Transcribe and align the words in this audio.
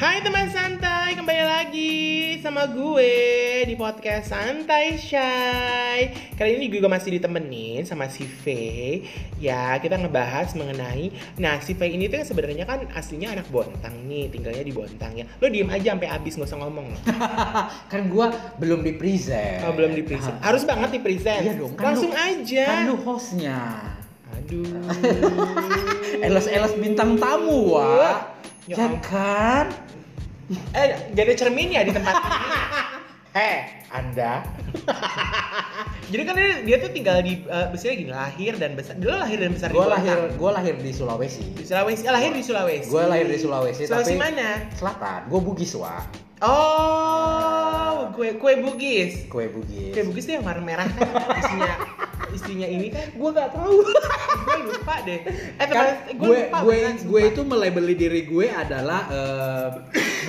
Hai 0.00 0.24
teman 0.24 0.48
santai, 0.48 1.12
kembali 1.12 1.44
lagi 1.44 1.92
sama 2.40 2.64
gue 2.72 3.12
di 3.68 3.76
podcast 3.76 4.32
Santai 4.32 4.96
Shy. 4.96 5.98
Kali 6.40 6.56
ini 6.56 6.72
gue 6.72 6.80
masih 6.88 7.20
ditemenin 7.20 7.84
sama 7.84 8.08
si 8.08 8.24
Faye 8.24 9.04
Ya, 9.36 9.76
kita 9.76 10.00
ngebahas 10.00 10.56
mengenai 10.56 11.12
Nah, 11.36 11.60
si 11.60 11.76
Faye 11.76 12.00
ini 12.00 12.08
tuh 12.08 12.24
sebenarnya 12.24 12.64
kan 12.64 12.88
aslinya 12.96 13.36
anak 13.36 13.52
Bontang 13.52 13.92
nih 14.08 14.32
Tinggalnya 14.32 14.64
di 14.64 14.72
Bontang 14.72 15.12
ya. 15.20 15.28
Lo 15.36 15.52
diem 15.52 15.68
aja 15.68 15.92
sampai 15.92 16.08
habis, 16.08 16.32
gak 16.40 16.48
usah 16.48 16.58
ngomong. 16.64 16.86
Loh 16.96 16.96
kan 17.92 18.00
gua 18.08 18.32
belum 18.56 18.80
di 18.80 18.96
present. 18.96 19.68
Oh, 19.68 19.76
belum 19.76 19.92
di 19.92 20.00
present. 20.00 20.40
Harus 20.40 20.64
banget 20.64 20.96
di 20.96 21.00
present. 21.04 21.44
Iya 21.44 21.60
dong, 21.60 21.76
kan 21.76 21.92
Langsung 21.92 22.08
lu- 22.08 22.24
aja. 22.24 22.64
Kan 22.72 22.80
lu 22.88 22.96
hostnya. 23.04 23.60
Aduh. 24.32 24.64
Eles-eles 26.24 26.72
bintang 26.80 27.20
tamu, 27.20 27.76
wa. 27.76 28.40
Ya 28.68 28.76
Ya 28.76 28.88
kan? 29.00 29.66
Eh, 30.74 31.14
jadi 31.14 31.32
cermin 31.38 31.70
ya 31.70 31.86
di 31.86 31.94
tempat 31.94 32.14
ini 32.18 32.48
Heh, 33.30 33.58
Anda. 33.98 34.42
Jadi 36.10 36.22
kan 36.26 36.34
dia, 36.34 36.66
dia 36.66 36.76
tuh 36.82 36.90
tinggal 36.90 37.22
di, 37.22 37.46
eh 37.46 37.66
misalnya 37.70 37.94
gini, 38.02 38.10
lahir 38.10 38.52
dan 38.58 38.74
besar 38.74 38.98
Dia 38.98 39.22
lahir 39.22 39.38
dan 39.38 39.54
besar 39.54 39.70
Gua 39.70 39.86
di 39.86 39.90
lahir 39.94 40.18
gua 40.34 40.50
lahir 40.58 40.74
di 40.74 40.90
Sulawesi. 40.90 41.54
Di 41.54 41.62
Sulawesi, 41.62 42.02
ah, 42.10 42.18
lahir 42.18 42.34
di 42.34 42.42
Sulawesi. 42.42 42.90
Gua 42.90 43.06
lahir 43.06 43.30
di 43.30 43.38
Sulawesi, 43.38 43.86
Sulawesi 43.86 44.18
tapi 44.18 44.18
mana? 44.18 44.66
selatan. 44.74 45.30
Gua 45.30 45.38
Bugis, 45.38 45.70
wa. 45.78 46.02
Oh, 46.40 48.08
kue 48.16 48.40
kue 48.40 48.56
Bugis. 48.64 49.28
Kue 49.28 49.52
Bugis. 49.52 49.92
Kue 49.92 50.02
Bugis 50.08 50.24
tuh 50.24 50.40
yang 50.40 50.44
warna 50.48 50.64
merah 50.64 50.88
kan 50.88 51.08
isinya 51.44 51.72
isinya 52.30 52.68
ini 52.68 52.88
kan 52.88 53.12
gua 53.12 53.28
nggak 53.36 53.50
tahu. 53.52 53.76
gue 54.48 54.60
lupa 54.72 54.94
deh. 55.04 55.20
Eh, 55.60 55.66
kan 55.68 56.08
gue 56.16 56.36
lupa 56.48 56.58
gue 56.64 56.76
beneran, 56.80 56.96
gue 57.04 57.20
itu 57.28 57.40
melabeli 57.44 57.94
diri 57.94 58.24
gue 58.24 58.46
adalah 58.48 59.02
eh, 59.12 59.68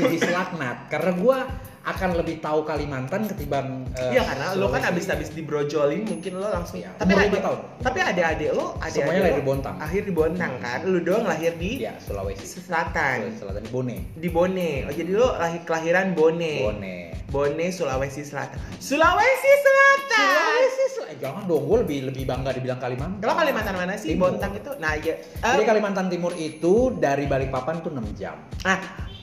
Bugis 0.04 0.28
laknat 0.28 0.92
karena 0.92 1.12
gue 1.16 1.38
akan 1.82 2.10
lebih 2.14 2.38
tahu 2.38 2.62
Kalimantan 2.62 3.26
ketimbang 3.26 3.90
eh, 3.94 4.14
Iya 4.14 4.22
karena 4.24 4.46
lo 4.54 4.70
kan 4.70 4.86
abis-abis 4.86 5.32
dibrojolin 5.32 6.06
mungkin 6.06 6.38
lo 6.38 6.48
langsung 6.48 6.78
Iya, 6.78 6.94
tapi 6.94 7.12
ada 7.12 7.40
tahun. 7.42 7.60
tapi 7.82 8.00
ada 8.00 8.22
adik 8.32 8.50
lo 8.52 8.78
ada 8.78 8.92
Semuanya 8.92 9.22
lahir 9.24 9.36
di 9.36 9.44
Bontang. 9.44 9.76
akhir 9.78 10.02
di 10.04 10.14
Bontang 10.14 10.54
kan 10.58 10.80
lo 10.84 11.00
doang 11.00 11.26
lahir 11.26 11.52
di 11.56 11.82
Iya, 11.82 11.98
Sulawesi. 11.98 12.46
selatan 12.46 13.18
Sulawesi 13.26 13.38
Selatan 13.38 13.64
Bone. 13.70 13.98
di 14.14 14.30
Bone 14.30 14.70
oh 14.86 14.94
jadi 14.94 15.12
lo 15.12 15.28
lahir 15.34 15.62
kelahiran 15.64 16.14
Bone 16.14 16.54
Bone. 16.62 16.96
Bone 17.28 17.66
Sulawesi 17.72 18.22
Selatan 18.22 18.62
Sulawesi 18.78 19.52
Selatan 19.58 20.22
Sulawesi 20.22 20.86
Selatan. 20.88 21.10
Eh, 21.10 21.18
jangan 21.18 21.44
dong, 21.44 21.64
gue 21.66 21.78
lebih 21.82 22.00
lebih 22.08 22.24
bangga 22.24 22.52
dibilang 22.52 22.78
Kalimantan. 22.78 23.20
Kalau 23.20 23.36
Kalimantan 23.36 23.74
mana 23.74 23.94
sih? 23.96 24.14
Timur. 24.14 24.32
Bontang 24.32 24.54
itu? 24.54 24.72
Nah, 24.78 24.96
ya. 24.96 25.16
Jadi 25.18 25.60
eh, 25.60 25.68
Kalimantan 25.68 26.08
Timur 26.08 26.32
itu 26.34 26.74
dari 26.94 27.26
Balikpapan 27.26 27.82
tuh 27.82 27.90
6 27.90 28.16
jam. 28.16 28.36
ah, 28.64 28.80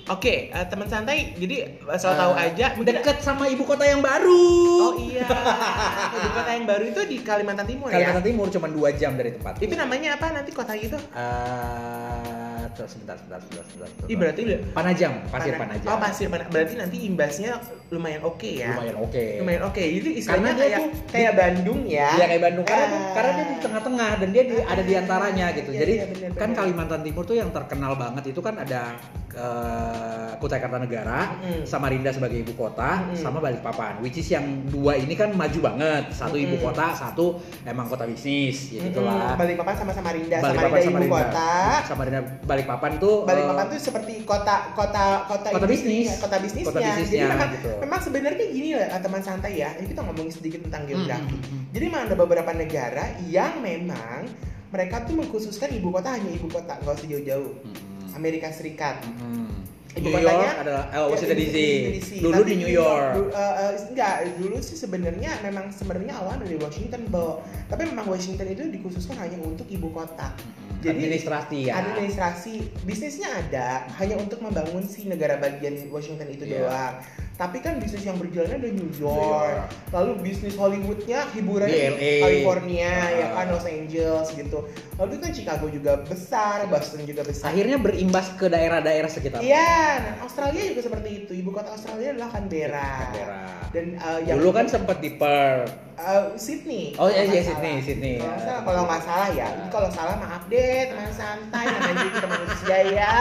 oke, 0.09 0.35
eh, 0.49 0.67
teman 0.67 0.87
santai. 0.87 1.33
Jadi 1.35 1.57
asal 1.87 2.13
tahu 2.15 2.33
Eh, 2.35 2.45
aja. 2.49 2.67
Deket 2.75 3.21
sama 3.21 3.47
ibu 3.47 3.63
kota 3.63 3.85
yang 3.85 4.01
baru. 4.01 4.49
Oh 4.81 4.95
iya. 4.99 5.25
Ibu 6.17 6.29
kota 6.33 6.51
yang 6.51 6.67
baru 6.67 6.85
itu 6.87 7.01
di 7.05 7.17
Kalimantan 7.21 7.65
Timur 7.65 7.89
Kalimantan 7.89 8.23
ya. 8.23 8.27
Timur 8.27 8.47
cuma 8.49 8.67
2 8.67 8.91
jam 8.95 9.13
dari 9.15 9.31
tempat. 9.31 9.61
Itu 9.61 9.75
namanya 9.75 10.17
apa 10.17 10.33
nanti 10.33 10.51
kota 10.51 10.73
itu? 10.73 10.97
Eh, 10.97 12.48
terus 12.48 12.48
sebentar, 12.75 12.87
sebentar, 13.17 13.41
sebentar, 13.41 13.65
sebentar. 13.65 13.65
sebentar. 13.89 14.09
Ih 14.09 14.17
berarti 14.17 14.41
udah 14.45 14.59
Panajam, 14.71 15.13
Pasir 15.29 15.53
Pana- 15.53 15.61
Panajam. 15.63 15.89
Oh, 15.89 15.99
pasir 15.99 16.27
Panajam. 16.29 16.51
Berarti 16.51 16.75
nanti 16.77 16.97
imbasnya 17.05 17.51
lumayan 17.89 18.23
oke 18.23 18.51
ya. 18.53 18.69
Lumayan 18.75 18.97
oke. 19.01 19.25
Lumayan 19.41 19.63
oke. 19.65 19.81
Jadi 19.83 20.11
istilahnya 20.15 20.45
Karena 20.45 20.53
dia 20.53 20.65
kayak 20.69 20.81
tuh 20.81 20.91
kayak 21.09 21.33
Bandung 21.35 21.81
ya. 21.87 22.09
Iya 22.15 22.25
kayak 22.27 22.43
Bandung 22.43 22.65
karena 22.65 22.87
Ah. 22.87 23.13
karena 23.15 23.31
dia 23.33 23.47
di 23.47 23.57
tengah-tengah 23.59 24.11
dan 24.19 24.29
dia 24.29 24.43
di- 24.45 24.65
ada 24.65 24.83
di 24.83 24.95
antaranya 24.95 25.47
gitu. 25.53 25.71
Iya, 25.71 25.81
Jadi 25.81 25.93
iya, 25.95 26.05
bener, 26.07 26.31
kan 26.33 26.49
bener. 26.49 26.59
Kalimantan 26.59 27.01
Timur 27.01 27.25
tuh 27.25 27.37
yang 27.37 27.49
terkenal 27.49 27.93
banget 27.95 28.25
itu 28.27 28.41
kan 28.41 28.55
ada 28.57 28.83
eh, 29.31 30.33
Kutai 30.37 30.59
Kartanegara, 30.59 31.39
Mm. 31.39 31.63
Samarinda 31.63 32.11
sebagai 32.11 32.39
ibu 32.39 32.55
kota, 32.55 33.07
Mm. 33.07 33.15
sama 33.15 33.39
Balikpapan. 33.39 33.99
Which 33.99 34.17
is 34.17 34.27
yang 34.29 34.43
dua 34.67 34.95
ini 34.95 35.15
kan 35.15 35.31
maju 35.31 35.59
banget. 35.65 36.11
Satu 36.11 36.35
ibu 36.35 36.57
Mm. 36.57 36.65
kota, 36.65 36.87
satu 36.93 37.39
emang 37.63 37.87
kota 37.87 38.03
bisnis, 38.03 38.73
ya 38.73 38.83
gitulah. 38.85 39.35
Balikpapan 39.35 39.75
sama 39.77 39.93
Samarinda. 39.93 40.37
Balikpapan 40.41 40.79
Samarinda 40.81 40.91
ibu 41.01 41.15
kota. 41.15 41.51
Samarinda 41.85 42.21
Balikpapan 42.59 42.93
tuh 42.99 43.23
Balikpapan 43.23 43.65
eh, 43.65 43.71
tuh 43.71 43.79
seperti 43.81 44.13
kota 44.23 44.57
kota 44.73 45.05
kota 45.25 45.49
Kota 45.49 45.65
bisnis. 45.65 46.19
kota 46.19 46.37
bisnisnya. 46.37 46.69
Kota 46.69 46.81
bisnisnya, 46.83 47.21
Jadi 47.21 47.31
memang, 47.31 47.51
gitu. 47.55 47.71
memang 47.79 48.01
sebenarnya 48.03 48.45
gini 48.49 48.69
lah 48.75 48.99
teman 48.99 49.23
santai 49.23 49.53
ya. 49.57 49.71
Ini 49.75 49.87
kita 49.87 50.03
ngomongin 50.03 50.33
sedikit 50.33 50.61
tentang 50.61 50.83
geografi. 50.85 51.33
mm, 51.33 51.47
mm. 51.47 51.63
Jadi 51.71 51.85
memang 51.85 52.03
ada 52.05 52.17
beberapa 52.17 52.51
negara 52.53 53.05
yang 53.25 53.61
memang 53.61 54.27
mereka 54.69 55.01
tuh 55.03 55.15
mengkhususkan 55.15 55.71
ibu 55.73 55.89
kota 55.89 56.11
hanya 56.11 56.29
ibu 56.29 56.45
kota, 56.47 56.77
nggak 56.77 56.95
usah 56.95 57.09
jauh-jauh. 57.09 57.53
Mm-mm. 57.57 58.13
Amerika 58.13 58.51
Serikat. 58.51 58.99
Mm-mm. 59.01 59.47
Ibu 59.91 60.05
New 60.05 60.15
kotanya- 60.15 60.45
York 60.45 60.59
adalah 60.61 60.85
eh, 60.85 60.95
Ya, 60.95 61.01
Washington 61.09 61.39
DC. 61.41 61.57
DC. 61.97 62.11
Dulu 62.21 62.35
Tapi 62.37 62.45
di 62.45 62.57
New 62.57 62.71
York. 62.71 63.13
eh, 63.31 63.55
eh, 63.57 63.71
enggak, 63.89 64.15
dulu 64.37 64.57
sih 64.59 64.77
sebenarnya 64.77 65.31
memang 65.41 65.71
sebenarnya 65.71 66.15
awal 66.17 66.37
dari 66.39 66.55
Washington, 66.55 67.09
Bo. 67.09 67.41
Tapi 67.67 67.83
memang 67.85 68.07
Washington 68.07 68.47
itu 68.47 68.63
dikhususkan 68.69 69.17
hanya 69.17 69.41
untuk 69.41 69.65
ibu 69.67 69.89
kota. 69.89 70.37
Jadi, 70.79 70.95
administrasi 70.95 71.59
ya. 71.67 71.75
Administrasi 71.83 72.53
bisnisnya 72.87 73.29
ada 73.35 73.67
hanya 73.99 74.15
untuk 74.17 74.39
membangun 74.39 74.87
si 74.87 75.11
negara 75.11 75.35
bagian 75.37 75.75
Washington 75.91 76.31
itu 76.31 76.47
Iya. 76.47 76.65
doang. 76.65 76.95
Tapi 77.39 77.63
kan 77.63 77.79
bisnis 77.79 78.03
yang 78.03 78.19
berjalan 78.19 78.59
ada 78.59 78.67
New 78.67 78.91
New 78.91 78.99
York. 78.99 79.15
York. 79.15 79.95
Lalu 79.95 80.11
bisnis 80.27 80.59
Hollywoodnya 80.59 81.23
hiburan 81.31 81.71
Di 81.71 81.79
LA. 81.87 82.15
California 82.19 82.91
ya 83.15 83.27
Ah. 83.31 83.31
kan 83.31 83.47
Los 83.55 83.63
Angeles 83.63 84.27
gitu. 84.35 84.59
Lalu 84.99 85.23
kan 85.23 85.31
Chicago 85.31 85.67
juga 85.71 86.03
besar, 86.03 86.67
Boston 86.67 87.07
juga 87.07 87.23
besar. 87.23 87.55
Akhirnya 87.55 87.79
berimbas 87.79 88.35
ke 88.35 88.51
daerah-daerah 88.51 89.07
sekitar. 89.07 89.39
Iya, 89.39 89.71
nah 90.03 90.15
Australia 90.27 90.67
juga 90.67 90.83
seperti 90.83 91.09
itu. 91.15 91.31
Ibu 91.31 91.51
kota 91.55 91.71
Australia 91.71 92.11
adalah 92.19 92.31
Canberra. 92.35 92.91
Canberra. 93.07 93.39
Dan 93.71 93.85
uh, 93.99 94.19
yang 94.27 94.37
Dulu 94.43 94.51
kan 94.51 94.67
sempat 94.67 94.99
di 94.99 95.11
Perth. 95.15 95.88
Uh, 95.99 96.33
Sydney. 96.35 96.95
Oh, 96.95 97.07
iya, 97.07 97.23
iya, 97.25 97.43
Sydney. 97.43 97.83
Sydney. 97.83 98.15
Kalau 98.17 98.31
Ya. 98.31 98.41
salah- 98.41 98.65
Kalau 98.65 98.83
nggak 98.85 99.03
salah 99.03 99.29
ya. 99.29 99.37
Ya. 99.39 99.49
Jadi 99.51 99.69
kalau 99.69 99.89
salah 99.91 100.17
maaf 100.17 100.43
deh 100.47 100.79
teman 100.87 101.11
santai 101.11 101.65
namanya 101.67 102.07
kita 102.09 102.27
manusia 102.27 102.79
ya. 102.89 103.13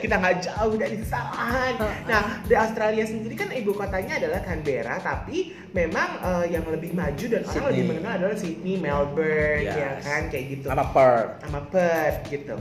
Kita 0.00 0.14
nggak 0.16 0.36
jauh 0.40 0.74
dari 0.74 0.96
kesalahan. 0.98 1.72
Nah 2.04 2.22
di 2.42 2.54
Australia 2.54 3.04
sendiri 3.04 3.34
kan 3.34 3.48
ibu 3.50 3.70
kotanya 3.72 4.14
adalah 4.16 4.40
Canberra, 4.40 4.96
tapi 4.98 5.38
memang 5.70 6.08
uh, 6.20 6.44
yang 6.44 6.64
lebih 6.66 6.92
maju 6.92 7.24
dan 7.24 7.40
orang 7.40 7.52
Sydney. 7.52 7.68
lebih 7.70 7.84
mengenal 7.86 8.12
adalah 8.16 8.36
Sydney, 8.36 8.74
Melbourne, 8.76 9.62
Yes. 9.62 9.76
ya 9.76 9.90
kan 10.00 10.22
kayak 10.28 10.44
gitu 10.50 10.66
Sama 10.66 10.84
Perth. 10.88 11.30
sama 11.40 11.60
Perth 11.68 12.18
gitu. 12.26 12.56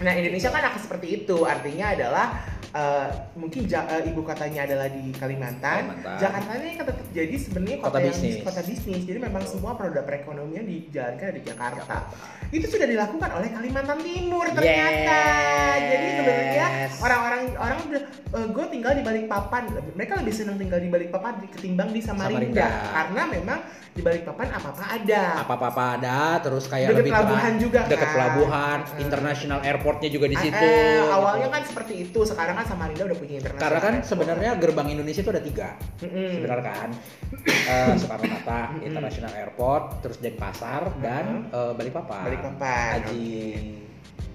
Nah 0.00 0.12
Indonesia 0.12 0.48
kan 0.48 0.64
akan 0.64 0.80
seperti 0.80 1.06
itu, 1.22 1.36
artinya 1.44 1.92
adalah 1.92 2.26
eh, 2.72 3.06
mungkin 3.34 3.66
ja- 3.66 3.88
eh, 3.88 4.06
ibu 4.06 4.20
kotanya 4.20 4.62
adalah 4.62 4.86
di 4.86 5.10
Kalimantan, 5.12 5.90
Kalimantan. 5.90 6.16
Jakarta 6.16 6.50
ini 6.56 6.72
kan 6.72 6.86
tetap 6.86 7.06
jadi 7.10 7.34
sebenarnya 7.36 7.78
kota, 7.78 7.88
Kota 7.88 7.98
yang 8.00 8.14
bisnis. 8.14 8.34
kota 8.40 8.60
bisnis, 8.62 9.02
jadi 9.02 9.18
memang 9.18 9.42
semua 9.42 9.72
produk 9.74 10.02
perekonomian 10.02 10.64
dijalankan 10.64 11.32
di 11.32 11.42
Jakarta. 11.42 11.96
Itu 12.48 12.66
sudah 12.66 12.86
dilakukan 12.86 13.30
oleh 13.32 13.48
Kalimantan 13.48 13.98
Timur 14.00 14.46
ternyata. 14.48 15.18
Yes. 15.72 15.82
Jadi 15.82 16.06
sebenarnya 16.12 16.66
orang-orang 17.00 17.42
orang 17.56 17.78
udah 17.84 18.02
gue 18.30 18.66
tinggal 18.68 18.92
di 18.92 19.02
Balikpapan, 19.02 19.62
mereka 19.92 20.12
lebih 20.16 20.30
senang 20.32 20.56
tinggal 20.56 20.78
di 20.78 20.88
Balikpapan 20.88 21.32
di- 21.38 21.50
ketimbang 21.50 21.90
di 21.90 22.00
Samarinda, 22.00 22.38
Samarinda. 22.62 22.68
karena 22.92 23.22
memang 23.28 23.58
di 23.90 24.00
Balikpapan 24.00 24.46
apa-apa 24.52 24.84
ada. 24.92 25.22
Apa-apa 25.40 25.66
ada, 25.96 26.18
terus 26.38 26.64
kayak 26.64 26.88
Deket 26.88 27.00
lebih 27.00 27.12
pelabuhan 27.12 27.54
juga, 27.58 27.80
Dekat 27.84 28.00
kan? 28.00 28.14
pelabuhan, 28.14 28.78
Hmm. 28.80 28.98
international 29.00 29.58
airportnya 29.60 30.08
juga 30.08 30.26
di 30.26 30.38
situ. 30.38 30.54
eh, 30.56 30.70
gitu. 30.70 31.10
awalnya 31.10 31.48
kan 31.48 31.62
seperti 31.64 31.94
itu, 32.00 32.20
sekarang 32.22 32.54
kan 32.60 32.66
Samarinda 32.68 33.04
udah 33.08 33.18
punya 33.18 33.34
internasional. 33.40 33.64
Karena 33.64 33.80
kan 33.80 33.94
sebenarnya 34.04 34.50
gerbang 34.60 34.88
Indonesia 34.92 35.20
itu 35.24 35.32
ada 35.32 35.42
tiga, 35.42 35.68
Mm-mm. 36.04 36.30
sebenarnya 36.36 36.66
kan. 36.68 36.90
Eh, 37.70 37.94
Soekarno 37.96 38.26
Hatta, 38.26 38.60
Mm-mm. 38.74 38.88
International 38.90 39.32
Airport, 39.32 40.02
terus 40.02 40.18
Denpasar 40.18 40.90
dan 40.98 41.48
eh, 41.48 41.72
Balikpapan. 41.72 42.26
Balikpapan, 42.26 42.96
Haji. 43.06 43.89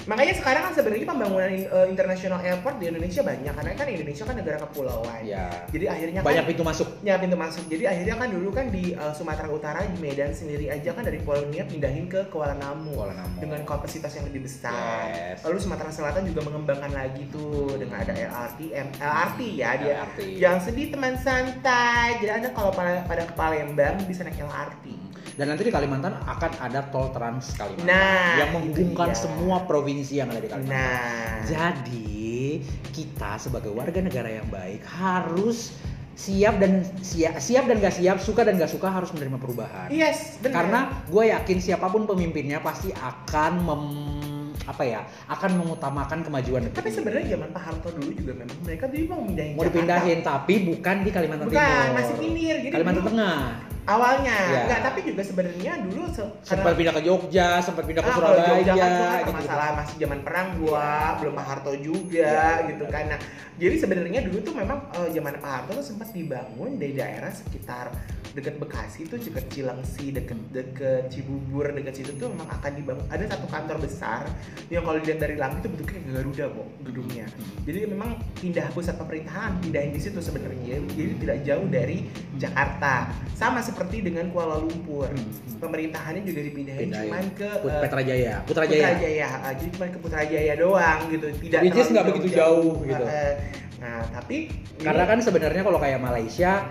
Makanya 0.05 0.33
sekarang 0.37 0.61
kan 0.69 0.73
sebenarnya 0.77 1.07
pembangunan 1.09 1.49
uh, 1.73 1.87
international 1.89 2.39
airport 2.45 2.77
di 2.77 2.85
Indonesia 2.93 3.21
banyak 3.25 3.53
karena 3.57 3.71
kan 3.73 3.87
Indonesia 3.89 4.23
kan 4.23 4.35
negara 4.37 4.57
kepulauan. 4.61 5.21
Ya. 5.25 5.49
Jadi 5.73 5.85
akhirnya 5.89 6.19
Banyak 6.21 6.45
kan 6.45 6.51
pintu 6.53 6.63
masuk. 6.63 6.87
ya 7.01 7.17
pintu 7.17 7.37
masuk. 7.37 7.63
Jadi 7.65 7.83
akhirnya 7.89 8.15
kan 8.21 8.29
dulu 8.29 8.49
kan 8.53 8.65
di 8.69 8.93
uh, 8.93 9.13
Sumatera 9.17 9.49
Utara 9.49 9.81
di 9.81 9.97
Medan 9.97 10.29
sendiri 10.29 10.69
aja 10.69 10.93
kan 10.93 11.01
dari 11.01 11.17
Pulau 11.25 11.49
Nia 11.49 11.65
pindahin 11.65 12.05
ke 12.05 12.29
Kuala 12.29 12.53
Namu. 12.57 12.93
Kuala 12.93 13.17
Namu. 13.17 13.41
dengan 13.41 13.65
kapasitas 13.65 14.13
yang 14.13 14.29
lebih 14.29 14.45
besar. 14.45 15.09
Yes. 15.09 15.41
Lalu 15.41 15.57
Sumatera 15.57 15.89
Selatan 15.89 16.29
juga 16.29 16.45
mengembangkan 16.45 16.93
lagi 16.93 17.25
tuh 17.33 17.73
dengan 17.75 18.05
ada 18.05 18.13
LRT, 18.13 18.59
M, 18.77 18.87
LRT 19.01 19.39
ya 19.57 19.69
dia. 19.81 19.93
LRT. 20.05 20.19
Jangan 20.37 20.59
sedih 20.61 20.87
teman 20.93 21.13
santai. 21.17 22.21
Jadi 22.21 22.31
anda 22.31 22.49
kalau 22.53 22.69
pada, 22.69 23.01
pada 23.09 23.25
ke 23.25 23.33
Palembang 23.33 23.97
bisa 24.05 24.21
naik 24.21 24.37
LRT. 24.37 25.04
Dan 25.35 25.51
nanti 25.51 25.67
di 25.67 25.73
Kalimantan 25.73 26.15
akan 26.23 26.51
ada 26.63 26.79
tol 26.87 27.11
Trans 27.11 27.51
Kalimantan 27.59 27.91
Nah, 27.91 28.39
yang 28.39 28.49
menghubungkan 28.55 29.11
semua 29.11 29.67
provinsi 29.67 30.23
yang 30.23 30.31
ada 30.31 30.39
di 30.39 30.47
Kalimantan. 30.47 30.79
Nah, 30.79 31.43
Jadi 31.43 32.63
kita 32.95 33.35
sebagai 33.35 33.75
warga 33.75 33.99
negara 33.99 34.31
yang 34.31 34.47
baik 34.47 34.87
harus 34.87 35.75
siap 36.15 36.63
dan 36.63 36.87
siap, 37.03 37.35
siap 37.35 37.67
dan 37.67 37.83
gak 37.83 37.91
siap, 37.91 38.23
suka 38.23 38.47
dan 38.47 38.55
gak 38.55 38.71
suka 38.71 38.87
harus 38.87 39.11
menerima 39.11 39.35
perubahan. 39.35 39.91
yes, 39.91 40.39
benar. 40.39 40.55
Karena 40.55 40.79
gue 41.11 41.23
yakin 41.27 41.57
siapa 41.59 41.91
pun 41.91 42.07
pemimpinnya 42.07 42.63
pasti 42.63 42.95
akan 42.95 43.51
mem- 43.59 44.34
apa 44.65 44.83
ya 44.83 44.99
akan 45.27 45.51
mengutamakan 45.55 46.19
kemajuan 46.21 46.61
negeri. 46.63 46.75
Tapi 46.75 46.89
sebenarnya 46.89 47.25
zaman 47.31 47.49
Pak 47.49 47.61
Harto 47.61 47.89
dulu 47.91 48.11
juga 48.11 48.33
memang 48.33 48.57
mereka 48.61 48.85
dulu 48.85 49.05
mau 49.07 49.21
mindahin 49.21 49.53
mau 49.53 49.63
dipindahin 49.63 50.19
tapi 50.19 50.53
bukan 50.65 50.95
di 51.01 51.09
Kalimantan 51.09 51.45
Bukan, 51.47 51.61
Timur. 51.61 51.93
masih 51.93 52.15
pinggir. 52.17 52.55
Jadi 52.59 52.73
Kalimantan 52.73 53.01
dulu- 53.01 53.11
Tengah. 53.13 53.41
Awalnya, 53.85 54.33
Iya. 54.49 54.61
enggak, 54.65 54.79
tapi 54.81 54.99
juga 55.05 55.21
sebenarnya 55.21 55.77
dulu 55.77 56.09
se- 56.09 56.33
Sempat 56.41 56.73
pindah 56.73 56.89
ke 56.89 57.05
Jogja, 57.05 57.61
sempat 57.61 57.85
pindah 57.85 58.01
ke 58.01 58.09
Ah, 58.09 58.15
Surabaya, 58.17 58.49
Jogja 58.57 58.73
kan 58.73 58.89
itu 58.89 59.05
gitu. 59.21 59.31
masalah 59.37 59.67
masih 59.77 59.95
zaman 60.01 60.19
perang 60.25 60.47
gua, 60.57 60.89
belum 61.21 61.33
Pak 61.37 61.45
Harto 61.45 61.71
juga 61.77 62.25
Iya, 62.25 62.65
gitu 62.65 62.85
kan. 62.89 63.13
Nah, 63.13 63.19
jadi 63.55 63.75
sebenarnya 63.77 64.25
dulu 64.25 64.41
tuh 64.41 64.57
memang 64.57 64.89
eh, 64.89 65.09
zaman 65.13 65.37
Pak 65.37 65.51
Harto 65.53 65.71
tuh 65.77 65.85
sempat 65.85 66.09
dibangun 66.09 66.81
di 66.81 66.97
daerah 66.97 67.29
sekitar 67.29 67.93
dekat 68.35 68.59
Bekasi 68.59 69.07
itu 69.07 69.15
dekat 69.15 69.47
Cilengsi, 69.47 70.11
dekat 70.11 70.35
dekat 70.51 71.07
Cibubur, 71.07 71.71
dekat 71.71 72.03
situ 72.03 72.11
tuh 72.19 72.27
memang 72.35 72.51
akan 72.51 72.71
dibangun 72.75 73.07
ada 73.07 73.23
satu 73.31 73.47
kantor 73.47 73.77
besar 73.79 74.27
yang 74.67 74.83
kalau 74.83 74.99
dilihat 74.99 75.23
dari 75.23 75.35
langit 75.39 75.63
itu 75.63 75.69
bentuknya 75.71 75.93
kayak 75.95 76.05
Garuda 76.11 76.45
kok 76.51 76.67
gedungnya. 76.83 77.25
Jadi 77.63 77.77
memang 77.87 78.09
pindah 78.35 78.67
pusat 78.75 78.95
pemerintahan 78.99 79.51
pindahin 79.63 79.91
di 79.95 80.01
situ 80.03 80.19
sebenarnya. 80.19 80.83
Jadi 80.91 81.13
tidak 81.23 81.37
jauh 81.47 81.67
dari 81.71 81.97
Jakarta. 82.35 83.09
Sama 83.31 83.63
seperti 83.63 84.03
dengan 84.03 84.27
Kuala 84.35 84.59
Lumpur. 84.59 85.07
Hmm. 85.07 85.31
Pemerintahannya 85.55 86.27
juga 86.27 86.41
dipindahin 86.43 86.91
Pindahin. 86.91 87.09
cuman 87.09 87.25
ke 87.31 87.49
Put- 87.63 87.71
eh, 87.71 87.81
Putrajaya, 87.87 88.33
Putrajaya. 88.43 89.27
Ah, 89.39 89.53
jadi 89.55 89.69
cuma 89.71 89.85
ke 89.87 89.99
Putrajaya 90.03 90.53
doang 90.59 90.99
gitu, 91.07 91.27
tidak 91.39 91.59
Which 91.63 91.87
nggak 91.89 92.05
begitu 92.11 92.27
jauh, 92.35 92.83
gitu. 92.83 93.05
Ah, 93.07 93.31
eh, 93.31 93.33
Nah, 93.75 94.01
tapi 94.09 94.49
Karena 94.81 95.03
kan 95.05 95.19
sebenarnya 95.21 95.61
kalau 95.61 95.77
kayak 95.77 95.99
Malaysia 96.01 96.63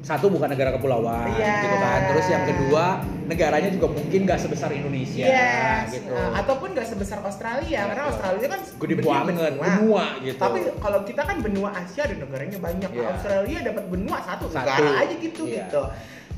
satu 0.00 0.32
bukan 0.32 0.48
negara 0.48 0.72
kepulauan 0.72 1.28
Iya. 1.36 1.60
gitu 1.60 1.76
kan. 1.76 2.00
Terus 2.08 2.26
yang 2.28 2.44
kedua 2.44 2.84
negaranya 3.28 3.70
juga 3.70 3.86
mungkin 3.92 4.20
nggak 4.26 4.40
sebesar 4.40 4.74
Indonesia 4.74 5.22
yes, 5.22 5.94
gitu. 5.94 6.10
ah, 6.10 6.34
ataupun 6.40 6.74
nggak 6.74 6.88
sebesar 6.88 7.22
Australia, 7.22 7.86
karena 7.86 8.02
Betul. 8.02 8.12
Australia 8.16 8.46
kan 8.48 8.60
Gede 8.80 8.94
banget, 8.98 9.52
benua 9.54 10.04
gitu. 10.18 10.40
Tapi 10.40 10.58
kalau 10.80 11.00
kita 11.04 11.22
kan 11.22 11.36
benua 11.38 11.68
Asia 11.70 12.04
dan 12.10 12.18
negaranya 12.18 12.58
banyak. 12.58 12.90
Iya. 12.90 13.06
Australia 13.12 13.58
dapat 13.62 13.84
benua 13.86 14.18
satu, 14.18 14.44
Satu. 14.48 14.56
negara 14.58 14.90
aja 14.98 15.14
gitu 15.14 15.42
Iya. 15.46 15.68
gitu. 15.68 15.82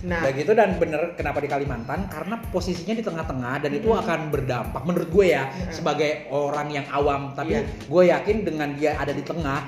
Nah, 0.02 0.18
Udah 0.18 0.32
gitu 0.34 0.52
dan 0.52 0.82
bener 0.82 1.14
kenapa 1.14 1.38
di 1.38 1.46
Kalimantan 1.46 2.10
karena 2.10 2.34
posisinya 2.50 2.90
di 2.90 3.06
tengah-tengah 3.06 3.62
dan 3.62 3.70
itu 3.70 3.86
akan 3.86 4.34
berdampak 4.34 4.82
menurut 4.82 5.06
gue 5.06 5.30
ya 5.30 5.46
sebagai 5.70 6.26
orang 6.26 6.74
yang 6.74 6.86
awam 6.90 7.30
tapi 7.32 7.54
Iya. 7.54 7.62
gue 7.86 8.02
yakin 8.10 8.36
dengan 8.42 8.74
dia 8.74 8.98
ada 8.98 9.14
di 9.14 9.22
tengah 9.22 9.62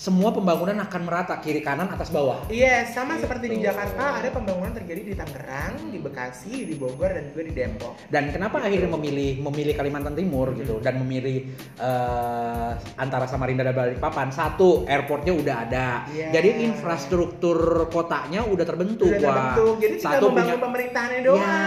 semua 0.00 0.32
pembangunan 0.32 0.80
akan 0.80 1.00
merata 1.04 1.36
kiri 1.38 1.60
kanan 1.60 1.84
atas 1.86 2.08
bawah 2.08 2.48
Iya, 2.48 2.88
sama 2.88 3.14
Gitu. 3.14 3.28
seperti 3.28 3.46
di 3.50 3.58
Jakarta 3.60 4.16
ada 4.16 4.28
pembangunan 4.30 4.72
terjadi 4.72 5.04
di 5.04 5.12
Tangerang, 5.12 5.92
di 5.92 6.00
Bekasi, 6.00 6.64
di 6.64 6.72
Bogor 6.72 7.12
dan 7.12 7.28
juga 7.28 7.42
di 7.44 7.52
Depok. 7.52 7.92
dan 8.08 8.32
kenapa 8.32 8.64
akhirnya 8.64 8.88
memilih 8.90 9.44
memilih 9.44 9.76
Kalimantan 9.76 10.16
Timur 10.16 10.56
gitu 10.56 10.80
dan 10.80 10.96
memilih 10.96 11.52
eh, 11.76 12.70
antara 12.96 13.26
Samarinda 13.26 13.60
dan 13.62 13.76
Balikpapan 13.76 14.28
satu 14.30 14.86
airportnya 14.86 15.34
udah 15.34 15.56
ada 15.62 15.86
Iya. 16.08 16.32
jadi 16.32 16.48
infrastruktur 16.64 17.58
kotanya 17.86 18.40
udah 18.42 18.64
terbentuk 18.64 19.04
Sudah 19.06 19.20
wah 19.22 19.36
terbentuk. 19.52 19.74
Jadi 19.78 19.94
tinggal 19.94 20.08
satu 20.10 20.24
membangun 20.26 20.48
punya 20.48 20.56
pemerintahannya 20.62 21.20
doang. 21.22 21.40
Ya, 21.40 21.60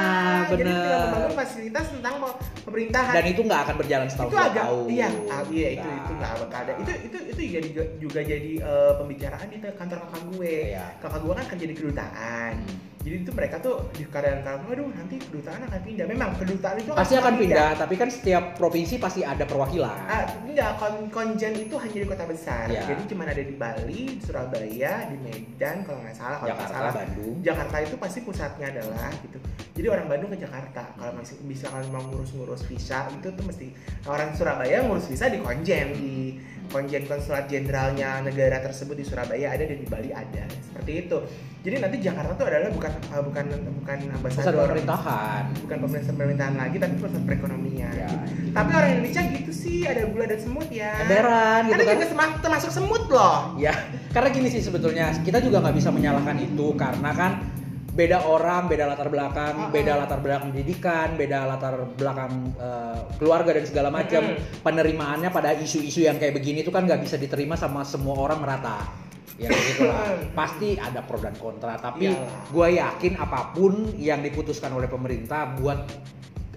Jadi 0.50 0.62
tinggal 0.64 0.82
bener. 0.82 1.06
membangun 1.06 1.34
fasilitas 1.36 1.86
tentang 1.88 2.14
pe- 2.18 2.38
pemerintahan. 2.64 3.14
dan 3.14 3.26
itu 3.28 3.42
nggak 3.44 3.62
akan 3.62 3.76
berjalan 3.78 4.08
setahun 4.08 4.26
itu 4.26 4.38
agak 4.40 4.64
tahun 4.64 4.86
iya 4.90 5.08
ah, 5.30 5.42
iya 5.48 5.70
itu 5.72 5.86
Nah. 5.86 6.00
itu 6.00 6.12
nggak 6.16 6.32
bakal 6.40 6.60
ada 6.60 6.74
itu 6.76 6.92
itu 7.04 7.18
itu 7.30 7.42
jadi 7.54 7.68
juga 8.00 8.20
jadi 8.26 8.52
eh, 8.58 8.94
pembicaraan 8.96 9.48
di 9.48 9.58
kantor 9.60 10.00
kakak 10.02 10.24
gue 10.32 10.56
Iya. 10.72 10.86
kakak 10.98 11.20
gue 11.20 11.34
kan 11.34 11.46
kerja 11.48 11.66
di 11.66 11.76
kedutaan 11.76 12.54
Hmm. 12.64 12.78
jadi 13.02 13.16
itu 13.20 13.32
mereka 13.32 13.60
tuh 13.60 13.76
di 13.92 14.04
kadang-kadang 14.06 14.64
aduh 14.64 14.88
nanti 14.90 15.20
kedutaan 15.20 15.62
akan 15.62 15.82
pindah 15.82 16.06
memang 16.06 16.30
kedutaan 16.36 16.76
itu 16.78 16.90
pasti 16.90 17.16
akan 17.16 17.34
pindah 17.36 17.70
tapi 17.76 17.94
kan 17.94 18.08
setiap 18.08 18.56
provinsi 18.56 18.96
pasti 18.96 19.22
ada 19.22 19.44
perwakilan 19.44 20.00
Ah, 20.04 20.24
enggak, 20.40 20.72
kon 20.78 20.96
konjen 21.10 21.52
itu 21.58 21.76
hanya 21.76 21.98
di 21.98 22.08
kota 22.08 22.24
besar. 22.24 22.70
Iya. 22.70 22.86
Jadi 22.86 23.04
cuma 23.06 23.26
ada 23.26 23.42
di 23.42 23.52
Bali, 23.54 24.04
di 24.14 24.22
Surabaya, 24.22 25.10
di 25.10 25.18
Medan 25.18 25.82
kalau 25.82 26.00
nggak 26.00 26.14
salah 26.14 26.38
kalau 26.38 26.54
nggak 26.54 26.60
Jakarta 26.64 26.78
salah. 26.80 26.94
Bandung 26.96 27.36
Jakarta 27.42 27.76
itu 27.82 27.96
pasti 27.98 28.20
pusatnya 28.22 28.68
adalah 28.70 29.10
gitu. 29.20 29.38
Jadi 29.74 29.88
orang 29.90 30.06
Bandung 30.08 30.30
ke 30.30 30.40
Jakarta. 30.40 30.84
Kalau 30.94 31.12
masih 31.12 31.36
bisa 31.44 31.66
kalau 31.68 31.88
mau 31.90 32.04
ngurus-ngurus 32.06 32.64
visa 32.64 33.10
itu 33.10 33.28
tuh 33.28 33.44
mesti 33.44 33.68
orang 34.06 34.30
Surabaya 34.32 34.80
ngurus 34.80 35.10
visa 35.10 35.26
di 35.28 35.42
Konjen 35.42 35.88
di 35.92 36.38
Konjen 36.74 37.06
Konsulat 37.06 37.46
Jenderalnya 37.46 38.26
negara 38.26 38.58
tersebut 38.66 38.98
di 38.98 39.06
Surabaya 39.06 39.54
ada 39.54 39.64
dan 39.70 39.78
di 39.78 39.86
Bali 39.86 40.10
ada. 40.10 40.50
Seperti 40.50 40.92
itu. 41.06 41.18
Jadi 41.64 41.76
nanti 41.80 41.98
Jakarta 42.02 42.34
tuh 42.36 42.50
adalah 42.50 42.74
bukan 42.74 42.92
uh, 43.14 43.24
bukan 43.24 43.46
bukan 43.80 43.98
ambasador 44.20 44.68
pemerintahan 44.68 45.44
bukan 45.64 45.78
pemerintahan 45.80 46.18
pemerintahan 46.18 46.56
lagi 46.60 46.76
tapi 46.82 46.94
pusat 47.00 47.24
perekonomian. 47.24 47.94
Ya. 47.94 48.10
Tapi 48.52 48.70
orang 48.74 48.90
Indonesia 49.00 49.22
gitu 49.32 49.52
sih 49.54 49.88
ada 49.88 50.04
gula 50.10 50.26
dan 50.28 50.40
semut 50.42 50.68
ya. 50.68 50.92
emberan 51.06 51.72
gitu 51.72 51.84
kan 51.86 51.96
juga 52.02 52.28
termasuk 52.42 52.72
semut 52.74 53.04
loh. 53.08 53.56
ya 53.56 53.72
karena 54.14 54.30
gini 54.30 54.48
sih 54.52 54.62
sebetulnya 54.62 55.10
kita 55.26 55.42
juga 55.42 55.64
nggak 55.64 55.76
bisa 55.78 55.90
menyalahkan 55.90 56.38
itu 56.38 56.68
karena 56.78 57.10
kan 57.18 57.32
beda 57.94 58.26
orang, 58.26 58.66
beda 58.66 58.90
latar 58.90 59.08
belakang, 59.14 59.56
Uh-uh. 59.56 59.72
beda 59.72 59.94
latar 60.02 60.20
belakang 60.20 60.50
pendidikan, 60.50 61.14
beda 61.14 61.46
latar 61.46 61.76
belakang 61.94 62.34
eh, 62.58 63.00
keluarga 63.22 63.54
dan 63.54 63.66
segala 63.70 63.90
macam. 63.94 64.34
Mm-mm. 64.34 64.66
Penerimaannya 64.66 65.30
pada 65.30 65.54
isu-isu 65.54 66.02
yang 66.02 66.18
kayak 66.18 66.34
begini 66.34 66.66
itu 66.66 66.74
kan 66.74 66.90
nggak 66.90 67.06
bisa 67.06 67.22
diterima 67.22 67.54
sama 67.54 67.86
semua 67.86 68.18
orang 68.18 68.42
merata. 68.42 68.90
Ya 69.34 69.50
gitu 69.50 69.90
lah. 69.90 70.14
Pasti 70.38 70.78
ada 70.78 71.02
pro 71.02 71.18
dan 71.18 71.34
kontra, 71.38 71.74
tapi 71.82 72.10
gue 72.54 72.68
yakin 72.78 73.18
apa 73.18 73.50
pun 73.54 73.90
yang 73.98 74.22
diputuskan 74.22 74.70
oleh 74.74 74.86
pemerintah 74.86 75.58
buat 75.58 75.90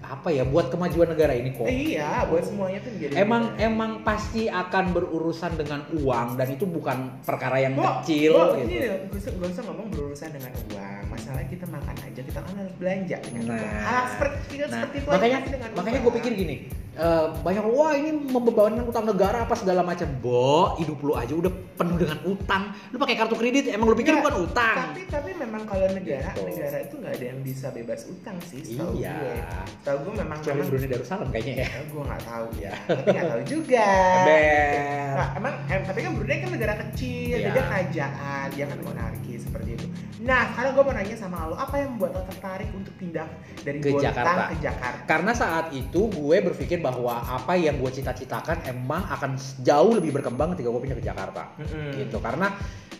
apa 0.07 0.31
ya, 0.31 0.47
buat 0.47 0.71
kemajuan 0.71 1.11
negara 1.11 1.35
ini 1.35 1.51
kok. 1.51 1.67
Iya, 1.67 2.23
buat 2.31 2.47
semuanya 2.47 2.79
tuh 2.79 2.95
menjadi 2.95 3.11
Emang 3.17 3.43
benar. 3.51 3.67
emang 3.67 3.91
pasti 4.07 4.47
akan 4.47 4.95
berurusan 4.95 5.59
dengan 5.59 5.83
uang 5.89 6.39
dan 6.39 6.47
itu 6.47 6.63
bukan 6.63 7.19
perkara 7.27 7.59
yang 7.59 7.75
Bo, 7.75 7.83
kecil 7.83 8.31
Bo, 8.31 8.55
gitu. 8.55 8.71
ini 8.71 8.75
gak 8.87 9.11
usah, 9.11 9.31
gak 9.35 9.49
usah 9.51 9.63
ngomong 9.67 9.87
berurusan 9.91 10.29
dengan 10.31 10.51
uang. 10.71 10.96
Masalahnya 11.17 11.49
kita 11.49 11.65
makan 11.67 11.95
aja, 11.97 12.21
kita 12.21 12.39
kan 12.39 12.53
harus 12.55 12.73
belanja 12.77 13.17
dengan 13.19 13.41
Nah. 13.49 13.57
Hal 13.81 14.03
seperti, 14.07 14.53
Nah, 14.59 14.67
seperti 14.69 14.95
itu 14.95 15.07
makanya 15.09 15.37
aja 15.37 15.49
dengan 15.49 15.69
makanya 15.73 15.99
gue 15.99 16.13
pikir 16.15 16.31
gini, 16.35 16.55
eh, 16.93 17.25
banyak 17.37 17.63
wah 17.67 17.91
ini 17.91 18.09
membebankan 18.27 18.85
utang 18.85 19.05
negara 19.05 19.37
apa 19.41 19.53
segala 19.53 19.81
macam. 19.81 20.05
Bo, 20.17 20.77
hidup 20.77 20.99
lu 20.99 21.13
aja 21.13 21.33
udah 21.33 21.49
penuh 21.73 21.97
dengan 21.97 22.17
utang. 22.23 22.63
Lu 22.87 22.97
pakai 22.97 23.15
kartu 23.15 23.33
kredit, 23.33 23.65
emang 23.67 23.87
lu 23.87 23.95
pikir 23.95 24.13
Nggak, 24.13 24.23
bukan 24.23 24.35
utang? 24.43 24.75
Tapi 24.87 25.01
tapi 25.07 25.29
memang 25.33 25.61
kalau 25.63 25.85
negara 25.87 26.29
Gitu. 26.31 26.45
negara 26.47 26.77
itu 26.79 26.95
nggak 26.95 27.13
ada 27.13 27.25
yang 27.27 27.39
bisa 27.41 27.67
bebas 27.71 28.01
utang 28.05 28.37
sih. 28.43 28.61
Setahu 28.63 28.93
Iya. 28.95 29.13
gue. 29.15 29.35
Setahu 29.75 29.97
gue 29.99 30.13
memang 30.15 30.37
memang 30.39 30.67
Brunei 30.67 30.87
Darussalam 30.87 31.27
kayaknya 31.29 31.53
ya. 31.55 31.67
Ya, 31.67 31.79
gue 31.83 32.01
nggak 32.03 32.21
tahu 32.23 32.45
Iya. 32.55 32.61
ya, 32.61 32.73
tapi 32.87 33.07
nggak 33.07 33.25
tahu 33.27 33.41
juga. 33.43 33.87
Ember. 33.87 35.13
Nah, 35.17 35.27
emang 35.33 35.53
em, 35.67 35.81
tapi 35.83 35.99
kan 35.99 36.11
Brunei 36.13 36.37
kan 36.39 36.49
negara 36.51 36.73
kecil, 36.79 37.35
Iya. 37.35 37.45
beda 37.47 37.61
kerajaan, 37.63 38.45
dia 38.53 38.65
kan 38.65 38.77
monarki 38.79 39.33
seperti 39.35 39.69
itu. 39.73 39.85
Nah, 40.19 40.49
sekarang 40.49 40.71
gue 40.73 40.83
mau 40.83 40.93
nanya 40.93 41.06
sama 41.15 41.47
lo, 41.47 41.55
apa 41.55 41.79
yang 41.79 41.95
membuat 41.95 42.19
lo 42.19 42.21
tertarik 42.27 42.67
untuk 42.75 42.91
pindah 42.99 43.29
dari 43.63 43.79
Ke 43.79 43.95
Bontang 43.95 44.11
Jakarta. 44.11 44.43
ke 44.49 44.57
Jakarta? 44.59 45.03
Karena 45.07 45.31
saat 45.31 45.65
itu 45.71 46.01
gue 46.11 46.37
berpikir 46.43 46.81
bahwa 46.83 47.23
apa 47.23 47.53
yang 47.55 47.79
gue 47.79 47.91
cita-citakan 47.93 48.65
emang 48.67 49.05
akan 49.07 49.39
jauh 49.63 49.93
lebih 49.95 50.11
berkembang 50.17 50.57
ketika 50.57 50.67
gue 50.73 50.81
pindah 50.81 50.97
ke 50.99 51.05
Jakarta. 51.05 51.43
Mm-mm. 51.61 52.01
Gitu. 52.01 52.17
Karena 52.17 52.51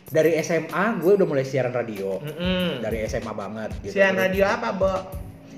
dari 0.08 0.40
SMA 0.40 1.04
gue 1.04 1.12
udah 1.18 1.28
mulai 1.28 1.44
siaran 1.44 1.74
radio. 1.74 2.22
Mm-mm. 2.22 2.80
Dari 2.80 3.04
SMA 3.10 3.34
banget 3.34 3.76
gitu. 3.84 3.98
Siaran 3.98 4.16
radio 4.16 4.46
apa, 4.48 4.68
Bo? 4.78 4.94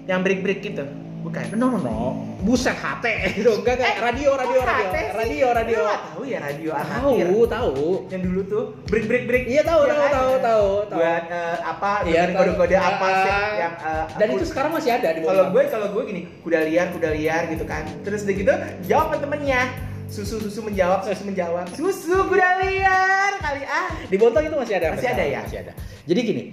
Yang 0.07 0.19
break-break 0.25 0.59
gitu? 0.63 1.08
Bukan. 1.19 1.43
No 1.53 1.67
no 1.67 1.77
no, 1.77 1.97
buset 2.39 2.73
HT 2.73 3.05
gitu, 3.35 3.51
enggak 3.55 3.75
enggak 3.75 3.91
Eh, 3.91 3.97
radio 3.99 4.29
radio 4.33 4.59
radio 4.59 4.87
HT 4.87 4.95
sih? 4.95 5.07
radio 5.11 5.47
radio. 5.51 5.75
Lu 5.75 5.83
nggak 5.83 5.99
tahu 6.05 6.23
ya 6.23 6.39
radio 6.39 6.69
amatir? 6.71 7.25
Tahu 7.27 7.39
tahu. 7.45 7.75
Yang 8.07 8.21
dulu 8.23 8.41
tuh 8.45 8.63
break-break 8.87 9.23
break. 9.25 9.43
Iya 9.45 9.61
tahu 9.61 9.81
Yang 9.83 9.91
tahu 9.91 9.99
ada. 10.01 10.15
tahu 10.15 10.31
tahu 10.39 10.67
tahu. 10.87 10.97
Buat 10.97 11.23
eh, 11.27 11.57
apa? 11.61 11.91
Iya, 12.01 12.07
Iya, 12.09 12.21
tahu. 12.25 12.37
kode-kode 12.39 12.75
apa 12.77 13.07
sih? 13.19 13.31
Ah. 13.31 13.51
Yang 13.53 13.73
eh, 13.75 14.03
Dan 14.15 14.25
aku- 14.25 14.35
itu 14.35 14.45
sekarang 14.47 14.71
masih 14.71 14.91
ada 14.93 15.09
di 15.09 15.19
kalau 15.21 15.45
gue 15.49 15.61
kalau 15.67 15.87
gue 15.89 16.03
gini 16.05 16.21
kuda 16.39 16.59
liar 16.63 16.87
kuda 16.89 17.09
liar 17.11 17.41
gitu 17.47 17.63
kan 17.63 17.83
terus 18.01 18.23
udah 18.23 18.35
gitu 18.35 18.53
jawab 18.85 19.11
temennya 19.13 19.61
susu 20.07 20.39
susu 20.39 20.59
menjawab 20.61 21.03
susu 21.03 21.23
menjawab 21.23 21.67
susu 21.69 22.15
kuda 22.25 22.49
liar 22.59 23.31
kali 23.37 23.61
ah 23.61 23.91
di 24.03 24.15
Bontang 24.15 24.41
itu 24.41 24.55
masih 24.55 24.75
ada. 24.77 24.95
Masih 24.95 25.09
ada 25.09 25.23
ya? 25.23 25.39
Masih 25.43 25.59
ada. 25.61 25.73
Jadi 26.03 26.19
gini, 26.23 26.43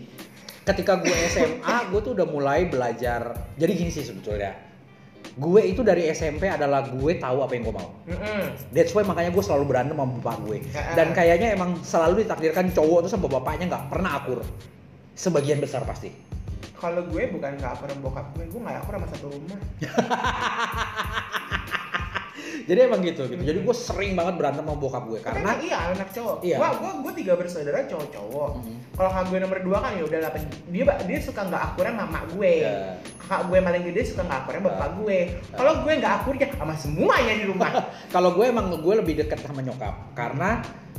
ketika 0.66 0.98
gue 0.98 1.14
SMA, 1.30 1.76
gue 1.94 2.00
tuh 2.02 2.12
udah 2.18 2.26
mulai 2.26 2.66
belajar. 2.66 3.38
Jadi 3.54 3.72
gini 3.72 3.90
sih 3.94 4.02
sebetulnya. 4.02 4.66
Gue 5.36 5.68
itu 5.68 5.84
dari 5.84 6.08
SMP 6.10 6.48
adalah 6.48 6.88
gue 6.88 7.12
tahu 7.20 7.44
apa 7.44 7.52
yang 7.54 7.68
gue 7.68 7.74
mau. 7.76 7.92
Mm-mm. 8.08 8.42
That's 8.74 8.90
why 8.90 9.04
makanya 9.04 9.30
gue 9.30 9.44
selalu 9.44 9.64
berantem 9.68 9.94
sama 9.94 10.18
bapak 10.18 10.36
gue. 10.42 10.58
Dan 10.96 11.12
kayaknya 11.12 11.54
emang 11.54 11.78
selalu 11.80 12.24
ditakdirkan 12.24 12.72
cowok 12.72 13.06
tuh 13.06 13.10
sama 13.12 13.28
bapaknya 13.30 13.70
nggak 13.70 13.86
pernah 13.92 14.18
akur. 14.18 14.40
Sebagian 15.14 15.60
besar 15.60 15.84
pasti. 15.86 16.10
kalau 16.76 17.00
gue 17.08 17.24
bukan 17.32 17.56
gak 17.56 17.72
akur 17.72 17.88
sama 17.88 18.04
bokap 18.04 18.26
gue 18.36 18.52
gue 18.52 18.60
gak 18.60 18.84
akur 18.84 19.00
sama 19.00 19.08
satu 19.08 19.32
rumah 19.32 19.56
jadi 22.66 22.90
emang 22.90 23.00
gitu 23.00 23.22
gitu 23.26 23.42
jadi 23.42 23.58
gue 23.62 23.74
sering 23.74 24.12
banget 24.12 24.34
berantem 24.36 24.66
sama 24.66 24.74
bokap 24.74 25.06
gue 25.06 25.18
Karena 25.22 25.38
karena 25.38 25.52
iya 25.62 25.78
anak 25.94 26.10
cowok. 26.10 26.36
Iya. 26.42 26.56
Gua 26.58 26.68
gua 26.76 26.92
gua 26.98 27.12
tiga 27.14 27.32
bersaudara 27.34 27.86
cowok-cowok. 27.86 28.50
Mhm. 28.58 28.74
Kalau 28.92 29.10
kakak 29.10 29.26
gue 29.30 29.38
nomor 29.38 29.58
dua 29.62 29.78
kan 29.78 29.92
ya 29.94 30.04
udah 30.04 30.18
8 30.34 30.74
dia 30.74 30.84
dia 31.06 31.18
suka 31.22 31.40
nggak 31.46 31.62
akurnya 31.62 31.92
sama 31.94 32.04
mak 32.10 32.24
gue. 32.34 32.52
Ya. 32.60 32.74
Kakak 33.22 33.40
gue 33.46 33.58
paling 33.62 33.82
gede 33.86 34.00
suka 34.02 34.22
nggak 34.26 34.38
akurnya 34.42 34.62
bapak 34.66 34.88
gue. 34.98 35.18
Kalau 35.54 35.72
gue 35.80 35.92
nggak 35.94 36.14
akur 36.18 36.34
ya 36.34 36.48
sama 36.52 36.74
semuanya 36.74 37.32
di 37.32 37.44
rumah. 37.46 37.70
kalau 38.14 38.30
gue 38.34 38.44
emang 38.44 38.66
gue 38.74 38.94
lebih 38.98 39.14
dekat 39.16 39.38
sama 39.40 39.62
nyokap 39.62 39.94
karena 40.12 40.50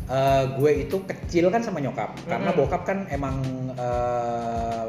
eh, 0.07 0.43
gue 0.55 0.71
itu 0.87 0.97
kecil 1.03 1.51
kan 1.51 1.59
sama 1.59 1.83
nyokap 1.83 2.15
karena 2.23 2.55
Mhm. 2.55 2.57
bokap 2.57 2.81
kan 2.87 2.97
emang 3.11 3.35
eh, 3.75 4.85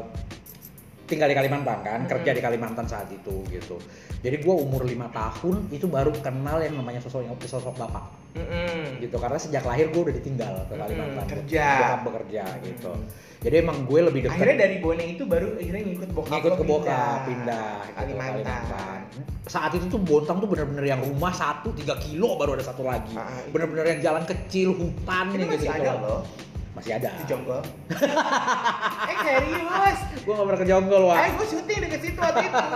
tinggal 1.09 1.25
di 1.25 1.33
Kalimantan 1.33 1.81
kan 1.81 1.99
Mhm. 1.99 2.09
kerja 2.09 2.31
di 2.31 2.39
Kalimantan 2.39 2.85
saat 2.85 3.09
itu 3.09 3.41
gitu 3.49 3.75
jadi 4.19 4.37
gue 4.37 4.55
umur 4.55 4.85
lima 4.85 5.09
tahun 5.09 5.67
itu 5.69 5.85
baru 5.85 6.13
kenal 6.15 6.61
yang 6.61 6.77
namanya 6.77 7.01
sosok 7.01 7.25
sosok 7.41 7.73
bapak 7.75 8.05
Mm-mm. 8.29 9.01
gitu 9.01 9.17
karena 9.17 9.35
sejak 9.35 9.65
lahir 9.65 9.89
gue 9.89 9.99
udah 9.99 10.15
ditinggal 10.15 10.53
ke 10.63 10.75
Kalimantan 10.75 11.25
kerja. 11.27 11.65
bokap 11.73 11.99
bekerja 12.05 12.43
gitu 12.61 12.91
jadi 13.39 13.63
emang 13.63 13.87
gue 13.87 13.99
lebih 14.03 14.19
dekat 14.21 14.35
Akhirnya 14.35 14.57
dari 14.59 14.75
Bone 14.77 15.03
itu 15.07 15.23
baru 15.23 15.47
akhirnya 15.55 15.81
ngikut 15.81 16.09
bokap 16.11 16.31
ngikut 16.31 16.53
ke 16.53 16.63
bokap 16.63 17.19
pindah 17.25 17.73
ke 17.79 17.89
gitu, 17.89 17.97
Kalimantan. 17.97 18.99
saat 19.45 19.71
itu 19.73 19.85
tuh 19.87 19.97
Bontang 19.99 20.37
tuh 20.37 20.45
bener-bener 20.45 20.85
yang 20.85 21.01
rumah 21.01 21.33
satu 21.33 21.73
tiga 21.73 21.97
kilo 21.97 22.37
baru 22.37 22.53
ada 22.53 22.63
satu 22.63 22.83
lagi 22.83 23.15
Ah, 23.15 23.25
ah. 23.25 23.41
bener-bener 23.49 23.85
yang 23.89 24.01
jalan 24.03 24.23
kecil 24.23 24.71
hutan 24.71 25.25
yang 25.31 25.49
masih 25.49 25.65
gitu 25.65 25.73
ada 25.73 25.91
loh 25.97 26.21
masih 26.79 26.93
ada. 26.95 27.11
Di 27.11 27.25
Jonggol. 27.27 27.61
eh 29.11 29.17
serius? 29.19 29.99
gue 30.19 30.33
gak 30.35 30.45
pernah 30.45 30.59
ke 30.61 30.67
Jonggol 30.67 31.03
wah 31.09 31.17
Eh 31.19 31.31
gue 31.33 31.47
syuting 31.47 31.79
deket 31.83 32.01
situ 32.01 32.19
waktu 32.19 32.47
itu. 32.47 32.57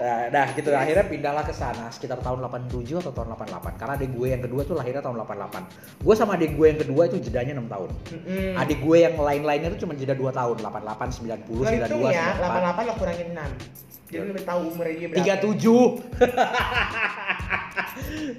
Nah, 0.00 0.32
dah 0.32 0.48
gitu. 0.56 0.72
Akhirnya 0.72 1.04
pindahlah 1.04 1.44
ke 1.44 1.52
sana 1.52 1.92
sekitar 1.92 2.24
tahun 2.24 2.40
87 2.40 3.04
atau 3.04 3.12
tahun 3.12 3.36
88 3.36 3.76
karena 3.76 3.92
adik 4.00 4.10
gue 4.16 4.26
yang 4.32 4.40
kedua 4.40 4.64
tuh 4.64 4.72
lahirnya 4.72 5.04
tahun 5.04 5.20
88 5.28 5.60
gue 6.00 6.14
sama 6.16 6.40
adik 6.40 6.56
gue 6.56 6.66
yang 6.72 6.80
kedua 6.80 7.02
itu 7.04 7.16
jedanya 7.20 7.52
6 7.60 7.68
tahun. 7.68 7.90
Mm-mm. 8.08 8.52
adik 8.56 8.78
gue 8.80 8.96
yang 8.96 9.20
lain-lainnya 9.20 9.68
tuh 9.76 9.84
cuma 9.84 9.92
jeda 9.92 10.16
2 10.16 10.24
tahun 10.32 10.56
88 10.56 11.20
90 11.44 11.52
Lo 11.52 11.68
hitung 11.68 12.00
92 12.00 12.16
ya, 12.16 12.32
98 12.32 12.80
88 12.80 12.88
lo 12.88 12.92
kurangin 12.96 13.28
6 13.36 14.08
Jadi 14.10 14.24
lebih 14.26 14.42
tahu 14.42 14.60
umurnya 14.72 14.94
dia 14.96 15.08
berapa. 15.12 15.36
37 15.44 15.68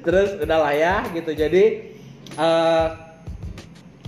terus 0.06 0.30
udahlah 0.42 0.74
ya 0.74 0.94
gitu. 1.14 1.32
Jadi 1.32 1.64
eh 2.36 2.88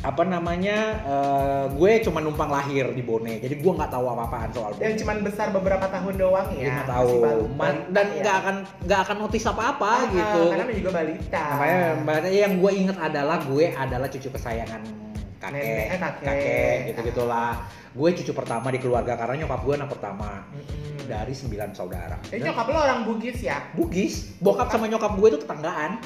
apa 0.04 0.28
namanya 0.28 0.78
eh, 1.00 1.66
gue 1.72 1.92
cuma 2.04 2.20
numpang 2.20 2.52
lahir 2.52 2.92
di 2.92 3.00
Bone. 3.00 3.40
Jadi 3.40 3.56
gue 3.56 3.72
nggak 3.72 3.88
tahu 3.88 4.06
apa-apaan 4.06 4.52
soal 4.52 4.76
Bone. 4.76 4.84
Yang 4.84 4.96
cuman 5.02 5.18
besar 5.24 5.48
beberapa 5.50 5.88
tahun 5.88 6.14
doang 6.20 6.48
ya 6.54 6.68
lima 6.68 6.84
tahun. 6.84 7.48
Man- 7.56 7.88
balita 7.88 7.92
dan 7.96 8.06
ya. 8.06 8.20
nggak 8.20 8.36
akan 8.38 8.56
nggak 8.84 9.00
akan 9.00 9.16
notice 9.18 9.46
apa-apa 9.48 9.92
Ah, 9.96 10.12
gitu. 10.12 10.42
Karena 10.52 10.74
juga 10.76 10.92
balita. 10.92 11.44
Makanya 11.56 11.80
makanya 12.04 12.30
yang 12.44 12.54
gue 12.60 12.72
inget 12.76 12.98
adalah 13.00 13.38
gue 13.42 13.66
adalah 13.72 14.08
cucu 14.12 14.28
kesayangan 14.28 14.82
kakek. 15.40 15.60
Nenek, 15.60 15.88
eh, 15.92 16.00
kakek. 16.00 16.76
gitu 16.92 17.00
gitulah 17.12 17.52
gue 17.94 18.10
cucu 18.16 18.32
pertama 18.32 18.68
di 18.72 18.80
keluarga 18.80 19.16
karena 19.16 19.44
nyokap 19.44 19.60
gue 19.64 19.74
anak 19.76 19.90
pertama. 19.90 20.44
Mm-mm. 20.52 20.92
dari 21.04 21.36
sembilan 21.36 21.76
saudara. 21.76 22.16
Jadi 22.32 22.40
Dan 22.40 22.48
nyokap 22.48 22.66
lo 22.72 22.80
orang 22.80 23.00
Bugis 23.04 23.44
ya? 23.44 23.60
Bugis. 23.76 24.40
Bokap 24.40 24.72
sama 24.72 24.88
nyokap 24.88 25.20
gue 25.20 25.28
itu 25.32 25.40
tetanggaan. 25.44 26.00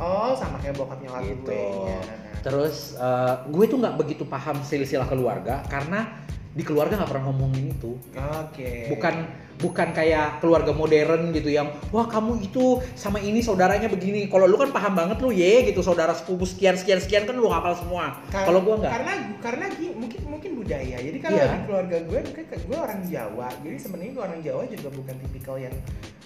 Oh 0.00 0.32
sama 0.32 0.56
kayak 0.56 0.72
bokap 0.72 1.04
nyokap 1.04 1.20
gitu. 1.20 1.52
gue 1.52 1.60
ya. 1.84 2.00
Terus 2.42 2.94
eh, 2.98 3.34
gue 3.48 3.64
tuh 3.66 3.78
nggak 3.80 3.94
begitu 3.98 4.24
paham 4.26 4.62
silsilah 4.62 5.06
keluarga 5.06 5.62
karena 5.66 6.26
di 6.58 6.66
keluarga 6.66 6.98
nggak 6.98 7.10
pernah 7.14 7.24
ngomongin 7.30 7.70
itu. 7.70 7.94
Oke. 8.18 8.90
Bukan 8.90 9.14
bukan 9.58 9.90
kayak 9.90 10.38
keluarga 10.38 10.70
modern 10.70 11.34
gitu 11.34 11.50
yang 11.50 11.70
wah 11.90 12.06
kamu 12.06 12.42
itu 12.42 12.82
sama 12.98 13.22
ini 13.22 13.38
saudaranya 13.38 13.86
begini. 13.86 14.26
Kalau 14.26 14.50
lu 14.50 14.58
kan 14.58 14.74
paham 14.74 14.98
banget 14.98 15.22
lu 15.22 15.30
ye 15.30 15.70
gitu. 15.70 15.86
Saudara 15.86 16.10
sepupu 16.18 16.42
sekian 16.48 16.74
sekian 16.74 16.98
sekian 16.98 17.30
kan 17.30 17.38
lu 17.38 17.46
hafal 17.46 17.78
semua. 17.78 18.18
Kar- 18.34 18.50
kalau 18.50 18.64
gua 18.66 18.74
nggak. 18.82 18.90
Karena 18.90 19.12
karena 19.38 19.64
mungkin 19.94 20.20
mungkin 20.26 20.50
budaya. 20.58 20.96
Jadi 20.98 21.18
kalau 21.22 21.38
di 21.38 21.58
keluarga 21.66 21.96
gue 22.02 22.18
mungkin 22.26 22.44
gue 22.50 22.78
orang 22.78 23.00
Jawa. 23.06 23.48
Jadi 23.62 23.76
sebenarnya 23.78 24.12
gue 24.18 24.24
orang 24.24 24.40
Jawa 24.42 24.62
juga 24.66 24.88
bukan 24.90 25.14
tipikal 25.22 25.56
yang 25.62 25.74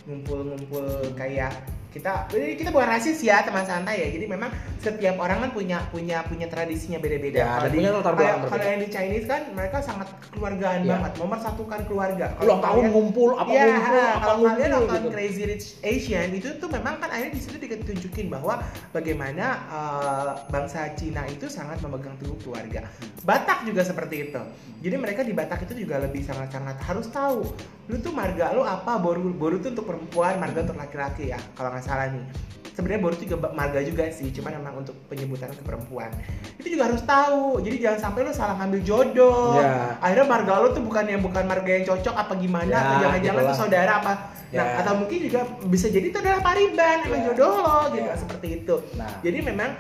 ngumpul-ngumpul 0.09 0.87
kayak 1.15 1.53
kita 1.93 2.27
jadi 2.27 2.57
kita 2.57 2.69
bukan 2.73 2.89
rasis 2.89 3.21
ya 3.21 3.45
teman 3.45 3.63
santai 3.63 4.01
ya. 4.01 4.09
Jadi 4.11 4.27
memang 4.27 4.49
setiap 4.81 5.17
orang 5.17 5.45
kan 5.45 5.51
punya 5.53 5.79
punya 5.89 6.25
punya 6.25 6.49
tradisinya 6.49 6.97
beda-beda. 6.97 7.39
Ya, 7.39 7.49
Kalau 7.55 7.71
punya 7.71 7.91
latar 7.91 8.03
kalau- 8.03 8.17
belakang 8.17 8.41
Kalau 8.41 8.51
berbeda. 8.51 8.67
yang 8.67 8.81
di 8.81 8.89
Chinese 8.89 9.27
kan 9.29 9.43
mereka 9.53 9.77
sangat 9.79 10.09
keluargaan 10.33 10.81
Iya. 10.83 10.91
banget. 10.91 11.13
Nomor 11.21 11.39
satukan 11.39 11.81
keluarga. 11.85 12.27
Kalau 12.35 12.47
ulang 12.49 12.61
tahun 12.61 12.85
ngumpul 12.91 13.31
apa 13.37 13.49
Iya, 13.49 13.65
ngumpul 13.69 13.93
apa 13.93 14.17
kalau 14.19 14.37
kalian 14.43 14.49
ngumpul 14.49 14.73
nonton 14.73 14.97
gitu 14.99 15.09
Crazy 15.13 15.43
Rich 15.47 15.67
Asian 15.81 16.29
itu 16.33 16.49
tuh 16.57 16.69
memang 16.69 16.95
kan 16.97 17.09
akhirnya 17.13 17.33
di 17.33 17.41
situ 17.41 17.57
ditunjukin 17.61 18.27
bahwa 18.27 18.55
bagaimana 18.91 19.47
uh, 19.69 20.33
bangsa 20.49 20.91
Cina 20.97 21.23
itu 21.27 21.47
sangat 21.47 21.79
memegang 21.81 22.17
teguh 22.17 22.41
keluarga. 22.41 22.89
Batak 23.23 23.65
juga 23.65 23.85
seperti 23.85 24.31
itu. 24.31 24.43
Jadi 24.83 24.97
mereka 24.99 25.21
di 25.23 25.31
Batak 25.31 25.65
itu 25.65 25.87
juga 25.87 26.01
lebih 26.01 26.23
sangat-sangat 26.23 26.81
harus 26.83 27.07
tahu. 27.07 27.47
Lu 27.87 27.97
tuh 27.99 28.11
marga 28.11 28.51
lu 28.51 28.63
apa? 28.63 28.99
Boru 28.99 29.31
boru 29.31 29.59
tuh 29.59 29.71
untuk 29.71 29.87
perempuan, 29.87 30.39
marga 30.39 30.63
untuk 30.63 30.75
laki-laki 30.75 31.31
ya. 31.31 31.39
Kalau 31.55 31.71
nggak 31.71 31.82
salah 31.83 32.09
nih. 32.09 32.25
Sebenarnya 32.73 33.05
itu 33.13 33.29
juga 33.29 33.53
marga 33.53 33.85
juga 33.85 34.09
sih, 34.09 34.33
cuman 34.33 34.57
memang 34.57 34.81
untuk 34.81 34.97
penyebutan 35.13 35.53
ke 35.53 35.61
perempuan. 35.61 36.09
Itu 36.57 36.73
juga 36.73 36.89
harus 36.89 37.05
tahu. 37.05 37.61
Jadi 37.61 37.77
jangan 37.85 38.01
sampai 38.01 38.21
lu 38.25 38.33
salah 38.33 38.57
ngambil 38.57 38.81
jodoh. 38.81 39.61
Ya. 39.61 40.01
Akhirnya 40.01 40.25
marga 40.25 40.53
lu 40.65 40.73
tuh 40.73 40.81
bukan 40.81 41.05
yang 41.05 41.21
bukan 41.21 41.45
marga 41.45 41.69
yang 41.69 41.85
cocok 41.85 42.15
apa 42.17 42.33
gimana? 42.41 42.73
Atau 42.73 42.97
jangan-jangan 43.05 43.43
tuh 43.45 43.59
saudara 43.61 43.93
apa 44.01 44.13
Nah, 44.53 44.61
Ya. 44.61 44.85
atau 44.85 45.01
mungkin 45.01 45.17
juga 45.25 45.49
bisa 45.65 45.89
jadi 45.89 46.13
itu 46.13 46.19
adalah 46.21 46.45
pariban, 46.45 47.01
emang 47.09 47.25
Ya. 47.25 47.27
jodoh 47.33 47.65
lo 47.65 47.79
gitu 47.97 48.05
Ya. 48.05 48.17
seperti 48.21 48.49
itu. 48.61 48.75
nah 49.01 49.09
Jadi 49.25 49.39
memang 49.41 49.71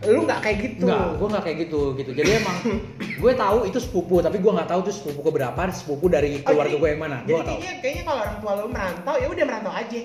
lu 0.00 0.24
nggak 0.24 0.40
kayak 0.40 0.56
gitu. 0.64 0.88
Enggak, 0.88 1.08
gue 1.12 1.28
nggak 1.28 1.44
kayak 1.44 1.58
gitu 1.60 1.80
gitu. 1.94 2.10
Jadi 2.16 2.30
emang 2.40 2.56
gue 3.22 3.32
tahu 3.36 3.58
itu 3.64 3.78
sepupu, 3.78 4.16
tapi 4.18 4.40
gue 4.40 4.48
nggak 4.48 4.64
tahu 4.66 4.80
itu 4.80 4.92
sepupu 4.92 5.20
keberapa, 5.22 5.60
sepupu 5.68 6.08
dari 6.08 6.40
Oh, 6.40 6.48
keluarga 6.48 6.72
gue 6.72 6.88
yang 6.88 7.00
mana. 7.00 7.16
Gue 7.20 7.28
Jadi 7.28 7.36
nggak 7.36 7.44
tahu. 7.44 7.52
kayaknya, 7.60 7.72
kayaknya 7.78 8.02
kalau 8.02 8.20
orang 8.20 8.36
tua 8.40 8.52
lo 8.54 8.64
merantau 8.66 9.14
ya 9.14 9.26
udah 9.28 9.44
merantau 9.44 9.72
aja. 9.72 10.00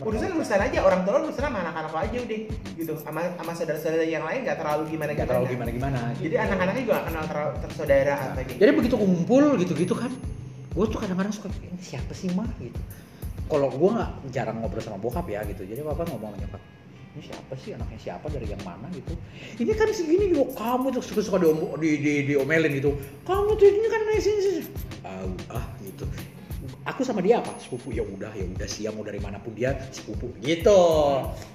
Urusan 0.00 0.28
urusan 0.32 0.60
aja 0.60 0.78
orang 0.80 1.00
tua 1.02 1.12
lo 1.12 1.20
urusan 1.26 1.42
sama 1.42 1.58
anak-anak 1.60 1.92
aja 1.98 2.16
udah 2.22 2.40
gitu. 2.78 2.92
Sama 2.96 3.20
sama 3.34 3.52
saudara-saudara 3.52 4.04
yang 4.04 4.22
lain 4.22 4.40
nggak 4.44 4.58
terlalu 4.58 4.82
gimana 4.88 5.10
nggak 5.12 5.28
terlalu 5.28 5.46
gimana 5.50 5.70
gimana. 5.70 5.98
Jadi 6.14 6.34
anak-anaknya 6.36 6.80
juga 6.80 6.94
nggak 6.94 7.06
kenal 7.06 7.24
ter- 7.26 7.54
tersaudara 7.60 8.12
Nah, 8.12 8.26
atau 8.30 8.42
gitu. 8.44 8.58
jadi 8.58 8.70
begitu 8.72 8.96
kumpul 8.96 9.44
gitu-gitu 9.56 9.94
kan, 9.94 10.10
gue 10.70 10.84
tuh 10.86 10.98
kadang-kadang 10.98 11.34
suka 11.34 11.48
siapa 11.76 12.12
sih 12.12 12.30
mah 12.30 12.46
gitu. 12.56 12.78
Kalau 13.46 13.66
gue 13.66 13.90
nggak 13.90 14.10
jarang 14.30 14.62
ngobrol 14.62 14.78
sama 14.78 14.94
bokap 14.96 15.26
ya 15.26 15.42
gitu, 15.42 15.62
jadi 15.64 15.82
papa 15.82 16.06
ngomong 16.06 16.30
sama 16.30 16.38
nyokap, 16.38 16.62
ini 17.10 17.26
siapa 17.26 17.54
sih 17.58 17.74
anaknya 17.74 17.98
siapa 17.98 18.26
dari 18.30 18.46
yang 18.46 18.62
mana 18.62 18.86
gitu. 18.94 19.18
Ini 19.58 19.72
kan 19.74 19.90
segini 19.90 20.30
loh, 20.30 20.46
kamu 20.54 20.94
tuh 20.94 21.02
suka-suka 21.02 21.42
diom- 21.42 21.74
di, 21.82 21.98
di, 21.98 22.12
diomelin 22.30 22.70
gitu. 22.78 22.94
Kamu 23.26 23.58
tuh 23.58 23.66
ini 23.66 23.88
kan 23.90 24.00
sini. 24.22 24.62
Ah, 25.02 25.26
ah 25.50 25.66
gitu. 25.82 26.06
Aku 26.90 27.06
sama 27.06 27.22
dia 27.22 27.38
apa? 27.38 27.54
Sepupu 27.62 27.94
ya 27.94 28.02
udah 28.02 28.34
ya 28.34 28.44
udah 28.50 28.66
ya 28.66 28.90
mau 28.90 29.06
dari 29.06 29.22
mana 29.22 29.38
pun 29.38 29.54
dia 29.54 29.70
sepupu 29.94 30.34
gitu. 30.42 30.82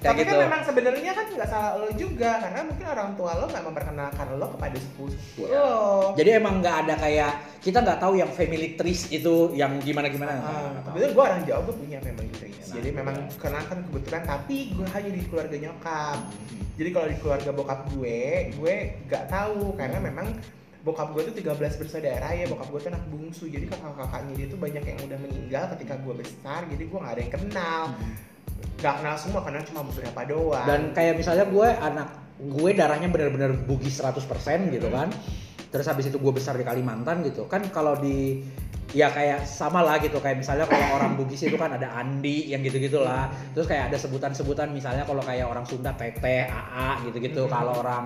Tapi 0.00 0.20
gitu. 0.24 0.32
kan 0.32 0.36
memang 0.48 0.60
sebenarnya 0.64 1.12
kan 1.12 1.26
nggak 1.28 1.48
salah 1.52 1.72
lo 1.76 1.88
juga 1.92 2.30
karena 2.40 2.60
mungkin 2.64 2.86
orang 2.88 3.10
tua 3.20 3.30
lo 3.36 3.44
nggak 3.52 3.64
memperkenalkan 3.68 4.26
lo 4.40 4.46
kepada 4.56 4.76
sepupu 4.80 5.42
Iya. 5.44 5.60
lo. 5.60 5.68
Jadi 6.16 6.30
emang 6.40 6.54
nggak 6.64 6.76
ada 6.88 6.94
kayak 6.96 7.32
kita 7.60 7.78
nggak 7.84 7.98
tahu 8.00 8.14
yang 8.16 8.30
family 8.32 8.68
trees 8.80 9.12
itu 9.12 9.52
yang 9.52 9.76
gimana 9.84 10.08
gimana. 10.08 10.32
Ah, 10.40 10.72
kebetulan 10.88 11.12
gue 11.12 11.22
orang 11.28 11.40
Jawa 11.44 11.60
gue 11.68 11.76
punya 11.84 11.98
family 12.00 12.30
trees. 12.40 12.56
Nah, 12.56 12.74
Jadi 12.80 12.88
memang 12.96 13.16
iya. 13.20 13.36
karena 13.36 13.60
kan 13.68 13.78
kebetulan 13.92 14.22
tapi 14.24 14.56
gue 14.72 14.86
hanya 14.88 15.10
di 15.12 15.22
keluarga 15.28 15.56
nyokap. 15.60 16.18
Hmm. 16.32 16.64
Jadi 16.76 16.88
kalau 16.92 17.06
di 17.12 17.16
keluarga 17.20 17.50
bokap 17.52 17.80
gue, 17.92 18.18
gue 18.56 18.74
nggak 19.08 19.24
tahu 19.28 19.76
karena 19.76 19.98
memang 20.00 20.28
bokap 20.86 21.10
gue 21.18 21.34
tuh 21.34 21.34
13 21.34 21.82
bersaudara 21.82 22.28
ya 22.30 22.46
bokap 22.46 22.70
gue 22.70 22.80
tuh 22.86 22.90
anak 22.94 23.04
bungsu 23.10 23.50
jadi 23.50 23.66
kakak-kakaknya 23.66 24.32
dia 24.38 24.46
tuh 24.46 24.58
banyak 24.62 24.84
yang 24.86 24.98
udah 25.02 25.18
meninggal 25.18 25.64
ketika 25.74 25.98
gue 25.98 26.14
besar 26.14 26.62
jadi 26.70 26.82
gue 26.86 26.98
nggak 27.02 27.14
ada 27.18 27.22
yang 27.26 27.34
kenal 27.34 27.82
nggak 28.76 28.94
kenal 29.00 29.16
semua 29.16 29.40
kenal 29.42 29.62
cuma 29.64 29.80
beberapa 29.88 30.20
doang 30.28 30.66
Dan 30.68 30.80
kayak 30.92 31.18
misalnya 31.18 31.44
gue 31.48 31.68
anak 31.68 32.08
gue 32.36 32.70
darahnya 32.76 33.08
benar-benar 33.08 33.56
Bugis 33.64 33.96
100% 34.00 34.20
gitu 34.68 34.88
kan. 34.92 35.08
Terus 35.72 35.86
habis 35.88 36.08
itu 36.08 36.20
gue 36.20 36.32
besar 36.32 36.56
di 36.56 36.64
Kalimantan 36.64 37.24
gitu 37.24 37.48
kan 37.48 37.64
kalau 37.72 37.96
di 37.96 38.44
ya 38.94 39.10
kayak 39.12 39.44
sama 39.44 39.82
lah 39.82 39.98
gitu 39.98 40.22
kayak 40.22 40.40
misalnya 40.40 40.64
kalau 40.68 41.00
orang 41.00 41.16
Bugis 41.16 41.42
itu 41.44 41.56
kan 41.56 41.74
ada 41.74 41.96
Andi 41.96 42.52
yang 42.52 42.60
gitu-gitu 42.60 43.00
lah. 43.00 43.32
Terus 43.56 43.64
kayak 43.64 43.92
ada 43.92 43.98
sebutan-sebutan 43.98 44.72
misalnya 44.72 45.08
kalau 45.08 45.24
kayak 45.24 45.48
orang 45.48 45.64
Sunda 45.64 45.96
Teteh, 45.96 46.48
AA 46.48 47.08
gitu-gitu. 47.08 47.48
Hmm. 47.48 47.52
Kalau 47.52 47.74
orang 47.80 48.04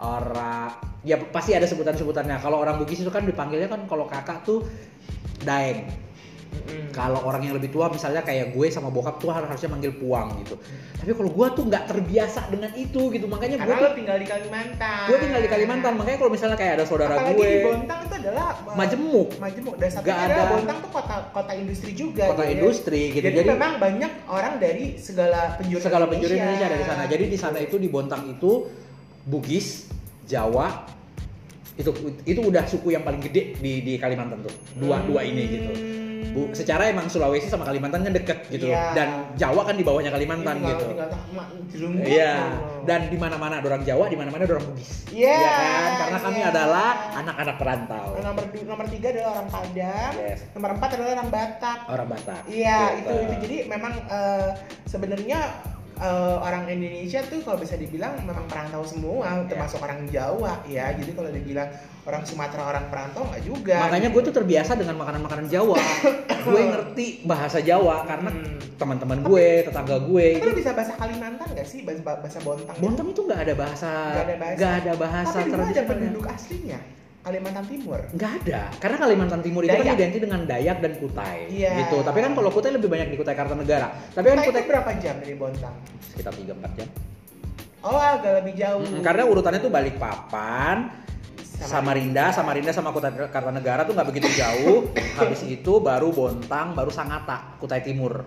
orang 0.00 0.72
ya 1.04 1.20
pasti 1.30 1.52
ada 1.52 1.68
sebutan-sebutannya. 1.68 2.40
Kalau 2.40 2.60
orang 2.60 2.80
Bugis 2.80 3.04
itu 3.04 3.12
kan 3.12 3.24
dipanggilnya 3.24 3.68
kan 3.68 3.84
kalau 3.84 4.08
kakak 4.08 4.44
tuh 4.44 4.64
Daeng. 5.40 5.88
Mm-mm. 6.50 6.90
Kalau 6.90 7.22
orang 7.22 7.46
yang 7.46 7.54
lebih 7.54 7.70
tua 7.70 7.86
misalnya 7.86 8.26
kayak 8.26 8.50
gue 8.50 8.66
sama 8.74 8.90
bokap 8.90 9.22
tuh 9.22 9.30
harusnya 9.30 9.70
manggil 9.70 9.94
puang 9.94 10.34
gitu. 10.42 10.58
Tapi 10.98 11.14
kalau 11.14 11.30
gue 11.30 11.46
tuh 11.54 11.64
nggak 11.70 11.84
terbiasa 11.86 12.50
dengan 12.50 12.74
itu 12.74 13.06
gitu. 13.14 13.30
Makanya 13.30 13.62
gue 13.62 13.70
tuh 13.70 13.94
tinggal 13.94 14.18
di 14.18 14.26
Kalimantan. 14.26 15.06
gue 15.06 15.18
tinggal 15.22 15.40
di 15.46 15.48
Kalimantan. 15.48 15.92
Makanya 15.94 16.18
kalau 16.18 16.32
misalnya 16.34 16.58
kayak 16.58 16.72
ada 16.82 16.84
saudara 16.90 17.14
Apalagi 17.14 17.38
gue 17.38 17.46
di 17.46 17.60
Bontang 17.62 18.00
itu 18.02 18.14
adalah 18.18 18.46
uh, 18.66 18.74
majemuk 18.74 19.28
Majemuk 19.38 19.74
dan 19.78 19.90
adalah 19.94 20.26
ada. 20.26 20.42
Bontang 20.50 20.78
tuh 20.82 20.90
kota 20.90 21.16
kota 21.30 21.52
industri 21.54 21.90
juga. 21.94 22.24
kota 22.26 22.42
gitu 22.42 22.50
ya. 22.50 22.54
industri 22.58 23.00
gitu. 23.14 23.26
Jadi, 23.30 23.46
memang 23.46 23.72
banyak 23.78 24.12
orang 24.26 24.54
dari 24.58 24.84
segala 24.98 25.54
penjuru 25.54 25.80
segala 25.86 26.04
penjuru 26.10 26.34
Indonesia 26.34 26.66
ada 26.66 26.78
di 26.82 26.86
sana. 26.90 27.02
Jadi 27.06 27.24
di 27.30 27.38
sana 27.38 27.58
itu 27.62 27.78
di 27.78 27.86
Bontang 27.86 28.26
itu 28.26 28.66
Bugis, 29.20 29.89
Jawa 30.30 30.86
itu 31.74 31.90
itu 32.28 32.40
udah 32.44 32.62
suku 32.68 32.92
yang 32.92 33.02
paling 33.02 33.18
gede 33.24 33.56
di 33.58 33.82
di 33.82 33.94
Kalimantan 33.98 34.44
tuh. 34.46 34.54
Dua 34.78 35.02
dua 35.02 35.26
ini 35.26 35.42
gitu. 35.48 35.72
Bu, 36.30 36.54
secara 36.54 36.86
emang 36.86 37.10
Sulawesi 37.10 37.50
sama 37.50 37.66
Kalimantan 37.66 38.06
kan 38.06 38.12
deket 38.14 38.46
gitu. 38.54 38.70
Hmm. 38.70 38.76
Iya. 38.76 38.84
Dan 38.94 39.08
Jawa 39.34 39.66
kan 39.66 39.74
di 39.74 39.82
bawahnya 39.82 40.14
Kalimantan 40.14 40.62
gitu. 40.62 40.84
Tinggal 40.94 41.10
mak 41.34 41.46
jerungkut. 41.74 42.06
Iya. 42.06 42.34
Oh. 42.38 42.82
Dan 42.86 43.00
di 43.10 43.18
mana-mana 43.18 43.58
ada 43.58 43.66
orang 43.66 43.82
Jawa, 43.82 44.06
di 44.06 44.14
mana-mana 44.14 44.46
ada 44.46 44.54
orang 44.54 44.66
Bugis. 44.70 45.10
Iya, 45.10 45.34
Iya 45.34 45.50
kan? 45.50 45.90
Karena 45.98 46.18
kami 46.22 46.38
iya. 46.38 46.50
adalah 46.54 46.90
anak-anak 47.18 47.56
perantau. 47.58 48.08
nomor 48.20 48.44
nomor 48.46 48.86
tiga 48.86 49.06
adalah 49.10 49.30
orang 49.34 49.48
Padang, 49.50 50.12
Yes. 50.14 50.40
nomor 50.54 50.70
empat 50.78 50.88
adalah 50.94 51.10
orang 51.18 51.28
Batak. 51.34 51.78
Orang 51.90 52.06
Batak. 52.14 52.42
Iya 52.46 52.78
Gitu. 52.78 53.10
itu 53.10 53.12
itu 53.26 53.34
jadi 53.48 53.56
memang 53.66 53.92
eh, 54.06 54.48
sebenarnya 54.86 55.40
eh, 56.00 56.36
orang 56.38 56.64
Indonesia 56.66 57.20
tuh 57.22 57.38
kalau 57.40 57.56
bisa 57.56 57.74
dibilang 57.74 58.16
memang 58.18 58.44
perantau 58.44 58.80
semua 58.82 59.22
Iya. 59.38 59.46
termasuk 59.46 59.78
orang 59.78 60.04
Jawa 60.06 60.64
ya 60.66 60.90
jadi 60.92 61.12
kalau 61.12 61.28
dibilang 61.28 61.68
orang 62.02 62.22
Sumatera 62.24 62.62
orang 62.66 62.88
perantau 62.88 63.22
nggak 63.22 63.42
juga 63.42 63.76
Makanya 63.82 64.08
gue 64.08 64.22
tuh 64.22 64.34
terbiasa 64.34 64.72
dengan 64.74 64.96
makanan-makanan 64.96 65.46
Jawa. 65.46 65.76
gue 66.46 66.62
ngerti 66.66 67.06
bahasa 67.22 67.60
Jawa 67.60 68.02
karena 68.04 68.30
Hmm. 68.30 68.56
teman-teman 68.76 69.20
gue, 69.20 69.48
tetangga 69.62 70.00
gue 70.00 70.26
itu 70.34 70.46
lu 70.46 70.56
bisa 70.56 70.72
bahasa 70.72 70.96
Kalimantan 70.96 71.52
nggak 71.52 71.68
sih 71.68 71.84
bahasa 71.84 72.00
bahasa 72.00 72.38
Bontang? 72.40 72.76
Bontang 72.80 73.06
itu 73.06 73.20
nggak 73.20 73.40
ada 73.42 73.54
bahasa, 73.54 73.90
Nggak 73.92 74.24
ada 74.24 74.36
bahasa. 74.36 74.56
nggak 74.56 74.72
ada 74.74 74.92
bahasa 74.96 75.36
tapi 75.36 75.52
ada 75.68 75.82
penduduk 75.84 76.24
aslinya 76.24 76.80
Kalimantan 77.20 77.68
Timur 77.68 78.00
Nggak 78.10 78.32
ada, 78.40 78.72
karena 78.80 78.96
Kalimantan 78.96 79.40
Timur 79.40 79.60
itu 79.60 79.70
kan 79.70 79.84
Dayak. 79.84 79.96
identik 79.98 80.20
dengan 80.20 80.40
Dayak 80.42 80.76
dan 80.80 80.92
Kutai, 80.96 81.38
Iya. 81.52 81.72
gitu. 81.84 82.00
Tapi 82.00 82.18
kan 82.18 82.32
kalau 82.32 82.48
Kutai 82.48 82.72
lebih 82.72 82.88
banyak 82.88 83.08
di 83.08 83.16
Kutai 83.16 83.36
Kartanegara. 83.36 83.88
Tapi 84.08 84.26
kan 84.26 84.38
Kutai 84.40 84.64
berapa 84.64 84.90
jam 84.96 85.20
dari 85.20 85.34
Bontang? 85.34 85.76
sekitar 86.10 86.32
3-4 86.32 86.70
jam. 86.74 86.88
Oh 87.80 87.96
agak 87.96 88.40
lebih 88.40 88.54
jauh 88.54 88.80
Mm, 88.82 89.00
karena 89.00 89.24
urutannya 89.24 89.56
tuh 89.58 89.68
Balikpapan, 89.68 90.76
Samarinda, 91.60 92.28
Samarinda 92.30 92.72
sama 92.72 92.88
Kutai 92.88 93.12
Kartanegara 93.26 93.84
tuh 93.84 93.92
nggak 93.92 94.08
begitu 94.08 94.28
jauh. 94.32 94.88
Habis 95.20 95.44
itu 95.44 95.72
baru 95.78 96.08
Bontang, 96.10 96.72
baru 96.72 96.88
Sangatta, 96.88 97.56
Kutai 97.56 97.80
Timur. 97.80 98.24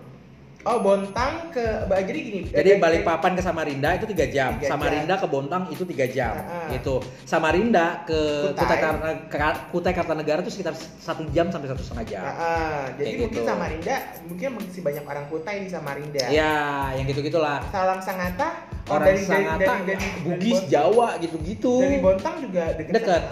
Oh 0.64 0.80
Bontang 0.80 1.52
ke 1.52 1.60
jadi 1.92 2.20
gini 2.24 2.40
Jadi 2.48 2.70
eh, 2.72 2.80
Balikpapan 2.80 3.36
ke 3.36 3.42
Samarinda 3.44 4.00
itu 4.00 4.08
tiga 4.08 4.24
jam, 4.32 4.56
jam. 4.56 4.72
Samarinda 4.72 5.14
ke 5.20 5.26
Bontang 5.28 5.68
itu 5.68 5.84
tiga 5.84 6.08
jam, 6.08 6.32
Ah, 6.34 6.64
ah. 6.64 6.68
gitu. 6.72 7.04
Samarinda 7.28 8.00
ke 8.08 8.48
Kutai. 8.48 8.80
Kutai, 9.28 9.54
Kutai 9.68 9.92
Kartanegara 9.92 10.40
itu 10.40 10.48
sekitar 10.48 10.72
satu 10.76 11.28
jam 11.36 11.52
sampai 11.52 11.68
satu 11.68 11.84
setengah 11.84 12.04
jam. 12.08 12.24
Ah. 12.24 12.88
jadi 12.96 13.04
Kayak 13.12 13.20
mungkin 13.20 13.36
gitu. 13.36 13.48
Samarinda 13.48 13.96
mungkin 14.24 14.48
masih 14.56 14.80
banyak 14.80 15.04
orang 15.04 15.24
Kutai 15.28 15.56
di 15.60 15.68
Samarinda. 15.68 16.24
Ya, 16.32 16.56
yang 16.96 17.04
gitu 17.12 17.20
gitulah. 17.20 17.60
Salam 17.68 18.00
Sangatta 18.00 18.48
oh, 18.88 18.96
Orang 18.96 19.06
dari, 19.12 19.20
dari, 19.20 19.28
Sangatta, 19.28 19.72
dari, 19.84 19.84
dari, 19.92 20.06
Bugis, 20.24 20.60
dari, 20.64 20.72
Jawa 20.72 21.08
gitu-gitu. 21.20 21.74
Dari 21.84 21.98
Bontang 22.00 22.34
juga. 22.40 22.64
Deket. 22.72 23.22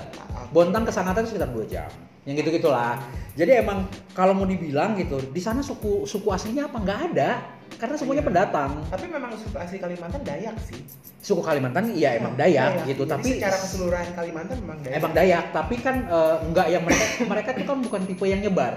Bontang 0.52 0.84
ke 0.84 0.92
Sangatta 0.92 1.20
itu 1.20 1.32
sekitar 1.32 1.50
2 1.50 1.64
jam. 1.66 1.88
Yang 2.22 2.44
gitu 2.44 2.62
gitulah. 2.62 3.02
Jadi 3.34 3.58
emang 3.58 3.82
kalau 4.12 4.30
mau 4.30 4.46
dibilang 4.46 4.94
gitu, 4.94 5.18
di 5.18 5.40
sana 5.40 5.58
suku 5.58 6.04
suku 6.04 6.28
aslinya 6.28 6.70
apa 6.70 6.78
nggak 6.78 7.00
ada? 7.10 7.30
Karena 7.72 7.96
semuanya 7.98 8.22
Iya. 8.22 8.28
pendatang. 8.30 8.70
Tapi 8.86 9.06
memang 9.08 9.32
suku 9.34 9.56
asli 9.58 9.80
Kalimantan 9.80 10.22
Dayak 10.22 10.54
sih. 10.62 10.78
Suku 11.18 11.42
Kalimantan 11.42 11.90
iya 11.90 12.14
emang 12.14 12.36
Dayak 12.36 12.84
gitu, 12.84 13.02
Jadi 13.02 13.10
tapi 13.10 13.28
secara 13.40 13.56
keseluruhan 13.56 14.08
Kalimantan 14.12 14.56
memang 14.60 14.78
Dayak. 14.82 14.96
emang 14.98 15.12
Dayak, 15.12 15.44
tapi 15.50 15.74
kan 15.78 15.96
eh, 16.04 16.36
nggak 16.46 16.66
yang 16.68 16.82
mereka 16.84 17.04
mereka 17.26 17.48
tuh 17.56 17.64
kan 17.64 17.78
bukan 17.80 18.00
tipe 18.06 18.24
yang 18.24 18.38
nyebar. 18.38 18.74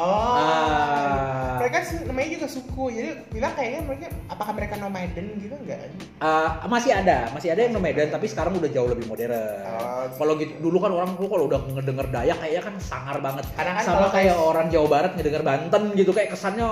Oh. 0.00 0.04
Ah. 0.08 1.60
Mereka 1.60 1.78
sih 1.84 1.98
namanya 2.08 2.28
juga 2.40 2.46
suku. 2.48 2.84
Jadi 2.90 3.10
bilang 3.28 3.52
kayaknya 3.52 3.80
mereka 3.84 4.06
apakah 4.26 4.52
mereka 4.56 4.74
nomaden 4.80 5.26
gitu 5.36 5.54
enggak? 5.54 5.92
Eh, 6.22 6.48
masih 6.66 6.92
ada, 6.96 7.28
masih 7.36 7.52
ada 7.52 7.60
yang 7.68 7.76
nomaden 7.76 8.08
tapi 8.08 8.26
sekarang 8.26 8.56
udah 8.56 8.70
jauh 8.72 8.88
lebih 8.88 9.04
modern. 9.06 9.36
Oh. 9.36 10.08
Kalau 10.16 10.32
gitu 10.40 10.52
dulu 10.58 10.76
kan 10.80 10.90
orang 10.96 11.10
dulu 11.14 11.28
kalau 11.28 11.44
udah 11.46 11.60
ngedenger 11.76 12.06
Dayak 12.08 12.38
kayaknya 12.40 12.62
kan 12.64 12.74
sangar 12.80 13.16
banget. 13.20 13.44
Karena 13.52 13.72
kan 13.76 13.84
Sama 13.84 14.06
kayak 14.08 14.32
kayak- 14.32 14.38
orang 14.40 14.66
Jawa 14.72 14.86
Barat 14.88 15.12
ngedenger 15.18 15.44
Banten 15.44 15.82
gitu 15.94 16.10
kayak 16.16 16.30
kesannya 16.32 16.68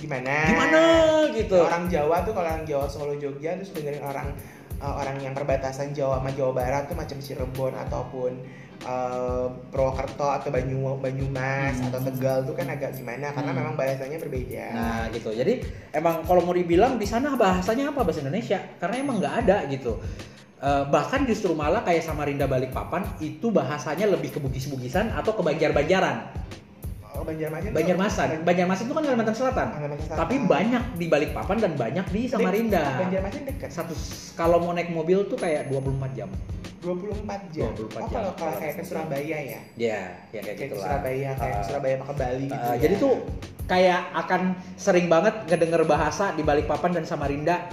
Gimana? 0.00 0.48
gimana 0.48 0.82
gitu. 1.36 1.60
Orang 1.60 1.84
Jawa 1.92 2.24
tuh 2.24 2.32
kalau 2.32 2.48
orang 2.48 2.64
Jawa 2.64 2.88
Solo 2.88 3.14
Jogja 3.20 3.52
terus 3.60 3.76
dengerin 3.76 4.00
orang 4.00 4.32
uh, 4.80 4.94
orang 4.96 5.20
yang 5.20 5.36
perbatasan 5.36 5.92
Jawa 5.92 6.24
sama 6.24 6.32
Jawa 6.32 6.52
Barat 6.56 6.88
tuh 6.88 6.96
macam 6.96 7.20
Cirebon 7.20 7.76
ataupun 7.76 8.32
uh, 8.84 9.46
Purwokerto 9.68 10.24
atau 10.24 10.48
Banyu 10.48 10.96
Banyumas 10.98 11.76
Hmm. 11.80 11.88
atau 11.92 12.00
Tegal 12.04 12.44
tuh 12.44 12.54
kan 12.56 12.66
agak 12.68 12.96
gimana 12.96 13.32
karena 13.32 13.50
Hmm. 13.52 13.60
memang 13.60 13.74
bahasanya 13.76 14.18
berbeda. 14.20 14.66
Nah 14.72 15.02
gitu. 15.12 15.30
Jadi 15.32 15.64
emang 15.92 16.24
kalau 16.24 16.44
mau 16.44 16.54
dibilang 16.56 16.96
di 16.96 17.04
sana 17.04 17.34
bahasanya 17.34 17.92
apa 17.92 18.00
bahasa 18.04 18.20
Indonesia? 18.24 18.60
Karena 18.80 18.96
emang 19.00 19.16
nggak 19.20 19.34
ada 19.46 19.56
gitu. 19.68 20.00
Eh, 20.60 20.84
bahkan 20.92 21.24
justru 21.24 21.56
malah 21.56 21.80
kayak 21.80 22.04
Samarinda 22.04 22.44
Balikpapan 22.44 23.00
itu 23.24 23.48
bahasanya 23.48 24.04
lebih 24.04 24.28
ke 24.28 24.38
Bugis-Bugisan 24.44 25.08
atau 25.16 25.32
ke 25.32 25.40
Banjar-Banjaran. 25.40 26.16
Oh, 27.20 27.26
Banjarmasin. 27.28 27.68
tuh- 27.68 27.76
Banjarmasan. 27.76 28.26
Ban- 28.32 28.44
Banjarmasin 28.48 28.84
itu 28.88 28.94
kan 28.96 29.04
Kalimantan 29.04 29.36
Selatan. 29.36 29.66
Kalimantan 29.76 30.00
Selatan. 30.00 30.20
Tapi 30.24 30.34
banyak 30.48 30.84
di 30.96 31.06
Balikpapan 31.06 31.56
dan 31.60 31.72
banyak 31.76 32.06
di 32.08 32.22
Samarinda. 32.24 32.82
Banjarmasin 32.96 33.42
dekat. 33.44 33.68
Satu 33.68 33.92
kalau 34.32 34.64
mau 34.64 34.72
naik 34.72 34.88
mobil 34.88 35.28
tuh 35.28 35.36
kayak 35.36 35.68
24 35.68 36.16
jam. 36.16 36.32
24 36.80 37.52
jam. 37.52 37.68
24 37.76 38.00
oh, 38.00 38.08
jam. 38.08 38.08
kalau 38.08 38.30
kalau 38.32 38.54
kayak 38.56 38.74
ke 38.80 38.84
Surabaya 38.88 39.36
ya. 39.36 39.60
Ya, 39.76 40.00
ya 40.32 40.40
kayak 40.40 40.56
Kayak 40.56 40.56
gitu 40.56 40.74
lah. 40.80 40.86
Surabaya, 40.88 41.30
kayak 41.36 41.52
Uh, 41.52 41.64
Surabaya 41.68 41.94
ke 42.00 42.14
Bali 42.16 42.46
gitu. 42.48 42.56
Uh, 42.56 42.72
ya. 42.72 42.80
Jadi 42.80 42.94
tuh 42.96 43.14
kayak 43.68 44.00
akan 44.16 44.40
sering 44.74 45.06
banget 45.06 45.34
ngedenger 45.46 45.82
bahasa 45.84 46.32
di 46.32 46.42
Balikpapan 46.42 46.90
dan 46.96 47.04
Samarinda 47.04 47.68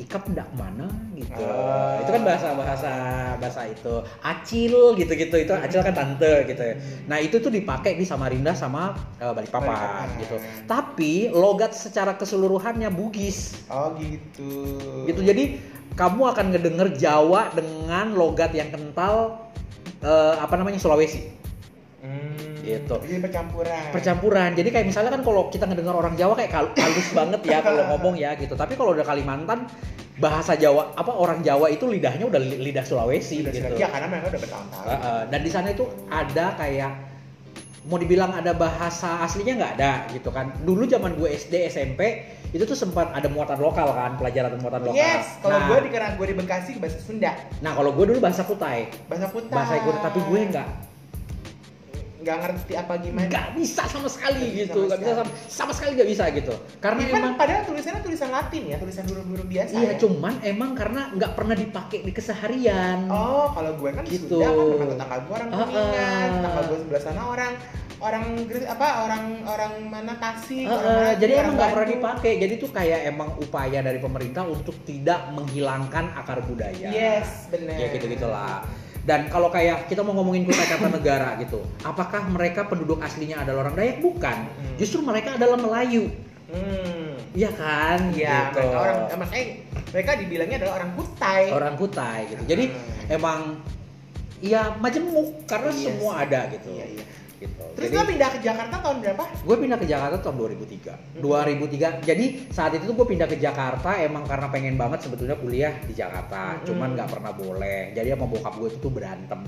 ikap 0.00 0.24
ndak 0.32 0.48
mana 0.56 0.88
gitu. 1.12 1.44
Ah. 1.44 2.00
Itu 2.00 2.10
kan 2.16 2.22
bahasa 2.24 2.48
bahasa 2.56 2.92
bahasa 3.36 3.60
itu. 3.68 3.94
Acil 4.24 4.96
gitu-gitu 4.96 5.36
itu 5.36 5.52
acil 5.52 5.84
kan 5.84 5.92
tante 5.92 6.48
gitu. 6.48 6.62
Nah, 7.04 7.20
itu 7.20 7.36
tuh 7.36 7.52
dipakai 7.52 8.00
di 8.00 8.08
Samarinda 8.08 8.56
sama 8.56 8.96
uh, 9.20 9.32
Balikpapan 9.36 9.68
Balikpapan. 9.68 10.08
gitu. 10.16 10.36
Tapi 10.64 11.12
logat 11.28 11.76
secara 11.76 12.16
keseluruhannya 12.16 12.88
Bugis. 12.88 13.68
Oh 13.68 13.92
gitu. 14.00 14.80
Gitu. 15.04 15.20
Jadi 15.20 15.60
kamu 15.92 16.22
akan 16.32 16.46
ngedenger 16.56 16.88
Jawa 16.96 17.52
dengan 17.52 18.16
logat 18.16 18.56
yang 18.56 18.72
kental 18.72 19.44
uh, 20.00 20.34
apa 20.40 20.56
namanya 20.56 20.80
Sulawesi. 20.80 21.28
Hmm, 22.02 22.51
Gitu. 22.62 22.94
Jadi 22.94 23.20
percampuran. 23.20 23.90
percampuran. 23.90 24.50
Jadi 24.54 24.68
kayak 24.70 24.86
misalnya 24.86 25.10
kan 25.12 25.22
kalau 25.26 25.50
kita 25.50 25.66
ngedengar 25.66 25.94
orang 25.98 26.14
Jawa 26.14 26.38
kayak 26.38 26.50
halus 26.78 27.08
banget 27.10 27.40
ya 27.42 27.58
kalau 27.66 27.82
ngomong 27.94 28.14
ya 28.14 28.38
gitu. 28.38 28.54
Tapi 28.54 28.78
kalau 28.78 28.94
udah 28.94 29.02
Kalimantan 29.02 29.66
bahasa 30.22 30.54
Jawa 30.54 30.94
apa 30.94 31.10
orang 31.10 31.42
Jawa 31.42 31.72
itu 31.72 31.88
lidahnya 31.90 32.28
udah 32.30 32.38
li- 32.38 32.60
lidah 32.70 32.86
Sulawesi 32.86 33.42
Udah 33.42 33.50
gitu. 33.50 33.66
Surabaya, 33.66 33.86
karena 33.90 34.06
mereka 34.06 34.26
udah 34.30 34.40
bertahun-tahun. 34.46 34.86
Uh, 34.86 34.94
uh, 34.94 35.22
dan 35.26 35.40
di 35.42 35.50
sana 35.50 35.68
itu 35.74 35.84
ada 36.06 36.46
kayak 36.54 36.92
mau 37.82 37.98
dibilang 37.98 38.30
ada 38.30 38.54
bahasa 38.54 39.26
aslinya 39.26 39.58
nggak 39.58 39.72
ada 39.80 39.92
gitu 40.14 40.30
kan. 40.30 40.54
Dulu 40.62 40.86
zaman 40.86 41.18
gue 41.18 41.26
SD 41.34 41.66
SMP 41.66 42.22
itu 42.52 42.62
tuh 42.68 42.76
sempat 42.76 43.10
ada 43.16 43.26
muatan 43.32 43.58
lokal 43.58 43.90
kan, 43.96 44.14
pelajaran 44.20 44.54
muatan 44.60 44.84
lokal. 44.84 44.94
Yes, 44.94 45.40
kalau 45.40 45.56
nah, 45.56 45.66
gue 45.72 45.78
di 45.82 45.90
karena 45.90 46.14
gue 46.14 46.26
di 46.28 46.36
Bekasi 46.36 46.76
bahasa 46.76 47.00
Sunda, 47.00 47.32
nah 47.64 47.72
kalau 47.72 47.96
gue 47.96 48.04
dulu 48.12 48.20
bahasa 48.20 48.44
Kutai, 48.44 48.92
bahasa 49.08 49.32
Kutai. 49.32 49.56
bahasa 49.56 49.74
Kutai, 49.80 50.02
tapi 50.04 50.20
gue 50.20 50.40
nggak 50.52 50.68
nggak 52.22 52.38
ngerti 52.38 52.72
apa 52.78 52.94
gimana. 53.02 53.26
nggak 53.26 53.46
bisa 53.58 53.82
sama 53.90 54.08
sekali 54.08 54.42
bisa 54.46 54.58
gitu, 54.64 54.80
nggak 54.86 55.00
bisa 55.02 55.12
sama, 55.18 55.32
sama 55.50 55.72
sekali 55.74 55.90
nggak 55.98 56.10
bisa 56.14 56.24
gitu. 56.30 56.54
Karena 56.78 57.00
Even 57.02 57.18
emang 57.18 57.34
padahal 57.34 57.62
tulisannya 57.66 58.00
tulisan 58.06 58.30
Latin 58.30 58.62
ya, 58.70 58.76
tulisan 58.78 59.04
huruf-huruf 59.10 59.46
biasa. 59.50 59.72
Iya, 59.74 59.90
ya. 59.90 59.98
cuman 59.98 60.34
emang 60.46 60.70
karena 60.78 61.02
nggak 61.12 61.32
pernah 61.34 61.56
dipakai 61.58 61.98
di 62.06 62.12
keseharian. 62.14 63.10
Oh, 63.10 63.50
kalau 63.50 63.74
gue 63.74 63.90
kan 63.90 64.04
Gitu. 64.06 64.38
Sunda 64.38 64.78
kan 64.78 64.88
tetangga 64.94 65.16
gue 65.24 65.34
orang 65.34 65.48
Kuningan, 65.52 66.28
ah. 66.28 66.34
tetangga 66.38 66.62
gue 66.70 66.78
sebelah 66.86 67.02
sana 67.02 67.22
orang 67.26 67.52
orang 68.02 68.24
apa 68.66 68.88
orang 69.06 69.24
orang 69.46 69.72
mana 69.86 70.14
Tasik, 70.18 70.66
Eh, 70.66 70.74
orang 70.74 71.22
jadi 71.22 71.32
orang 71.38 71.44
emang 71.46 71.54
nggak 71.54 71.70
pernah 71.70 71.88
dipakai. 71.94 72.32
Jadi 72.42 72.54
tuh 72.58 72.70
kayak 72.74 73.00
emang 73.14 73.30
upaya 73.38 73.78
dari 73.78 73.98
pemerintah 74.02 74.42
untuk 74.42 74.74
tidak 74.82 75.30
menghilangkan 75.30 76.10
akar 76.18 76.42
budaya. 76.42 76.90
Yes, 76.90 77.46
benar. 77.48 77.78
Ya 77.78 77.86
gitu 77.94 78.10
gitulah. 78.10 78.66
Dan 79.02 79.26
kalau 79.26 79.50
kayak 79.50 79.90
kita 79.90 80.06
mau 80.06 80.14
ngomongin 80.14 80.46
Kutai 80.46 80.66
Kartanegara 80.70 81.34
gitu, 81.42 81.58
apakah 81.82 82.22
mereka 82.30 82.70
penduduk 82.70 83.02
aslinya 83.02 83.42
adalah 83.42 83.66
orang 83.66 83.74
Dayak? 83.74 83.98
Bukan. 83.98 84.38
Hmm. 84.46 84.74
Justru 84.78 85.02
mereka 85.02 85.34
adalah 85.34 85.58
Melayu. 85.58 86.06
Hmm. 86.46 87.18
Iya 87.34 87.50
kan? 87.50 88.12
Iya, 88.14 88.52
Gitu. 88.52 88.60
mereka 88.60 88.76
orang 88.78 88.96
makanya 89.18 89.46
mereka 89.90 90.10
dibilangnya 90.20 90.56
adalah 90.62 90.74
orang 90.78 90.90
Kutai. 90.94 91.44
orang 91.50 91.74
Kutai 91.74 92.20
gitu. 92.30 92.42
Jadi 92.46 92.64
Hmm. 92.70 93.16
emang 93.16 93.40
ya 94.38 94.74
majemuk 94.76 95.46
karena 95.46 95.70
Iya 95.70 95.82
semua 95.90 96.12
ada 96.22 96.40
gitu. 96.50 96.68
Iya, 96.70 96.86
iya. 96.92 97.04
Gitu. 97.42 97.62
Terus 97.74 97.88
Jadi- 97.90 97.98
lo 97.98 98.04
pindah 98.06 98.28
ke 98.30 98.38
Jakarta 98.38 98.76
tahun 98.78 98.96
berapa? 99.02 99.24
gue 99.42 99.56
pindah 99.58 99.78
ke 99.82 99.86
Jakarta 99.90 100.16
tahun 100.22 100.36
2003 100.38 101.18
2003 101.18 102.06
jadi 102.06 102.24
saat 102.54 102.72
itu 102.78 102.84
tuh 102.86 102.94
gue 102.94 103.06
pindah 103.10 103.26
ke 103.26 103.36
Jakarta 103.42 103.98
emang 103.98 104.22
karena 104.22 104.46
pengen 104.48 104.78
banget 104.78 105.02
sebetulnya 105.02 105.34
kuliah 105.34 105.74
di 105.82 105.92
Jakarta. 105.92 106.56
Mm-mm. 106.56 106.66
cuman 106.70 106.88
nggak 106.94 107.08
pernah 107.10 107.32
boleh. 107.34 107.90
Jadi 107.92 108.08
sama 108.14 108.26
bokap 108.30 108.54
gue 108.56 108.68
itu 108.70 108.78
tuh 108.78 108.92
berantem. 108.94 109.40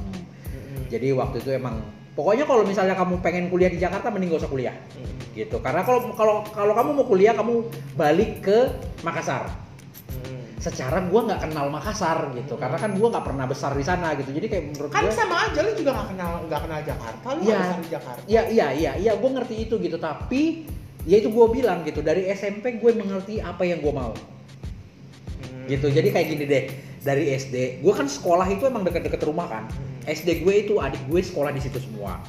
Jadi 0.91 1.09
waktu 1.15 1.37
itu 1.41 1.51
emang 1.55 1.81
pokoknya 2.19 2.45
kalau 2.47 2.63
misalnya 2.67 2.95
kamu 2.99 3.15
pengen 3.23 3.47
kuliah 3.51 3.71
di 3.71 3.79
Jakarta 3.79 4.11
mending 4.11 4.35
gak 4.35 4.43
usah 4.47 4.53
kuliah. 4.53 4.75
Gitu. 5.35 5.57
Karena 5.63 5.83
kalau 5.83 6.15
kalau 6.15 6.35
kalau 6.51 6.73
kamu 6.75 6.91
mau 6.95 7.07
kuliah 7.07 7.35
kamu 7.35 7.67
balik 7.99 8.43
ke 8.43 8.59
Makassar 9.03 9.51
secara 10.65 11.05
gue 11.05 11.21
nggak 11.21 11.41
kenal 11.45 11.69
Makassar 11.69 12.33
gitu. 12.33 12.57
Karena 12.57 12.81
kan 12.81 12.97
gue 12.97 13.09
nggak 13.13 13.25
pernah 13.25 13.45
besar 13.45 13.77
di 13.77 13.85
sana 13.85 14.17
gitu. 14.17 14.33
Jadi 14.33 14.47
kayak 14.49 14.65
menurut 14.73 14.89
Kan 14.89 15.05
gue 15.05 15.13
sama 15.13 15.37
aja 15.45 15.61
lu 15.61 15.73
juga 15.77 15.91
gak 15.93 16.09
kenal 16.17 16.33
nggak 16.49 16.61
kenal 16.65 16.79
Jakarta, 16.81 17.27
lu 17.37 17.41
nggak 17.45 17.61
besar 17.61 17.79
di 17.85 17.91
Jakarta. 17.93 18.21
Iya 18.25 18.43
iya 18.49 18.67
iya 18.73 18.93
iya 18.97 19.13
gue 19.13 19.31
ngerti 19.37 19.55
itu 19.69 19.75
gitu. 19.77 19.97
Tapi 20.01 20.65
ya 21.05 21.21
itu 21.21 21.29
gue 21.29 21.47
bilang 21.53 21.85
gitu 21.85 22.01
dari 22.01 22.25
SMP 22.33 22.81
gue 22.81 22.91
mengerti 22.97 23.45
apa 23.45 23.63
yang 23.69 23.85
gue 23.85 23.93
mau. 23.93 24.17
Hmm. 25.45 25.69
gitu 25.69 25.89
jadi 25.93 26.09
kayak 26.13 26.27
gini 26.29 26.45
deh 26.45 26.65
dari 27.05 27.33
SD 27.37 27.85
gue 27.85 27.93
kan 27.93 28.05
sekolah 28.05 28.45
itu 28.49 28.65
emang 28.65 28.81
deket-deket 28.89 29.21
rumah 29.29 29.45
kan. 29.49 29.65
Hmm. 29.69 30.09
SD 30.09 30.41
gue 30.41 30.55
itu 30.65 30.81
adik 30.81 31.05
gue 31.05 31.21
sekolah 31.21 31.53
di 31.53 31.61
situ 31.61 31.77
semua 31.77 32.21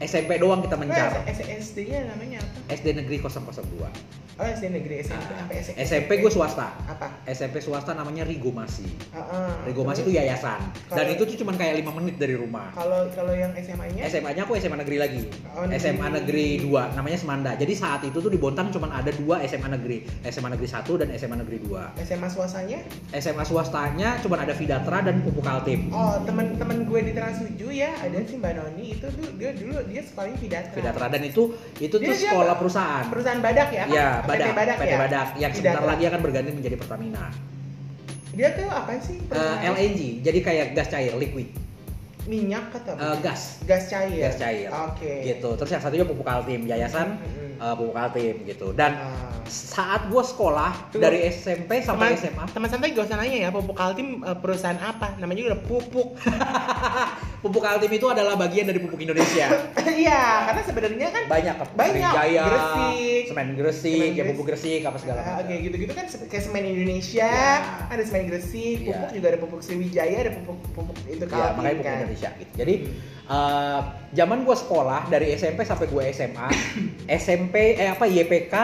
SMP 0.00 0.40
doang 0.40 0.64
kita 0.64 0.74
mencar 0.74 1.12
SD-nya 1.28 2.08
namanya 2.08 2.40
apa? 2.40 2.72
SD 2.72 2.96
negeri 2.96 3.20
002 3.20 3.84
Oh 4.40 4.48
SD 4.48 4.72
negeri 4.72 5.04
SMP 5.04 5.28
sampai 5.28 5.56
SMP. 5.60 5.76
SMP 5.84 6.10
gue 6.16 6.32
swasta 6.32 6.72
Apa? 6.88 7.12
SMP 7.28 7.60
swasta 7.60 7.92
namanya 7.92 8.24
Rigomasi 8.24 8.88
Heeh. 8.88 9.52
Rigomasi 9.68 10.00
itu 10.00 10.16
yayasan 10.16 10.56
dan 10.88 11.04
Kalau- 11.04 11.12
itu 11.12 11.22
tuh 11.26 11.36
cuman 11.36 11.54
kayak 11.54 11.76
lima 11.76 11.92
menit 11.92 12.16
dari 12.16 12.32
rumah 12.32 12.72
Kalau 12.72 13.12
kalau 13.12 13.36
yang 13.36 13.52
SMA-nya? 13.52 14.08
SMA-nya 14.08 14.42
aku 14.42 14.56
SMA 14.56 14.80
negeri 14.80 14.96
lagi. 14.96 15.22
Oh, 15.52 15.68
negeri. 15.68 15.76
SMA 15.78 16.06
negeri 16.10 16.46
2 16.62 16.96
namanya 16.96 17.18
Semanda. 17.20 17.52
Jadi 17.52 17.72
saat 17.74 18.00
itu 18.00 18.16
tuh 18.16 18.28
di 18.28 18.40
Bontang 18.40 18.72
cuma 18.72 18.88
ada 18.88 19.12
dua 19.12 19.44
SMA 19.44 19.68
negeri, 19.68 20.00
SMA 20.24 20.48
negeri 20.48 20.64
1 20.66 20.96
dan 20.96 21.08
SMA 21.12 21.36
negeri 21.36 21.58
2. 21.60 22.00
SMA 22.00 22.28
swastanya? 22.28 22.80
SMA 23.12 23.44
swastanya 23.44 24.16
cuma 24.18 24.40
ada 24.40 24.56
Vidatra 24.56 25.04
dan 25.04 25.20
Pupuk 25.20 25.44
Altim. 25.44 25.92
Oh 25.92 26.16
temen-temen 26.22 26.88
gue 26.88 27.00
di 27.02 27.12
Trans7 27.12 27.44
ya 27.68 27.92
ada 27.94 28.18
sih 28.22 28.40
Mbak 28.40 28.52
Noni 28.56 28.96
itu 28.96 29.06
tuh 29.06 29.28
dia 29.36 29.52
dulu 29.52 29.76
dia 29.90 30.00
sekolahnya 30.00 30.38
Vidatra. 30.38 30.72
Vidatra 30.72 31.06
dan 31.08 31.22
itu 31.22 31.42
itu 31.76 31.90
tuh 31.90 31.98
Dia- 31.98 32.14
dia 32.14 32.24
sekolah 32.26 32.52
apa? 32.52 32.60
perusahaan. 32.60 33.04
Perusahaan 33.06 33.40
Badak 33.40 33.68
ya? 33.68 33.84
Iya, 33.84 34.08
PT 34.20 34.28
Badak, 34.28 34.48
Badak 34.54 34.76
PT 34.76 34.86
ya? 34.86 34.98
Badak 34.98 35.28
yang 35.34 35.50
sebentar 35.50 35.72
Vidatra. 35.76 35.90
lagi 35.90 36.04
akan 36.06 36.20
berganti 36.20 36.50
menjadi 36.52 36.76
Pertamina. 36.76 37.24
Dia 38.30 38.48
tuh 38.54 38.66
apa 38.66 38.90
sih? 38.96 39.18
Eh, 39.18 39.26
perusahaan? 39.26 39.74
LNG, 39.74 40.00
jadi 40.20 40.38
kayak 40.40 40.66
gas 40.72 40.88
cair, 40.88 41.12
liquid. 41.12 41.50
Minyak 42.22 42.70
atau 42.72 42.94
Eh, 42.94 43.16
gas, 43.18 43.58
gas 43.64 43.84
cair. 43.86 44.20
gas 44.20 44.36
cair. 44.36 44.70
Oke. 44.70 45.26
Gitu. 45.26 45.48
Terus 45.50 45.70
yang 45.70 45.82
satunya 45.82 46.04
Pupuk 46.04 46.22
Altim, 46.24 46.62
yayasan 46.64 47.18
eh, 47.56 47.74
Pupuk 47.74 47.92
Altim 47.92 48.46
gitu. 48.46 48.70
Dan 48.70 48.94
Ah. 48.94 49.42
saat 49.44 50.06
gua 50.06 50.22
sekolah 50.22 50.70
Tunggu. 50.88 51.02
dari 51.02 51.26
SMP 51.26 51.82
sampai 51.82 52.14
teman, 52.14 52.22
SMA 52.22 52.44
teman 52.46 52.68
santai 52.70 52.94
gak 52.94 53.02
usah 53.02 53.18
nanya 53.18 53.36
ya 53.36 53.50
pupuk 53.50 53.74
altim 53.74 54.22
eh, 54.22 54.36
perusahaan 54.36 54.78
apa 54.78 55.18
namanya 55.18 55.38
juga 55.40 55.50
udah 55.50 55.62
pupuk 55.64 56.08
Pupuk 57.40 57.64
Altim 57.64 57.88
itu 57.88 58.04
adalah 58.04 58.36
bagian 58.36 58.68
dari 58.68 58.76
pupuk 58.76 59.00
Indonesia. 59.00 59.48
iya 59.96 60.44
karena 60.44 60.60
sebenarnya 60.60 61.08
kan 61.08 61.22
Banyak 61.24 61.54
kan? 61.56 61.68
Banyak. 61.72 62.12
Jaya, 62.12 62.44
Gresik. 62.44 63.22
semen 63.32 63.48
Gresik, 63.56 63.96
Semen 63.96 64.12
ya 64.12 64.24
pupuk 64.28 64.44
Gresik 64.44 64.80
apa 64.84 64.96
segala 64.96 65.18
Ah, 65.18 65.24
macam. 65.24 65.48
Oke 65.48 65.54
gitu-gitu 65.64 65.92
kan 65.92 66.04
kayak 66.04 66.44
semen 66.44 66.64
Indonesia, 66.68 67.32
Iya. 67.32 67.88
ada 67.88 68.02
semen 68.04 68.28
Gresik, 68.28 68.76
Iya. 68.78 68.92
pupuk 68.92 69.10
juga 69.10 69.26
ada 69.26 69.38
pupuk 69.40 69.60
Sriwijaya, 69.60 70.16
ada 70.20 70.32
pupuk 70.36 70.58
pupuk 70.70 70.96
itu 71.06 71.24
Ya, 71.24 71.26
Kaltim 71.26 71.56
makanya 71.56 71.72
pupuk 71.74 71.86
kan. 71.88 71.96
Indonesia 71.98 72.28
gitu. 72.36 72.52
Jadi 72.54 72.74
eh, 73.26 73.80
zaman 74.12 74.38
gua 74.42 74.56
sekolah 74.56 75.00
dari 75.08 75.26
SMP 75.32 75.64
sampai 75.64 75.86
gua 75.86 76.02
SMA, 76.06 76.48
SMP 77.08 77.54
eh 77.80 77.88
apa 77.88 78.04
YPK, 78.04 78.54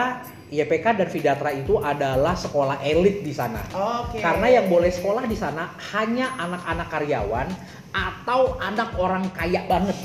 YPK 0.47 0.85
dan 0.95 1.07
Vidatra 1.07 1.49
itu 1.49 1.75
adalah 1.77 2.31
sekolah 2.31 2.79
elit 2.79 3.19
di 3.19 3.33
sana. 3.33 3.59
Oke. 3.73 4.21
Karena 4.21 4.47
yang 4.53 4.69
boleh 4.69 4.87
sekolah 4.87 5.25
di 5.25 5.35
sana 5.35 5.73
hanya 5.91 6.37
anak-anak 6.37 6.87
karyawan 6.87 7.47
atau 7.91 8.55
anak 8.57 8.95
orang 8.97 9.27
kaya 9.31 9.63
banget. 9.65 9.95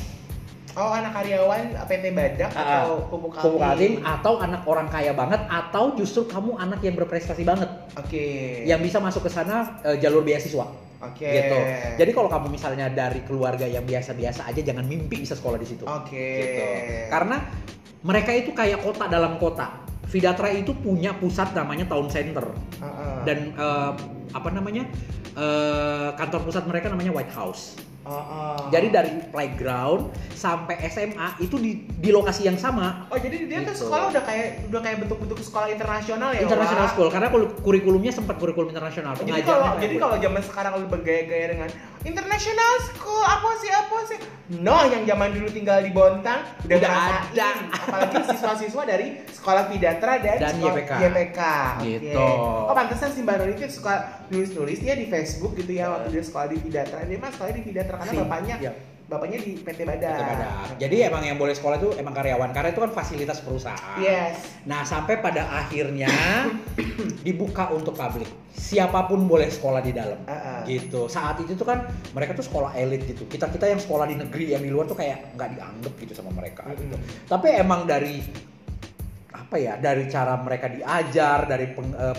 Oh 0.73 0.89
anak 0.89 1.13
karyawan 1.13 1.77
PT 1.85 2.05
Badak 2.17 2.49
Ah, 2.57 2.89
atau 2.89 3.05
pupuk 3.13 3.37
Pupuk 3.37 3.61
Altim 3.61 4.01
Kaltim. 4.01 4.09
atau 4.09 4.41
anak 4.41 4.65
orang 4.65 4.89
kaya 4.89 5.13
banget 5.13 5.45
atau 5.45 5.93
justru 5.93 6.25
kamu 6.25 6.57
anak 6.57 6.81
yang 6.81 6.97
berprestasi 6.97 7.45
banget 7.45 7.69
Oke. 7.93 8.25
yang 8.65 8.81
bisa 8.81 8.97
masuk 8.97 9.29
ke 9.29 9.31
sana 9.31 9.77
eh, 9.85 10.01
jalur 10.01 10.25
beasiswa 10.25 10.65
Oke. 11.05 11.29
gitu. 11.29 11.59
Jadi 12.01 12.11
kalau 12.17 12.33
kamu 12.33 12.47
misalnya 12.49 12.89
dari 12.89 13.21
keluarga 13.21 13.69
yang 13.69 13.85
biasa-biasa 13.85 14.49
aja 14.49 14.65
jangan 14.65 14.89
mimpi 14.89 15.21
bisa 15.21 15.37
sekolah 15.37 15.61
di 15.61 15.69
situ. 15.69 15.85
Oke. 15.85 16.17
Gitu. 16.41 16.65
Karena 17.13 17.37
mereka 18.01 18.31
itu 18.33 18.57
kayak 18.57 18.81
kota 18.81 19.13
dalam 19.13 19.37
kota. 19.37 19.82
Vidatra 20.13 20.53
itu 20.53 20.77
punya 20.77 21.17
pusat 21.17 21.51
namanya 21.53 21.89
Town 21.89 22.05
Center 22.07 22.45
Heeh. 22.77 23.17
dan 23.25 23.39
eh, 23.51 23.91
apa 24.31 24.49
namanya 24.49 24.85
eh, 25.33 26.09
kantor 26.13 26.45
pusat 26.45 26.65
mereka 26.65 26.87
namanya 26.87 27.11
White 27.11 27.33
House. 27.33 27.81
Heeh. 28.03 28.59
Jadi 28.69 28.87
dari 28.91 29.13
playground 29.31 30.11
sampai 30.35 30.75
SMA 30.87 31.39
itu 31.39 31.55
di, 31.57 31.71
di 31.87 32.11
lokasi 32.11 32.45
yang 32.45 32.59
sama 32.59 33.07
Oh 33.07 33.17
jadi 33.17 33.47
dia 33.47 33.63
tuh 33.63 33.71
Gitu. 33.71 33.87
sekolah 33.87 34.11
udah 34.11 34.23
kayak 34.23 34.67
udah 34.69 34.81
kayak 34.83 34.97
bentuk-bentuk 35.01 35.39
sekolah 35.39 35.71
internasional 35.71 36.35
ya? 36.35 36.43
international 36.43 36.83
Wak? 36.83 36.93
school 36.93 37.09
karena 37.09 37.29
kul- 37.31 37.55
kurikulumnya 37.63 38.11
sempat 38.11 38.37
kurikulum 38.37 38.69
internasional. 38.69 39.15
Jadi 39.15 39.31
kalau 39.41 39.79
jadi 39.79 39.95
gitu. 39.95 40.03
kalau 40.03 40.17
zaman 40.19 40.43
sekarang 40.43 40.73
lu 40.77 40.87
bergaya-gaya 40.91 41.47
dengan 41.49 41.71
international 42.03 42.73
school 42.91 43.23
apa 43.23 43.49
sih 43.63 43.71
apa 43.71 43.97
sih? 44.07 44.19
No, 44.59 44.85
yang 44.85 45.07
zaman 45.07 45.33
dulu 45.33 45.49
tinggal 45.49 45.81
di 45.81 45.91
Bontang 45.95 46.45
udah, 46.67 46.77
Udah 46.77 46.91
ngerasain. 46.91 47.23
ada. 47.33 47.49
Apalagi 47.73 48.17
siswa-siswa 48.35 48.83
dari 48.85 49.07
sekolah 49.33 49.65
Vidatra 49.71 50.13
dan, 50.21 50.39
Dan 50.39 50.55
sekolah 50.59 50.75
YPK. 50.77 50.93
YPK. 50.99 51.41
Gitu. 51.81 52.27
Oh 52.69 52.75
pantesan 52.75 53.11
si 53.15 53.21
Mbak 53.23 53.57
itu 53.57 53.81
suka 53.81 54.27
nulis-nulis 54.29 54.79
dia 54.83 54.95
di 54.99 55.07
Facebook 55.09 55.57
gitu 55.57 55.73
ya 55.73 55.89
waktu 55.89 56.13
dia 56.13 56.23
sekolah 56.27 56.47
di 56.51 56.59
Vidatra. 56.61 57.01
Dia 57.07 57.19
mah 57.19 57.31
sekolah 57.31 57.53
di 57.55 57.63
Vidatra 57.65 57.97
karena 58.03 58.13
Si, 58.13 58.19
bapaknya 58.19 58.57
iya. 58.61 58.73
Bapaknya 59.13 59.39
di 59.45 59.61
PT 59.61 59.85
Badak. 59.85 60.17
PT 60.17 60.23
Badak. 60.25 60.51
Jadi 60.81 60.97
emang 61.05 61.23
yang 61.23 61.37
boleh 61.37 61.53
sekolah 61.53 61.77
itu 61.77 61.93
emang 62.01 62.17
karyawan 62.17 62.51
karena 62.57 62.73
itu 62.73 62.81
kan 62.81 62.91
fasilitas 62.97 63.45
perusahaan. 63.45 64.01
Yes. 64.01 64.65
Nah 64.65 64.83
sampai 64.89 65.21
pada 65.21 65.45
akhirnya 65.53 66.09
dibuka 67.27 67.69
untuk 67.69 67.93
publik. 67.93 68.29
Siapa 68.53 69.05
pun 69.05 69.29
boleh 69.29 69.53
sekolah 69.53 69.85
di 69.85 69.93
dalam. 69.93 70.17
Heeh. 70.25 70.81
Gitu. 70.81 71.13
Saat 71.13 71.45
itu 71.45 71.53
tuh 71.53 71.69
kan 71.69 71.85
mereka 72.17 72.33
tuh 72.33 72.45
sekolah 72.49 72.73
elit 72.81 73.05
gitu. 73.05 73.29
Kita 73.29 73.53
kita 73.53 73.69
yang 73.69 73.81
sekolah 73.81 74.09
di 74.09 74.17
negeri 74.17 74.57
yang 74.57 74.65
di 74.65 74.73
luar 74.73 74.89
tuh 74.89 74.97
kayak 74.97 75.37
nggak 75.37 75.49
dianggap 75.61 75.93
gitu 76.01 76.13
sama 76.17 76.33
mereka. 76.33 76.65
Gitu. 76.73 76.97
Mm-mm. 76.97 77.29
Tapi 77.29 77.49
emang 77.61 77.85
dari 77.85 78.25
apa 79.53 79.57
ya 79.61 79.77
dari 79.77 80.09
cara 80.09 80.41
mereka 80.41 80.69
diajar 80.73 81.45
dari 81.45 81.77
peng- 81.77 81.93
eh, 81.93 82.17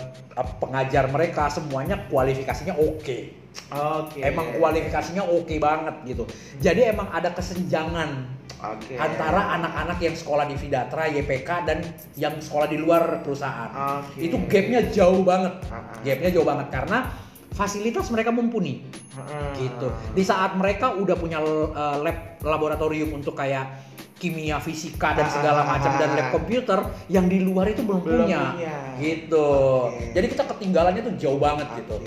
pengajar 0.62 1.10
mereka 1.10 1.50
semuanya 1.50 2.06
kualifikasinya 2.06 2.78
oke 2.78 3.43
Oke. 3.70 4.20
emang 4.20 4.54
kualifikasinya 4.54 5.22
oke 5.22 5.54
banget 5.56 5.94
gitu 6.04 6.24
jadi 6.58 6.90
emang 6.90 7.08
ada 7.08 7.30
kesenjangan 7.30 8.28
Oke. 8.64 8.96
antara 8.96 9.60
anak-anak 9.60 9.98
yang 10.00 10.16
sekolah 10.16 10.48
di 10.48 10.56
Vidatra, 10.56 11.04
YPK 11.06 11.50
dan 11.68 11.84
yang 12.16 12.32
sekolah 12.40 12.64
di 12.64 12.80
luar 12.80 13.20
perusahaan. 13.20 14.00
Oke. 14.00 14.24
Itu 14.24 14.40
gapnya 14.48 14.88
jauh 14.88 15.20
banget. 15.20 15.60
Ah, 15.68 15.84
ah. 15.84 16.00
Gapnya 16.00 16.30
jauh 16.32 16.48
banget 16.48 16.72
karena 16.72 17.12
fasilitas 17.52 18.08
mereka 18.08 18.32
mumpuni 18.32 18.88
Heeh. 19.12 19.68
gitu. 19.68 19.92
Di 20.16 20.24
saat 20.24 20.56
mereka 20.56 20.96
udah 20.96 21.12
punya 21.12 21.44
uh, 21.44 22.00
lab 22.00 22.40
laboratorium 22.40 23.12
untuk 23.12 23.36
kayak 23.36 23.68
kimia, 24.16 24.56
fisika 24.58 25.12
dan 25.12 25.28
segala 25.28 25.68
Ah, 25.68 25.76
macam 25.76 25.92
dan 26.00 26.10
lab 26.16 26.28
komputer 26.32 26.80
yang 27.12 27.28
di 27.28 27.44
luar 27.44 27.68
itu 27.68 27.84
belum, 27.84 28.00
Belum 28.00 28.24
punya. 28.24 28.40
punya. 28.56 28.76
Gitu. 28.96 29.48
Oke. 29.92 30.16
Jadi 30.16 30.26
kita 30.30 30.44
ketinggalannya 30.48 31.02
tuh 31.04 31.14
jauh 31.20 31.36
banget 31.36 31.68
gitu. 31.76 32.00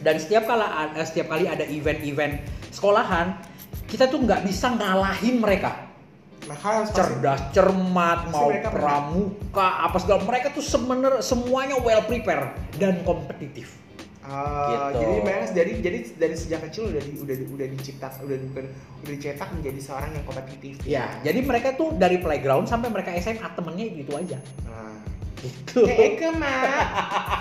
Dan 0.00 0.16
setiap 0.16 0.44
kali 0.44 0.64
ada 0.64 1.02
setiap 1.04 1.26
kali 1.28 1.44
ada 1.44 1.62
event-event 1.62 2.40
sekolahan, 2.70 3.36
kita 3.84 4.08
tuh 4.08 4.20
nggak 4.20 4.42
bisa 4.42 4.72
ngalahin 4.72 5.38
mereka. 5.38 5.86
Harus 6.50 6.88
pasti- 6.88 6.98
Cerdas, 6.98 7.40
cermat, 7.52 8.26
mau 8.26 8.48
mereka 8.48 8.72
pramuka, 8.72 9.68
apa 9.84 9.96
segala 10.00 10.24
mereka 10.24 10.50
tuh 10.50 10.64
sebener 10.64 11.20
semuanya 11.20 11.78
well 11.78 12.02
prepared 12.02 12.50
dan 12.74 13.04
kompetitif. 13.04 13.76
Ah, 14.20 14.90
Gitu. 14.92 15.00
jadi 15.00 15.14
memang 15.20 15.50
dari 15.50 15.72
jadi 15.80 15.98
dari 16.12 16.34
sejak 16.34 16.60
kecil 16.64 16.86
udah 16.86 17.02
di, 17.02 17.12
udah 17.18 17.34
udah 17.50 17.66
dicetak 17.68 18.12
udah 18.20 18.36
bukan 18.46 18.64
udah 19.00 19.12
dicetak 19.12 19.48
menjadi 19.50 19.80
seorang 19.80 20.10
yang 20.12 20.24
kompetitif. 20.24 20.74
Ya, 20.82 21.06
jadi 21.20 21.40
mereka 21.40 21.74
tuh 21.74 21.94
dari 21.94 22.18
playground 22.18 22.66
sampai 22.66 22.88
mereka 22.88 23.10
SMA 23.12 23.48
temennya 23.50 23.84
itu 23.86 23.98
itu 24.02 24.12
aja. 24.12 24.38
Nah. 24.64 24.89
Gitu. 25.40 25.80
Eke 25.88 26.28
mah, 26.36 26.62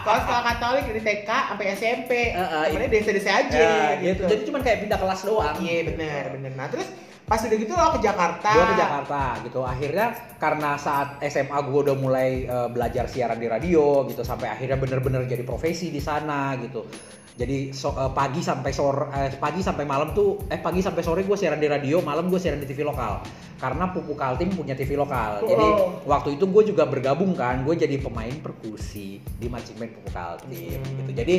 kalau 0.07 0.19
sekolah 0.23 0.43
Katolik 0.47 0.83
dari 0.87 1.01
TK 1.03 1.29
sampai 1.29 1.65
SMP, 1.75 2.11
Eh, 2.31 2.39
eh, 2.39 2.63
temennya 2.71 2.89
desa-desa 2.89 3.31
aja 3.43 3.59
Ya, 3.59 3.99
gitu. 3.99 4.23
gitu. 4.23 4.23
Jadi 4.31 4.41
cuma 4.47 4.57
kayak 4.63 4.79
pindah 4.87 4.99
kelas 4.99 5.21
doang. 5.27 5.55
Iya 5.59 5.91
benar 5.91 6.23
benar. 6.33 6.51
Nah 6.55 6.67
terus 6.71 6.87
pas 7.29 7.37
udah 7.45 7.57
gitu 7.61 7.73
lo 7.77 7.89
ke 7.93 8.01
Jakarta. 8.01 8.49
Gue 8.57 8.65
ke 8.73 8.77
Jakarta 8.81 9.21
gitu. 9.45 9.59
Akhirnya 9.61 10.07
karena 10.41 10.69
saat 10.81 11.21
SMA 11.21 11.59
gue 11.61 11.79
udah 11.85 11.95
mulai 11.99 12.47
eh, 12.47 12.69
belajar 12.71 13.05
siaran 13.05 13.37
di 13.37 13.45
radio 13.45 14.07
gitu 14.09 14.25
sampai 14.25 14.49
akhirnya 14.49 14.79
bener-bener 14.81 15.27
jadi 15.29 15.43
profesi 15.45 15.93
di 15.93 16.01
sana 16.01 16.57
gitu. 16.57 16.87
Jadi 17.39 17.71
so- 17.71 17.95
eh, 17.95 18.11
pagi 18.11 18.43
sampai 18.43 18.71
sore, 18.75 19.07
eh, 19.15 19.31
pagi 19.39 19.63
sampai 19.63 19.87
malam 19.87 20.11
tuh, 20.11 20.43
eh 20.51 20.59
pagi 20.59 20.83
sampai 20.83 20.99
sore 20.99 21.23
gue 21.23 21.37
siaran 21.39 21.55
di 21.55 21.71
radio, 21.71 22.03
malam 22.03 22.27
gue 22.27 22.35
siaran 22.35 22.59
di 22.59 22.67
TV 22.67 22.83
lokal. 22.83 23.23
Karena 23.55 23.91
Pupu 23.91 24.11
Kaltim 24.15 24.51
punya 24.51 24.75
TV 24.75 24.95
lokal. 24.95 25.43
Jadi 25.43 25.67
Oh. 25.67 26.03
waktu 26.03 26.35
itu 26.35 26.47
gue 26.47 26.63
juga 26.67 26.83
bergabung 26.83 27.31
kan, 27.35 27.63
gue 27.63 27.75
jadi 27.75 27.95
pemain 27.95 28.31
perkusi 28.39 29.23
di 29.23 29.47
marching 29.47 29.79
band 29.79 29.91
Pupu 29.99 30.11
Kaltim. 30.11 30.79
Hmm. 30.83 30.95
Gitu. 30.99 31.11
Jadi 31.15 31.35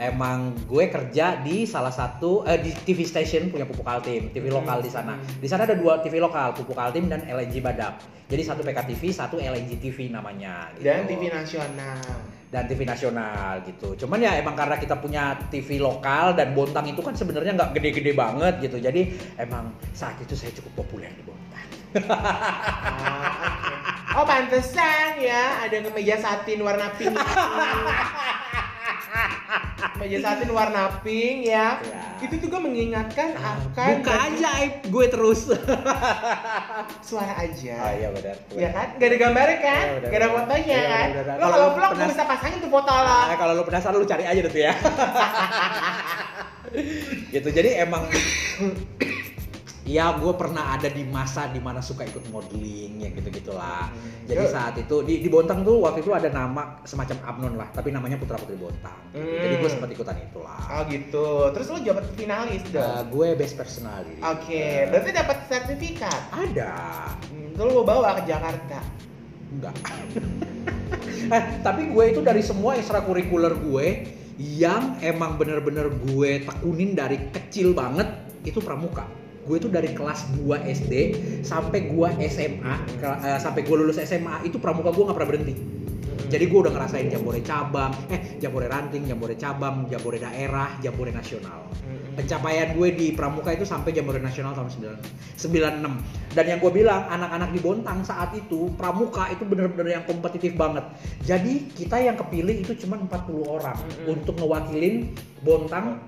emang 0.00 0.56
gue 0.64 0.88
kerja 0.88 1.36
di 1.40 1.68
salah 1.68 1.92
satu 1.92 2.44
eh, 2.44 2.56
di 2.56 2.72
TV 2.72 3.04
station 3.04 3.52
punya 3.52 3.68
Pupu 3.68 3.84
Kaltim, 3.84 4.32
TV 4.32 4.48
lokal 4.48 4.80
di 4.80 4.88
sana. 4.88 5.20
Di 5.20 5.48
sana 5.48 5.68
ada 5.68 5.76
dua 5.76 6.00
TV 6.00 6.16
lokal, 6.16 6.56
Pupu 6.56 6.72
Kaltim 6.72 7.12
dan 7.12 7.28
LNG 7.28 7.60
Badak. 7.60 8.00
Jadi 8.24 8.40
satu 8.40 8.64
PKTV, 8.64 9.02
satu 9.12 9.36
LNG 9.36 9.76
TV 9.76 10.08
namanya. 10.08 10.72
Gitu. 10.76 10.88
Dan 10.88 11.04
TV 11.04 11.28
nasional. 11.28 12.40
Dan 12.52 12.68
TV 12.68 12.84
nasional 12.84 13.64
gitu. 13.64 13.96
Cuman 14.04 14.20
ya 14.20 14.36
emang 14.36 14.52
karena 14.52 14.76
kita 14.76 15.00
punya 15.00 15.40
TV 15.48 15.80
lokal 15.80 16.36
dan 16.36 16.52
Bontang 16.52 16.84
itu 16.84 17.00
kan 17.00 17.16
sebenarnya 17.16 17.56
nggak 17.56 17.72
gede-gede 17.80 18.12
banget 18.12 18.60
gitu. 18.60 18.76
Jadi 18.76 19.08
emang 19.40 19.72
saat 19.96 20.20
itu 20.20 20.36
saya 20.36 20.52
cukup 20.60 20.84
populer 20.84 21.08
di 21.16 21.24
Bontang. 21.24 21.66
Ah, 22.12 23.32
oke. 23.56 23.74
Oh 24.12 24.28
pantesan 24.28 25.16
ya 25.16 25.64
ada 25.64 25.80
kemeja 25.80 26.20
satin 26.20 26.60
warna 26.60 26.92
pink. 27.00 27.16
Meja 29.98 30.18
satin 30.20 30.48
warna 30.48 30.88
pink 31.00 31.44
ya. 31.44 31.78
Ya. 31.78 32.00
Itu 32.18 32.34
juga 32.38 32.58
mengingatkan 32.58 33.34
akan 33.34 33.86
Buka 33.98 34.12
aja 34.14 34.46
aib 34.58 34.72
gue 34.84 35.04
terus. 35.08 35.40
suara 37.06 37.32
aja. 37.36 37.74
Ah 37.78 37.92
iya 37.92 38.08
benar. 38.10 38.36
Ya 38.50 38.68
kan? 38.70 38.86
Gak 38.96 39.06
ada 39.06 39.16
gambarnya 39.18 39.56
kan? 39.58 39.82
Iya, 39.82 39.92
benar, 39.96 40.08
Gak 40.08 40.18
ada 40.18 40.28
fotonya 40.28 40.66
Iya, 40.66 40.84
kan? 40.84 41.08
benar, 41.08 41.24
benar. 41.24 41.36
Lo 41.36 41.44
Kalau 41.44 41.68
vlog 41.72 41.90
penas- 41.92 42.10
bisa 42.10 42.24
pasangin 42.24 42.58
tuh 42.58 42.70
foto 42.70 42.92
lo. 42.92 43.20
Nah, 43.24 43.36
kalau 43.36 43.52
lu 43.54 43.62
penasaran 43.62 43.94
lu 43.94 44.04
cari 44.04 44.24
aja 44.24 44.40
tuh 44.42 44.60
ya. 44.60 44.72
gitu. 47.30 47.48
Jadi 47.48 47.68
emang 47.76 48.02
Ya, 49.92 50.16
gue 50.16 50.32
pernah 50.32 50.72
ada 50.72 50.88
di 50.88 51.04
masa 51.04 51.46
di 51.46 51.60
mana 51.60 51.78
suka 51.78 52.02
ikut 52.02 52.24
modeling 52.26 52.96
ya 52.98 53.12
gitu 53.12 53.28
gitulah. 53.28 53.92
Hmm. 53.92 54.24
Jadi 54.24 54.40
Yo. 54.40 54.48
saat 54.48 54.74
itu 54.74 54.96
di, 55.02 55.20
di 55.20 55.28
Bontang 55.28 55.60
tuh 55.60 55.76
waktu 55.78 56.00
itu 56.00 56.10
ada 56.10 56.26
nama 56.26 56.80
semacam 56.82 57.16
Abnon 57.22 57.54
lah, 57.54 57.68
tapi 57.70 57.90
namanya 57.90 58.16
Putra 58.16 58.34
Putri 58.34 58.56
Bontang. 58.56 58.96
gitu. 59.12 59.20
Jadi 59.20 59.54
gue 59.54 59.62
Hmm. 59.62 59.74
sempat 59.76 59.88
ikutan 59.90 60.16
itulah. 60.18 60.60
Oh 60.66 60.82
gitu. 60.86 61.26
Terus 61.52 61.66
lo 61.68 61.78
dapat 61.78 62.04
finalis 62.14 62.62
Uh, 62.64 62.72
dong. 62.72 63.04
gue 63.12 63.28
best 63.36 63.54
personality. 63.54 64.16
Oke, 64.18 64.56
Uh, 64.56 64.80
berarti 64.88 65.10
dapat 65.12 65.36
sertifikat. 65.46 66.20
ada. 66.32 66.72
Hmm, 67.28 67.52
Terus 67.52 67.70
lo 67.70 67.82
bawa 67.82 68.16
ke 68.16 68.22
Jakarta. 68.24 68.80
Enggak. 69.52 69.76
eh, 71.28 71.42
tapi 71.60 71.82
gue 71.86 72.04
itu 72.08 72.20
dari 72.20 72.40
semua 72.40 72.74
ekstrakurikuler 72.74 73.52
gue 73.54 73.86
yang 74.38 74.96
emang 74.98 75.36
bener-bener 75.36 75.92
gue 75.92 76.42
tekunin 76.42 76.92
dari 76.92 77.20
kecil 77.30 77.72
banget 77.72 78.08
itu 78.42 78.58
pramuka. 78.58 79.04
Gue 79.42 79.58
itu 79.58 79.66
dari 79.66 79.90
kelas 79.90 80.30
2 80.38 80.62
SD 80.62 80.92
sampai 81.42 81.90
gue 81.90 82.08
SMA, 82.30 82.74
ke- 82.98 83.18
eh, 83.26 83.38
sampai 83.42 83.66
gue 83.66 83.76
lulus 83.76 83.98
SMA 83.98 84.46
itu 84.46 84.62
pramuka 84.62 84.94
gue 84.94 85.02
nggak 85.02 85.16
pernah 85.18 85.30
berhenti. 85.34 85.54
Jadi 86.32 86.48
gue 86.48 86.58
udah 86.64 86.72
ngerasain 86.72 87.12
jambore 87.12 87.44
cabang, 87.44 87.92
eh 88.08 88.40
jambore 88.40 88.64
ranting, 88.64 89.04
jambore 89.04 89.36
cabang, 89.36 89.84
jambore 89.92 90.16
daerah, 90.16 90.80
jambore 90.80 91.12
nasional. 91.12 91.68
Hmm. 91.84 92.16
Pencapaian 92.16 92.72
gue 92.72 92.88
di 92.96 93.06
pramuka 93.12 93.52
itu 93.52 93.68
sampai 93.68 93.92
jambore 93.92 94.16
nasional 94.16 94.56
tahun 94.56 94.72
9 94.72 94.96
96. 95.36 96.32
Dan 96.32 96.44
yang 96.48 96.58
gue 96.62 96.72
bilang 96.72 97.04
anak-anak 97.04 97.52
di 97.52 97.60
Bontang 97.60 98.00
saat 98.00 98.32
itu 98.32 98.72
pramuka 98.80 99.28
itu 99.28 99.44
bener-bener 99.44 100.00
yang 100.00 100.04
kompetitif 100.08 100.56
banget. 100.56 100.88
Jadi 101.20 101.68
kita 101.76 102.00
yang 102.00 102.16
kepilih 102.16 102.64
itu 102.64 102.72
cuma 102.80 102.96
40 102.96 103.44
orang 103.44 103.76
Mm-mm. 103.76 104.16
untuk 104.16 104.40
ngewakilin 104.40 105.12
Bontang 105.44 106.00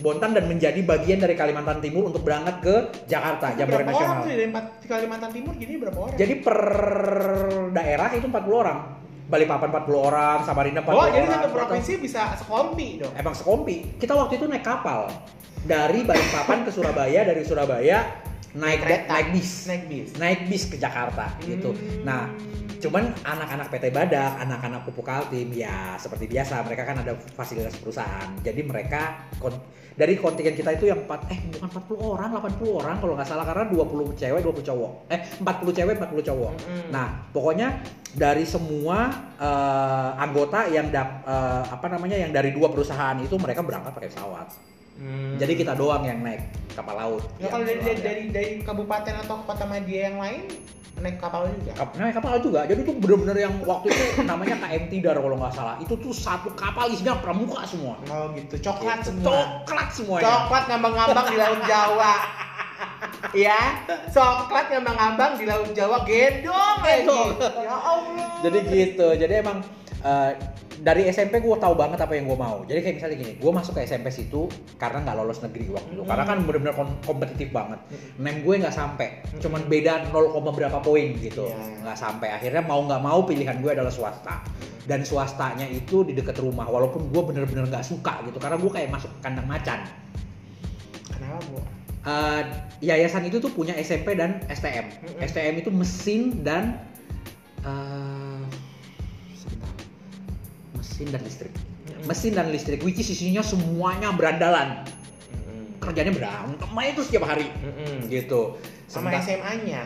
Bontang 0.00 0.32
dan 0.32 0.48
menjadi 0.48 0.80
bagian 0.80 1.20
dari 1.20 1.36
Kalimantan 1.36 1.84
Timur 1.84 2.08
untuk 2.08 2.24
berangkat 2.24 2.56
ke 2.64 2.74
Jakarta, 3.04 3.52
jambore 3.52 3.84
berapa 3.84 3.92
nasional. 3.92 4.24
orang 4.24 4.30
dari 4.30 4.44
Kalimantan 4.88 5.30
Timur 5.30 5.52
jadi 5.58 5.72
berapa 5.76 5.98
orang? 6.00 6.16
Jadi 6.16 6.34
per 6.40 6.58
daerah 7.70 8.08
itu 8.14 8.26
40 8.26 8.62
orang. 8.64 8.78
Balikpapan 9.22 9.68
40 9.72 9.96
orang, 9.96 10.36
Samarinda 10.44 10.80
40 10.84 10.92
oh, 10.92 10.96
orang. 10.98 11.12
jadi 11.16 11.26
satu 11.30 11.48
provinsi 11.52 11.92
bisa 12.00 12.22
sekompi 12.36 12.88
dong. 13.00 13.12
Emang 13.16 13.32
sekompi. 13.32 13.76
Kita 13.96 14.12
waktu 14.12 14.36
itu 14.36 14.44
naik 14.44 14.60
kapal 14.60 15.08
dari 15.64 16.04
Balikpapan 16.04 16.64
ke 16.64 16.70
Surabaya, 16.70 17.20
dari 17.24 17.42
Surabaya 17.42 17.98
naik 18.52 18.84
Kereta. 18.84 19.08
naik 19.08 19.28
bis, 19.32 19.64
Naik 19.64 19.82
bis. 19.88 20.08
naik 20.20 20.40
bis 20.44 20.62
ke 20.68 20.76
Jakarta 20.76 21.32
gitu. 21.40 21.72
Hmm. 21.72 22.04
Nah, 22.04 22.28
cuman 22.76 23.16
anak-anak 23.24 23.72
PT 23.72 23.88
Badak, 23.88 24.32
anak-anak 24.44 24.84
Pupuk 24.84 25.08
Kaltim 25.08 25.48
ya 25.56 25.96
seperti 25.96 26.28
biasa 26.28 26.60
mereka 26.60 26.84
kan 26.84 27.00
ada 27.00 27.16
fasilitas 27.32 27.72
perusahaan. 27.80 28.28
Jadi 28.44 28.60
mereka 28.60 29.24
kon- 29.40 29.64
dari 29.92 30.14
kontingen 30.16 30.56
kita 30.56 30.70
itu 30.76 30.88
yang 30.88 31.04
4 31.04 31.32
eh 31.32 31.40
bukan 31.58 31.68
40 31.68 32.12
orang, 32.16 32.28
80 32.40 32.80
orang 32.80 32.96
kalau 33.00 33.12
nggak 33.16 33.28
salah 33.28 33.44
karena 33.44 33.64
20 33.68 34.16
cewek, 34.16 34.40
20 34.40 34.68
cowok. 34.68 34.92
Eh 35.12 35.20
40 35.40 35.78
cewek, 35.78 35.94
40 36.00 36.28
cowok. 36.32 36.52
Mm-mm. 36.56 36.88
Nah, 36.88 37.06
pokoknya 37.30 37.68
dari 38.12 38.44
semua 38.44 39.12
eh, 39.36 40.10
anggota 40.20 40.68
yang 40.68 40.88
dap, 40.88 41.24
eh, 41.24 41.64
apa 41.68 41.86
namanya 41.92 42.16
yang 42.16 42.32
dari 42.32 42.52
dua 42.52 42.68
perusahaan 42.72 43.16
itu 43.20 43.36
mereka 43.36 43.60
berangkat 43.60 43.92
pakai 43.92 44.10
pesawat. 44.12 44.48
Hmm. 44.92 45.40
Jadi 45.40 45.56
kita 45.56 45.72
doang 45.72 46.04
yang 46.04 46.20
naik 46.20 46.52
kapal 46.76 46.92
laut. 46.92 47.24
Ya, 47.40 47.48
kalau 47.48 47.64
dari, 47.64 47.80
dari, 47.80 48.00
dari, 48.04 48.24
dari 48.28 48.50
kabupaten 48.60 49.24
atau 49.24 49.40
kota 49.48 49.64
media 49.64 50.12
yang 50.12 50.20
lain 50.20 50.44
naik 50.98 51.16
kapal 51.16 51.48
juga. 51.48 51.72
Kap- 51.72 51.96
naik 51.96 52.14
kapal 52.14 52.32
juga. 52.38 52.60
Jadi 52.64 52.80
itu 52.82 52.92
bener-bener 52.94 53.36
yang 53.40 53.54
waktu 53.62 53.90
itu 53.90 54.02
namanya 54.30 54.60
KM 54.60 54.84
Tidar 54.86 55.16
kalau 55.16 55.36
nggak 55.36 55.52
salah. 55.52 55.74
Itu 55.78 55.94
tuh 55.96 56.12
satu 56.12 56.52
kapal 56.52 56.88
isinya 56.88 57.16
pramuka 57.16 57.64
semua. 57.64 57.96
Oh 58.06 58.28
gitu, 58.32 58.54
coklat 58.60 59.00
Gitu. 59.00 59.08
semua. 59.14 59.30
Coklat 59.62 59.88
semuanya. 59.90 60.24
Coklat 60.26 60.64
ngambang-ngambang 60.68 61.26
di 61.26 61.36
Laut 61.36 61.60
Jawa. 61.64 62.12
ya, 63.32 63.60
coklat 64.08 64.66
ngambang-ngambang 64.68 65.32
di 65.38 65.44
Laut 65.46 65.70
Jawa 65.72 66.04
gedong 66.08 66.78
lagi. 66.82 67.20
Ya 67.40 67.76
Allah. 67.76 68.28
Jadi 68.42 68.58
gitu. 68.66 69.08
Jadi 69.14 69.32
emang 69.34 69.58
eh, 70.02 70.30
dari 70.82 71.06
SMP 71.06 71.38
gue 71.38 71.56
tahu 71.62 71.78
banget 71.78 72.02
apa 72.02 72.18
yang 72.18 72.26
gue 72.26 72.34
mau. 72.34 72.66
Jadi 72.66 72.82
kayak 72.82 72.94
misalnya 72.98 73.16
gini, 73.22 73.32
gue 73.38 73.52
masuk 73.54 73.78
ke 73.78 73.86
SMP 73.86 74.10
situ 74.10 74.50
karena 74.82 75.06
nggak 75.06 75.14
lolos 75.14 75.38
negeri 75.38 75.70
waktu 75.70 75.90
itu. 75.94 76.02
Karena 76.02 76.24
kan 76.26 76.42
bener-bener 76.42 76.74
kom- 76.74 76.98
kompetitif 77.06 77.54
banget. 77.54 77.78
Nem 78.18 78.42
gue 78.42 78.54
nggak 78.58 78.74
sampai, 78.74 79.22
cuman 79.38 79.62
beda 79.70 80.10
0, 80.10 80.34
berapa 80.34 80.82
poin 80.82 81.14
gitu. 81.22 81.46
Iya. 81.46 81.86
Nggak 81.86 81.98
sampai. 82.02 82.28
Akhirnya 82.34 82.66
mau 82.66 82.82
nggak 82.82 82.98
mau 82.98 83.22
pilihan 83.22 83.62
gue 83.62 83.70
adalah 83.70 83.94
swasta. 83.94 84.42
Dan 84.82 85.06
swastanya 85.06 85.70
itu 85.70 86.02
di 86.02 86.18
deket 86.18 86.42
rumah. 86.42 86.66
Walaupun 86.66 87.14
gue 87.14 87.22
bener-bener 87.30 87.70
nggak 87.70 87.86
suka 87.86 88.18
gitu. 88.26 88.42
Karena 88.42 88.58
gue 88.58 88.70
kayak 88.74 88.90
masuk 88.90 89.14
kandang 89.22 89.46
macan. 89.46 89.86
Kenapa, 91.14 91.38
Bu? 91.46 91.62
Eh, 92.02 92.42
yayasan 92.82 93.22
itu 93.30 93.38
tuh 93.38 93.54
punya 93.54 93.78
SMP 93.78 94.18
dan 94.18 94.42
STM. 94.50 94.90
Mm-mm. 94.90 95.22
STM 95.22 95.54
itu 95.62 95.70
mesin 95.70 96.42
dan 96.42 96.82
eh. 97.62 98.21
Mesin 101.02 101.10
dan 101.10 101.22
listrik. 101.26 101.52
Mesin 102.02 102.32
dan 102.32 102.46
listrik, 102.48 102.80
which 102.82 102.98
is 102.98 103.10
isinya 103.10 103.42
semuanya 103.42 104.14
berandalan. 104.14 104.86
Kerjanya 105.82 106.14
berantem 106.14 106.70
aja 106.70 106.88
itu 106.88 107.02
setiap 107.02 107.26
hari, 107.26 107.50
gitu. 108.06 108.54
Sama 108.86 109.10
SMA-nya. 109.18 109.82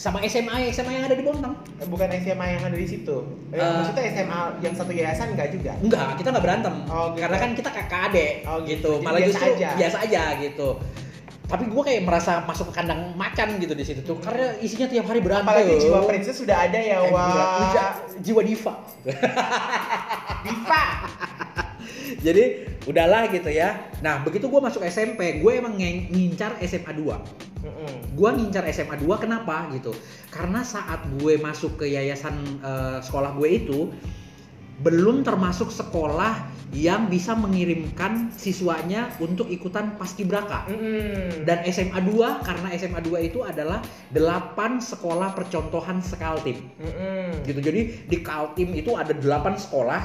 sama 0.00 0.16
SMA, 0.24 0.72
SMA 0.72 0.96
yang 0.96 1.04
ada 1.04 1.12
di 1.12 1.20
Bontang. 1.20 1.52
Eh, 1.76 1.84
Bukan 1.84 2.08
SMA 2.16 2.56
yang 2.56 2.64
ada 2.64 2.72
di 2.72 2.88
situ. 2.88 3.20
Eh, 3.52 3.60
Eh. 3.60 3.68
maksudnya 3.68 4.04
SMA 4.08 4.40
yang 4.64 4.72
satu 4.72 4.96
yayasan 4.96 5.36
enggak 5.36 5.52
juga. 5.52 5.76
Enggak, 5.76 6.16
kita 6.16 6.32
nggak 6.32 6.40
berantem. 6.40 6.74
Oh, 6.88 7.12
gitu. 7.12 7.20
Karena 7.20 7.36
kan 7.36 7.50
kita 7.52 7.68
kakak 7.68 8.00
adik, 8.08 8.32
Oh, 8.48 8.56
gitu. 8.64 8.64
gitu. 8.64 8.90
Jadi 8.96 9.04
Malah 9.04 9.20
biasa 9.20 9.28
justru 9.28 9.52
aja. 9.60 9.68
biasa 9.76 9.96
aja 10.00 10.22
gitu. 10.40 10.68
Tapi 11.50 11.66
gue 11.66 11.82
kayak 11.82 12.06
merasa 12.06 12.46
masuk 12.46 12.70
ke 12.70 12.78
kandang 12.78 13.10
macan 13.18 13.58
gitu 13.58 13.74
di 13.74 13.82
situ 13.82 14.06
tuh, 14.06 14.22
karena 14.22 14.54
isinya 14.62 14.86
tiap 14.86 15.10
hari 15.10 15.18
berantem. 15.18 15.50
Apalagi 15.50 15.82
jiwa 15.82 16.06
princess 16.06 16.38
sudah 16.38 16.70
ada 16.70 16.78
ya, 16.78 17.02
Eh, 17.02 17.10
wah. 17.10 17.74
jiwa 18.22 18.40
diva. 18.46 18.74
Diva. 20.46 20.84
Jadi 22.26 22.42
udahlah 22.86 23.26
gitu 23.34 23.50
ya. 23.50 23.90
Nah 23.98 24.22
begitu 24.22 24.46
gue 24.46 24.60
masuk 24.62 24.86
SMP, 24.86 25.42
gue 25.42 25.52
emang 25.58 25.74
ngincar 25.78 26.58
SMA 26.62 26.92
2 26.94 27.60
Mm-mm. 27.60 28.16
Gue 28.16 28.30
ngincar 28.32 28.64
SMA 28.72 28.96
2 28.96 29.04
kenapa 29.20 29.68
gitu? 29.76 29.92
Karena 30.32 30.64
saat 30.64 31.04
gue 31.20 31.36
masuk 31.36 31.82
ke 31.82 31.86
yayasan 31.90 32.36
eh, 32.62 32.98
sekolah 33.04 33.36
gue 33.36 33.48
itu 33.50 33.78
belum 34.80 35.20
termasuk 35.20 35.68
sekolah 35.68 36.40
yang 36.70 37.10
bisa 37.10 37.34
mengirimkan 37.34 38.30
siswanya 38.34 39.10
untuk 39.18 39.50
ikutan 39.50 39.98
paskibraka. 39.98 40.70
Mm-mm. 40.70 41.42
Dan 41.42 41.66
SMA 41.66 41.98
2 41.98 42.46
karena 42.46 42.68
SMA 42.78 43.00
2 43.02 43.26
itu 43.26 43.42
adalah 43.42 43.82
8 44.10 44.54
sekolah 44.78 45.34
percontohan 45.34 46.02
sekaltim 46.02 46.58
Mm-mm. 46.78 47.46
gitu 47.46 47.60
jadi 47.62 47.80
di 48.10 48.18
Kaltim 48.20 48.74
itu 48.74 48.94
ada 48.98 49.14
8 49.14 49.22
sekolah 49.54 50.00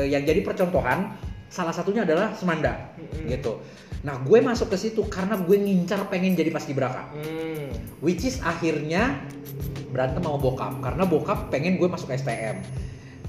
eh, 0.00 0.08
yang 0.08 0.24
jadi 0.24 0.40
percontohan 0.40 1.12
salah 1.50 1.74
satunya 1.74 2.08
adalah 2.08 2.32
Semanda 2.32 2.92
Mm-mm. 2.96 3.28
gitu 3.28 3.60
nah 4.00 4.16
gue 4.16 4.38
masuk 4.40 4.72
ke 4.72 4.76
situ 4.80 5.04
karena 5.12 5.36
gue 5.36 5.56
ngincar 5.60 6.08
pengen 6.08 6.32
jadi 6.32 6.48
paskibraka 6.48 7.12
Mm. 7.12 8.00
which 8.00 8.24
is 8.24 8.40
akhirnya 8.40 9.20
berantem 9.92 10.24
sama 10.24 10.40
bokap 10.40 10.72
karena 10.80 11.04
bokap 11.04 11.52
pengen 11.52 11.76
gue 11.76 11.84
masuk 11.84 12.08
STM 12.08 12.64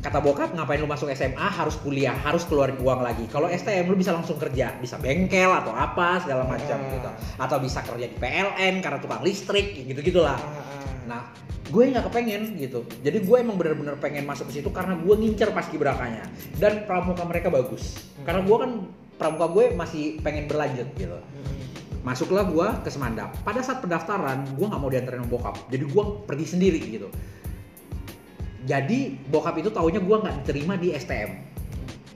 kata 0.01 0.17
bokap 0.17 0.57
ngapain 0.57 0.81
lu 0.81 0.89
masuk 0.89 1.13
SMA 1.13 1.45
harus 1.45 1.77
kuliah 1.77 2.17
harus 2.25 2.41
keluarin 2.49 2.77
uang 2.81 3.05
lagi. 3.05 3.29
Kalau 3.29 3.45
STM 3.45 3.85
lu 3.85 3.93
bisa 3.93 4.09
langsung 4.09 4.41
kerja. 4.41 4.73
Bisa 4.81 4.97
bengkel 4.97 5.53
atau 5.53 5.71
apa 5.77 6.17
segala 6.25 6.49
macam 6.49 6.77
Ah. 6.81 6.89
gitu. 6.89 7.09
Atau 7.37 7.57
bisa 7.61 7.85
kerja 7.85 8.09
di 8.09 8.17
PLN 8.17 8.81
karena 8.81 8.97
tukang 8.97 9.21
listrik 9.21 9.77
gitu 9.77 10.01
gitulah 10.01 10.41
Ah, 10.41 10.41
ah. 10.41 10.83
nah 11.05 11.21
gue 11.69 11.83
nggak 11.87 12.09
kepengen 12.09 12.57
gitu. 12.57 12.81
Jadi 13.05 13.17
gue 13.21 13.37
emang 13.37 13.55
bener-bener 13.61 13.95
pengen 14.01 14.25
masuk 14.25 14.49
ke 14.49 14.59
situ 14.59 14.73
karena 14.73 14.97
gue 14.97 15.13
ngincer 15.15 15.53
pas 15.53 15.69
kibrakanya 15.69 16.25
dan 16.57 16.83
pramuka 16.89 17.21
mereka 17.23 17.53
bagus. 17.53 18.01
Karena 18.25 18.41
gue 18.41 18.57
kan 18.57 18.71
pramuka 19.21 19.47
gue 19.53 19.63
masih 19.77 20.17
pengen 20.25 20.49
berlanjut 20.49 20.89
gitu. 20.97 21.13
Mm-mm. 21.13 21.59
masuklah 22.01 22.49
gue 22.49 22.67
ke 22.81 22.89
Semandap. 22.89 23.29
Pada 23.45 23.61
saat 23.61 23.77
pendaftaran 23.85 24.57
gue 24.57 24.65
nggak 24.65 24.81
mau 24.81 24.89
diantarin 24.89 25.21
bokap. 25.29 25.69
Jadi 25.69 25.85
gue 25.85 26.03
pergi 26.25 26.45
sendiri 26.49 26.81
gitu 26.89 27.13
jadi 28.63 28.99
bokap 29.29 29.57
itu 29.57 29.69
taunya 29.73 29.97
gue 29.97 30.17
nggak 30.21 30.35
diterima 30.45 30.77
di 30.77 30.93
STM 30.93 31.31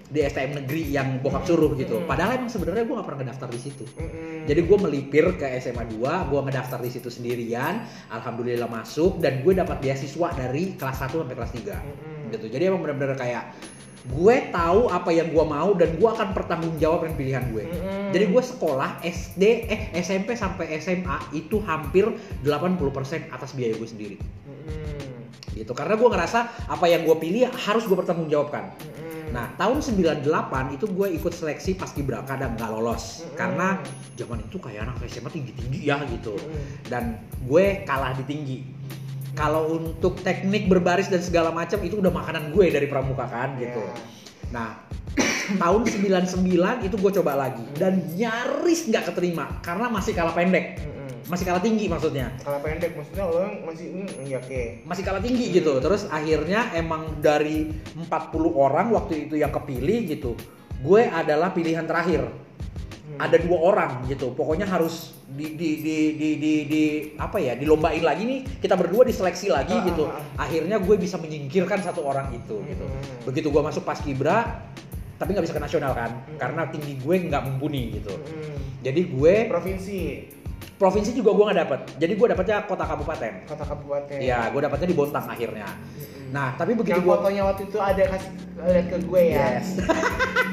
di 0.06 0.22
STM 0.22 0.62
negeri 0.64 0.94
yang 0.94 1.18
bokap 1.20 1.44
suruh 1.50 1.74
gitu 1.76 1.98
Hmm. 2.00 2.08
padahal 2.08 2.38
emang 2.38 2.48
sebenarnya 2.48 2.86
gue 2.86 2.94
nggak 2.94 3.08
pernah 3.10 3.20
ngedaftar 3.26 3.50
di 3.50 3.60
situ 3.60 3.86
Mm-mm. 3.98 4.46
jadi 4.46 4.62
gue 4.62 4.78
melipir 4.78 5.26
ke 5.36 5.46
SMA 5.58 5.90
2, 5.98 6.30
gue 6.30 6.40
ngedaftar 6.46 6.80
di 6.80 6.90
situ 6.94 7.10
sendirian, 7.10 7.82
alhamdulillah 8.14 8.70
masuk 8.70 9.18
dan 9.18 9.42
gue 9.42 9.58
dapat 9.58 9.82
beasiswa 9.82 10.30
dari 10.38 10.78
kelas 10.78 11.02
1 11.02 11.26
sampai 11.26 11.36
kelas 11.36 11.52
3. 11.58 11.66
Mm-mm. 11.66 12.30
Gitu. 12.30 12.46
Jadi 12.54 12.64
emang 12.70 12.86
bener-bener 12.86 13.18
kayak 13.18 13.58
gue 14.06 14.36
tahu 14.54 14.86
apa 14.94 15.10
yang 15.10 15.34
gue 15.34 15.46
mau 15.50 15.74
dan 15.74 15.98
gue 15.98 16.06
akan 16.06 16.38
bertanggung 16.38 16.78
jawab 16.78 17.10
dengan 17.10 17.18
pilihan 17.18 17.44
gue. 17.50 17.66
Jadi 18.14 18.26
gue 18.30 18.44
sekolah 18.46 19.02
SD, 19.02 19.44
eh 19.66 19.82
SMP 19.98 20.38
sampai 20.38 20.78
SMA 20.78 21.34
itu 21.34 21.58
hampir 21.66 22.06
80% 22.46 23.34
atas 23.34 23.58
biaya 23.58 23.74
gue 23.74 23.90
sendiri. 23.90 24.18
Gitu. 25.56 25.72
Karena 25.72 25.96
gue 25.96 26.10
ngerasa 26.12 26.68
apa 26.68 26.86
yang 26.92 27.08
gue 27.08 27.16
pilih 27.16 27.48
harus 27.48 27.88
gue 27.88 27.96
bertanggung 27.96 28.28
jawabkan. 28.28 28.76
Nah, 29.36 29.52
tahun 29.60 29.84
98 29.84 30.24
itu 30.80 30.86
gue 30.88 31.08
ikut 31.20 31.34
seleksi 31.36 31.76
pas 31.76 31.92
Gibraka 31.92 32.40
dan 32.40 32.56
nggak 32.56 32.72
lolos. 32.72 33.28
Mm-mm. 33.28 33.36
Karena 33.36 33.68
zaman 34.16 34.40
itu 34.48 34.56
kayak 34.64 34.88
anak 34.88 35.04
SMA 35.12 35.28
tinggi-tinggi 35.28 35.80
ya 35.84 36.00
gitu. 36.08 36.40
Mm-mm. 36.40 36.88
Dan 36.88 37.20
gue 37.44 37.84
kalah 37.84 38.16
di 38.16 38.24
tinggi. 38.24 38.58
Kalau 39.36 39.76
untuk 39.76 40.24
teknik 40.24 40.72
berbaris 40.72 41.12
dan 41.12 41.20
segala 41.20 41.52
macam 41.52 41.84
itu 41.84 42.00
udah 42.00 42.16
makanan 42.16 42.56
gue 42.56 42.72
dari 42.72 42.88
pramuka 42.88 43.28
kan 43.28 43.60
gitu. 43.60 43.84
Ya. 43.84 43.96
Nah, 44.56 44.70
tahun 45.62 45.84
99 45.84 46.88
itu 46.88 46.96
gue 46.96 47.12
coba 47.20 47.36
lagi 47.36 47.66
dan 47.76 48.08
nyaris 48.16 48.88
nggak 48.88 49.12
keterima 49.12 49.60
karena 49.60 49.92
masih 49.92 50.16
kalah 50.16 50.32
pendek. 50.32 50.80
Mm-mm. 50.80 50.95
Masih 51.26 51.44
kalah 51.44 51.58
tinggi 51.60 51.86
maksudnya. 51.86 52.30
Kalau 52.38 52.62
pendek 52.62 52.94
maksudnya 52.94 53.26
lo 53.26 53.42
masih 53.66 53.86
mm, 53.90 54.30
ya 54.30 54.38
oke. 54.38 54.62
Masih 54.84 55.04
kalah 55.04 55.20
tinggi 55.20 55.46
gitu. 55.52 55.74
Terus 55.80 56.06
akhirnya 56.08 56.70
emang 56.72 57.18
dari 57.18 57.66
40 57.96 58.06
orang 58.52 58.90
waktu 58.92 59.26
itu 59.26 59.36
yang 59.36 59.50
kepilih 59.50 60.06
gitu. 60.08 60.38
Gue 60.80 61.04
adalah 61.04 61.50
pilihan 61.50 61.84
terakhir. 61.84 62.26
Hmm. 63.06 63.22
ada 63.22 63.38
dua 63.38 63.62
orang 63.64 63.92
gitu 64.10 64.34
pokoknya 64.34 64.66
harus 64.66 65.14
di 65.30 65.54
di 65.54 65.78
di 65.78 65.98
di 66.12 66.30
di, 66.36 66.54
di- 66.66 66.94
apa 67.16 67.38
ya 67.38 67.54
dilombain 67.54 68.02
lagi 68.02 68.26
nih 68.26 68.40
kita 68.58 68.74
berdua 68.74 69.06
diseleksi 69.06 69.48
lagi 69.48 69.72
Ah, 69.72 69.86
gitu 69.86 70.04
ah, 70.04 70.18
ah. 70.36 70.42
akhirnya 70.42 70.82
gue 70.82 70.96
bisa 70.98 71.16
menyingkirkan 71.16 71.80
satu 71.80 72.02
orang 72.02 72.34
itu 72.34 72.66
gitu 72.66 72.82
Hmm. 72.82 73.06
begitu 73.24 73.48
gue 73.48 73.62
masuk 73.62 73.86
pas 73.86 73.96
kibra 73.96 74.58
tapi 75.16 75.32
nggak 75.32 75.46
bisa 75.46 75.54
ke 75.54 75.62
nasional 75.62 75.94
kan 75.94 76.18
Hmm. 76.18 76.36
karena 76.36 76.62
tinggi 76.68 76.98
gue 76.98 77.16
nggak 77.24 77.42
mumpuni 77.46 77.94
gitu 77.94 78.10
Mm-mm. 78.12 78.58
jadi 78.82 79.02
gue 79.06 79.34
Provinsi, 79.48 80.00
provinsi 80.76 81.12
juga 81.16 81.32
gue 81.32 81.44
nggak 81.52 81.60
dapet. 81.68 81.80
Jadi 82.00 82.14
gue 82.16 82.28
dapetnya 82.28 82.58
kota 82.68 82.84
kabupaten. 82.84 83.34
Kota 83.48 83.64
kabupaten. 83.64 84.18
Iya 84.20 84.52
gue 84.52 84.62
dapetnya 84.62 84.88
di 84.92 84.98
Bontang 84.98 85.26
akhirnya. 85.28 85.68
Nah 86.32 86.56
tapi 86.60 86.76
begitu 86.76 87.00
gue 87.00 87.16
fotonya 87.16 87.44
waktu 87.48 87.64
itu 87.68 87.78
ada 87.80 88.04
kasih 88.16 88.32
lihat 88.60 88.88
ke 88.92 88.98
gue 89.04 89.22
ya. 89.32 89.46
Yes. 89.60 89.68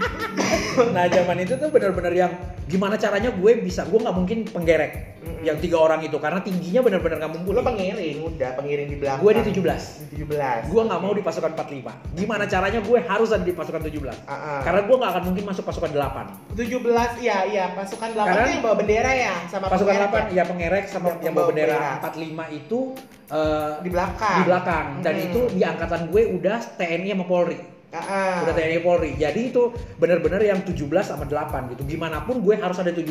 nah 0.96 1.04
zaman 1.10 1.36
itu 1.44 1.54
tuh 1.58 1.68
benar-benar 1.68 2.12
yang 2.14 2.32
gimana 2.70 2.96
caranya 2.96 3.30
gue 3.34 3.52
bisa 3.60 3.84
gue 3.84 3.98
nggak 3.98 4.16
mungkin 4.16 4.38
penggerek 4.48 4.92
yang 5.42 5.58
tiga 5.58 5.78
orang 5.78 6.00
itu 6.06 6.16
karena 6.22 6.38
tingginya 6.38 6.80
benar-benar 6.86 7.16
nggak 7.26 7.32
mungkin. 7.34 7.50
Lo 7.52 7.62
pengiring 7.66 8.18
udah 8.22 8.50
pengiring 8.54 8.88
di 8.88 8.96
belakang. 8.96 9.22
Gue 9.22 9.32
di 9.38 9.42
17 9.50 10.02
di 10.12 10.16
17 10.28 10.68
gue 10.68 10.82
nggak 10.84 11.00
mau 11.00 11.12
di 11.16 11.22
pasukan 11.24 11.50
45 11.56 12.20
gimana 12.20 12.44
caranya 12.44 12.80
gue 12.84 12.98
harus 13.00 13.28
ada 13.32 13.44
di 13.44 13.54
pasukan 13.56 13.80
tujuh 13.88 14.00
belas? 14.04 14.16
Uh-uh. 14.28 14.60
karena 14.60 14.80
gue 14.84 14.96
nggak 15.00 15.10
akan 15.16 15.22
mungkin 15.32 15.44
masuk 15.48 15.64
pasukan 15.64 15.90
8 15.90 16.52
17 16.52 17.24
iya 17.24 17.38
iya 17.48 17.64
pasukan 17.72 18.12
delapan. 18.12 18.32
karena, 18.36 18.48
yang 18.52 18.62
bawa 18.62 18.76
bendera 18.76 19.12
ya 19.16 19.34
sama 19.48 19.66
pasukan 19.72 19.94
8 20.11 20.11
apa 20.12 20.28
ya 20.28 20.44
pengerek 20.44 20.84
sama 20.92 21.16
yang, 21.16 21.32
yang 21.32 21.34
bawa 21.34 21.46
bendera 21.48 21.80
45 22.04 22.60
itu 22.60 22.78
uh, 23.32 23.80
di 23.80 23.88
belakang. 23.88 24.36
Di 24.36 24.44
belakang 24.44 24.86
dan 25.00 25.14
hmm. 25.16 25.26
itu 25.26 25.40
di 25.56 25.62
angkatan 25.64 26.00
gue 26.12 26.22
udah 26.36 26.58
TNI 26.76 27.08
sama 27.16 27.24
Polri. 27.24 27.58
Uh-uh. 27.92 28.44
Udah 28.44 28.52
TNI 28.52 28.80
Polri. 28.84 29.10
Jadi 29.16 29.40
itu 29.52 29.72
benar-benar 29.96 30.40
yang 30.44 30.60
17 30.60 30.76
sama 31.00 31.24
8 31.24 31.72
gitu. 31.76 31.82
Gimana 31.88 32.24
pun 32.28 32.44
gue 32.44 32.54
harus 32.60 32.76
ada 32.76 32.92
17. 32.92 33.08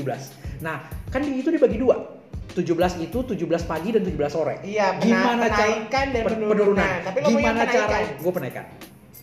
Nah, 0.61 0.85
kan 1.09 1.21
itu 1.25 1.49
dibagi 1.49 1.81
dua. 1.81 2.21
17 2.51 2.67
itu 2.99 3.17
17 3.23 3.63
pagi 3.63 3.89
dan 3.95 4.03
17 4.03 4.27
sore. 4.27 4.59
Iya, 4.67 4.99
gimana 4.99 5.47
penaikan 5.47 5.87
cara, 5.87 6.13
dan 6.13 6.23
penurunan. 6.27 6.51
penurunan. 6.51 6.95
Tapi 7.07 7.17
gimana 7.25 7.59
cara 7.63 7.97
gue 8.11 8.31
penaikan? 8.31 8.65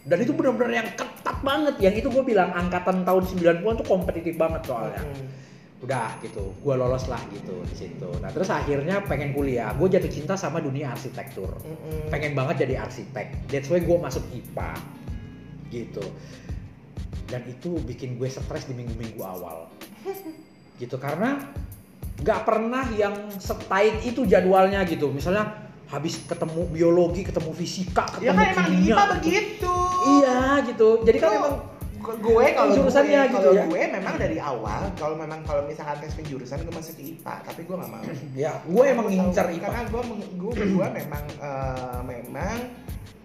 Dan 0.09 0.19
itu 0.25 0.33
benar-benar 0.33 0.73
yang 0.73 0.89
ketat 0.97 1.37
banget. 1.45 1.75
Yang 1.77 1.95
itu 2.01 2.09
gue 2.09 2.25
bilang 2.25 2.51
angkatan 2.57 3.05
tahun 3.05 3.23
90-an 3.29 3.75
tuh 3.85 3.87
kompetitif 3.87 4.35
banget 4.41 4.65
soalnya. 4.65 5.05
Hmm 5.05 5.49
Udah 5.79 6.19
gitu, 6.19 6.59
gue 6.59 6.75
lolos 6.75 7.07
lah 7.07 7.23
gitu 7.31 7.55
di 7.63 7.77
situ. 7.77 8.11
Nah, 8.19 8.35
terus 8.35 8.51
akhirnya 8.51 8.99
pengen 9.07 9.31
kuliah. 9.31 9.71
Gue 9.79 9.87
jatuh 9.87 10.11
cinta 10.11 10.35
sama 10.35 10.59
dunia 10.59 10.91
arsitektur 10.91 11.55
Mm-mm. 11.55 12.11
pengen 12.11 12.35
banget 12.35 12.67
jadi 12.67 12.83
arsitek. 12.83 13.47
That's 13.47 13.71
why 13.71 13.79
gue 13.79 13.95
masuk 13.95 14.27
IPA 14.35 14.71
gitu. 15.71 16.03
Dan 17.29 17.47
itu 17.47 17.79
bikin 17.85 18.17
gue 18.17 18.27
stres 18.27 18.67
di 18.67 18.75
minggu-minggu 18.75 19.23
awal. 19.23 19.71
gitu 20.83 20.95
karena 20.97 21.39
nggak 22.19 22.41
pernah 22.43 22.83
yang 22.95 23.15
setight 23.39 24.03
itu 24.03 24.27
jadwalnya 24.27 24.83
gitu. 24.83 25.15
Misalnya 25.15 25.71
habis 25.87 26.19
ketemu 26.27 26.67
biologi, 26.69 27.23
ketemu 27.23 27.55
fisika, 27.55 28.05
Ya 28.19 28.35
ketemu 28.35 28.35
kan 28.35 28.47
emang 28.51 28.67
di 28.67 28.75
kimia, 28.75 28.83
IPA 28.83 28.99
gitu. 28.99 29.15
begitu. 29.15 29.75
Iya 30.11 30.39
gitu. 30.67 30.89
Jadi 31.07 31.19
kan 31.19 31.31
emang 31.39 31.55
gue 32.15 32.47
kalau 32.53 32.71
jurusannya 32.73 33.21
gue, 33.23 33.35
gitu 33.35 33.49
ya. 33.53 33.65
gue 33.65 33.83
memang 33.91 34.15
dari 34.17 34.39
awal 34.39 34.81
kalau 34.95 35.15
memang 35.15 35.41
kalau 35.43 35.63
misalkan 35.63 35.99
tes 35.99 36.13
penjurusan 36.13 36.59
gue 36.59 36.73
masuk 36.73 36.95
ke 36.95 37.05
IPA 37.13 37.35
tapi 37.43 37.61
gue 37.63 37.77
nggak 37.77 37.91
mau 37.91 38.03
ya 38.49 38.53
gue 38.63 38.85
emang 38.87 39.07
ngincar 39.07 39.47
IPA. 39.49 39.63
karena 39.63 39.83
gue 39.87 40.03
gue 40.35 40.53
gue 40.55 40.87
memang 40.95 41.25
eh, 41.37 42.01
memang 42.03 42.57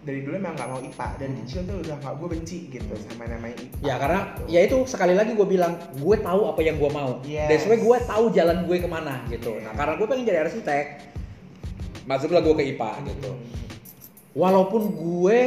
dari 0.03 0.19
dulu 0.19 0.35
memang 0.35 0.51
nggak 0.53 0.67
mau 0.67 0.81
IPA 0.81 1.07
dari 1.15 1.31
Hmm. 1.31 1.39
kecil 1.41 1.61
tuh 1.63 1.77
udah 1.79 1.95
nggak 1.97 2.13
gue 2.13 2.27
benci 2.29 2.57
gitu 2.67 2.93
sama 2.99 3.23
namanya 3.23 3.55
IPA 3.55 3.77
Ya 3.79 3.95
karena 3.95 4.19
gitu. 4.19 4.43
ya 4.49 4.59
itu 4.61 4.77
sekali 4.83 5.13
lagi 5.13 5.31
gue 5.31 5.47
bilang 5.47 5.73
gue 5.93 6.15
tahu 6.17 6.41
apa 6.45 6.59
yang 6.59 6.75
gue 6.75 6.91
mau. 6.91 7.23
Yes. 7.23 7.47
That's 7.47 7.65
why 7.65 7.79
gue 7.79 7.97
tahu 8.03 8.25
jalan 8.29 8.57
gue 8.63 8.77
ke 8.77 8.89
mana 8.89 9.23
gitu. 9.27 9.55
Yeah. 9.55 9.63
Nah 9.63 9.73
karena 9.73 9.93
gue 9.95 10.07
pengen 10.07 10.23
jadi 10.25 10.39
arsitek, 10.43 10.85
masuklah 12.03 12.41
gue 12.41 12.51
ke 12.53 12.63
IPA 12.69 12.91
gitu. 13.07 13.31
Walaupun 14.33 14.81
gue 14.91 15.39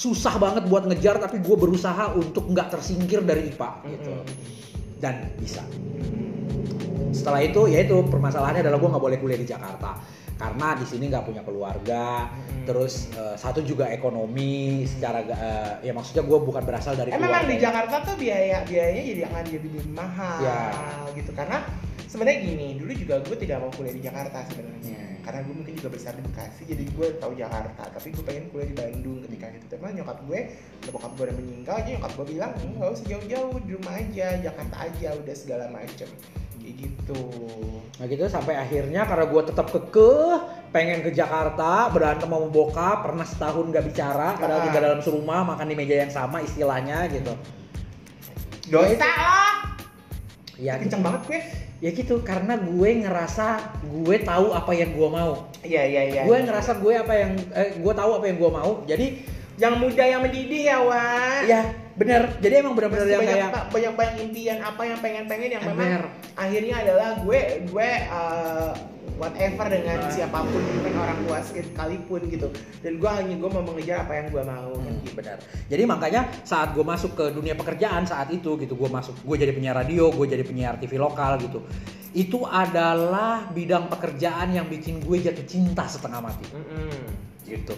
susah 0.00 0.40
banget 0.40 0.64
buat 0.64 0.88
ngejar, 0.88 1.20
tapi 1.20 1.44
gue 1.44 1.52
berusaha 1.54 2.16
untuk 2.16 2.48
nggak 2.48 2.72
tersingkir 2.72 3.20
dari 3.20 3.52
IPA 3.52 3.70
gitu. 3.84 4.12
Dan 4.96 5.28
bisa. 5.36 5.60
Setelah 7.10 7.44
itu 7.44 7.68
ya 7.68 7.84
itu 7.84 8.00
permasalahannya 8.08 8.64
adalah 8.64 8.78
gue 8.80 8.88
nggak 8.88 9.04
boleh 9.04 9.18
kuliah 9.20 9.36
di 9.36 9.44
Jakarta 9.44 10.00
karena 10.40 10.72
di 10.72 10.88
sini 10.88 11.12
nggak 11.12 11.24
punya 11.26 11.42
keluarga. 11.44 12.32
Terus 12.64 13.12
eh, 13.12 13.36
satu 13.36 13.60
juga 13.60 13.92
ekonomi 13.92 14.88
secara 14.88 15.20
eh, 15.20 15.72
ya 15.84 15.92
maksudnya 15.92 16.24
gue 16.24 16.38
bukan 16.38 16.62
berasal 16.64 16.96
dari 16.96 17.12
Eh, 17.12 17.20
memang 17.20 17.44
di 17.44 17.60
Jakarta 17.60 18.00
tuh 18.00 18.16
biaya 18.16 18.64
biayanya 18.64 19.02
jadi 19.04 19.22
akan 19.28 19.42
jadi 19.44 19.68
lebih 19.68 19.92
mahal 19.92 20.38
Ya. 20.40 20.60
gitu 21.12 21.32
karena 21.34 21.60
sebenarnya 22.06 22.38
gini 22.40 22.68
dulu 22.78 22.92
juga 22.94 23.14
gue 23.20 23.36
tidak 23.36 23.58
mau 23.58 23.72
kuliah 23.74 23.92
di 23.92 24.02
Jakarta 24.02 24.38
sebenarnya 24.48 24.78
Hmm. 24.80 25.09
Karena 25.30 25.46
gue 25.46 25.54
mungkin 25.54 25.74
juga 25.78 25.90
besar 25.94 26.12
di 26.12 26.26
Bekasi 26.26 26.62
jadi 26.66 26.82
gue 26.82 27.06
tahu 27.16 27.32
Jakarta. 27.32 27.86
Tapi 27.86 28.10
gue 28.10 28.24
pengen 28.26 28.50
kuliah 28.50 28.66
di 28.66 28.74
Bandung 28.74 29.22
ketika 29.22 29.46
itu. 29.48 29.66
Tapi 29.70 29.94
nyokap 29.94 30.18
gue 30.26 30.40
bokap 30.90 31.12
gue 31.14 31.24
udah 31.30 31.36
meninggal 31.38 31.74
aja 31.78 31.88
nyokap 31.94 32.12
gue 32.18 32.26
bilang 32.28 32.50
"Hmm, 32.58 32.74
nggak 32.76 32.90
usah 32.90 33.06
jauh-jauh 33.06 33.56
di 33.62 33.70
rumah 33.78 33.94
aja 33.94 34.26
Jakarta 34.42 34.76
aja 34.82 35.08
udah 35.14 35.34
segala 35.38 35.64
macem. 35.70 36.10
Kayak 36.58 36.74
gitu. 36.76 37.22
Nah 37.94 38.04
gitu 38.04 38.24
sampai 38.26 38.54
akhirnya 38.54 39.06
karena 39.06 39.24
gue 39.24 39.42
tetap 39.44 39.66
kekeh 39.70 40.34
pengen 40.70 40.98
ke 41.00 41.10
Jakarta 41.10 41.88
berantem 41.88 42.26
sama 42.26 42.46
bokap 42.46 43.02
pernah 43.02 43.22
setahun 43.24 43.70
gak 43.70 43.86
bicara 43.86 44.34
padahal 44.34 44.60
Ah. 44.60 44.64
tinggal 44.66 44.82
dalam 44.84 45.00
serumah 45.00 45.46
makan 45.46 45.66
di 45.66 45.74
meja 45.74 45.94
yang 45.96 46.10
sama 46.10 46.42
istilahnya 46.42 47.06
gitu. 47.06 47.32
Dosa 48.66 48.92
itu- 48.92 48.98
lah 48.98 49.54
ya 50.56 50.76
gitu, 50.76 50.82
kenceng 50.86 51.02
banget 51.02 51.22
gue 51.26 51.40
ya 51.80 51.90
gitu 51.96 52.20
karena 52.20 52.60
gue 52.60 52.90
ngerasa 53.04 53.76
gue 54.04 54.16
tahu 54.20 54.52
apa 54.52 54.72
yang 54.76 54.92
gue 54.92 55.08
mau. 55.08 55.48
Iya 55.64 55.82
iya 55.88 56.02
iya 56.08 56.22
gue 56.28 56.38
ngerasa 56.44 56.76
gue 56.76 56.92
apa 56.92 57.14
yang 57.16 57.32
eh, 57.56 57.80
gue 57.80 57.94
tahu 57.96 58.10
apa 58.20 58.24
yang 58.28 58.36
gue 58.36 58.50
mau 58.52 58.72
jadi 58.84 59.06
yang 59.60 59.74
muda 59.76 60.04
yang 60.04 60.20
mendidih 60.24 60.62
ya 60.68 60.78
Wan 60.80 61.44
ya 61.44 61.62
bener. 61.96 62.32
Jadi 62.40 62.54
emang 62.64 62.72
benar-benar 62.72 63.04
yang 63.04 63.20
banyak, 63.20 63.36
kayak 63.36 63.52
banyak 63.68 63.92
banyak 63.92 64.16
impian 64.24 64.58
apa 64.64 64.82
yang 64.88 64.98
pengen 65.04 65.24
pengen 65.28 65.50
yang 65.52 65.64
memang 65.68 66.08
akhirnya 66.32 66.74
adalah 66.80 67.08
gue 67.20 67.40
gue 67.68 67.90
uh, 68.08 68.72
whatever 69.20 69.68
dengan 69.68 70.00
siapa 70.08 70.40
pun 70.40 70.64
dengan 70.80 71.04
orang 71.04 71.18
tua 71.28 71.38
sekalipun 71.44 72.24
gitu 72.32 72.48
dan 72.80 72.96
gue 72.96 73.10
hanya 73.12 73.36
gue 73.36 73.50
mau 73.52 73.60
mengejar 73.60 74.08
apa 74.08 74.12
yang 74.16 74.26
gue 74.32 74.40
mau 74.42 74.72
Hmm, 74.80 75.04
gitu. 75.04 75.12
benar. 75.20 75.36
Jadi 75.68 75.82
makanya 75.84 76.22
saat 76.42 76.72
gue 76.72 76.80
masuk 76.80 77.12
ke 77.12 77.24
dunia 77.36 77.52
pekerjaan 77.52 78.08
saat 78.08 78.32
itu 78.32 78.56
gitu, 78.56 78.72
gue 78.72 78.88
masuk, 78.88 79.12
gue 79.20 79.36
jadi 79.36 79.52
penyiar 79.52 79.76
radio, 79.76 80.08
gue 80.08 80.24
jadi 80.24 80.40
penyiar 80.40 80.80
TV 80.80 80.96
lokal 80.96 81.36
gitu. 81.36 81.60
Itu 82.16 82.48
adalah 82.48 83.44
bidang 83.52 83.92
pekerjaan 83.92 84.56
yang 84.56 84.66
bikin 84.66 85.04
gue 85.04 85.20
jatuh 85.20 85.44
cinta 85.44 85.84
setengah 85.84 86.24
mati 86.24 86.48
Mm-mm. 86.48 86.96
gitu. 87.44 87.76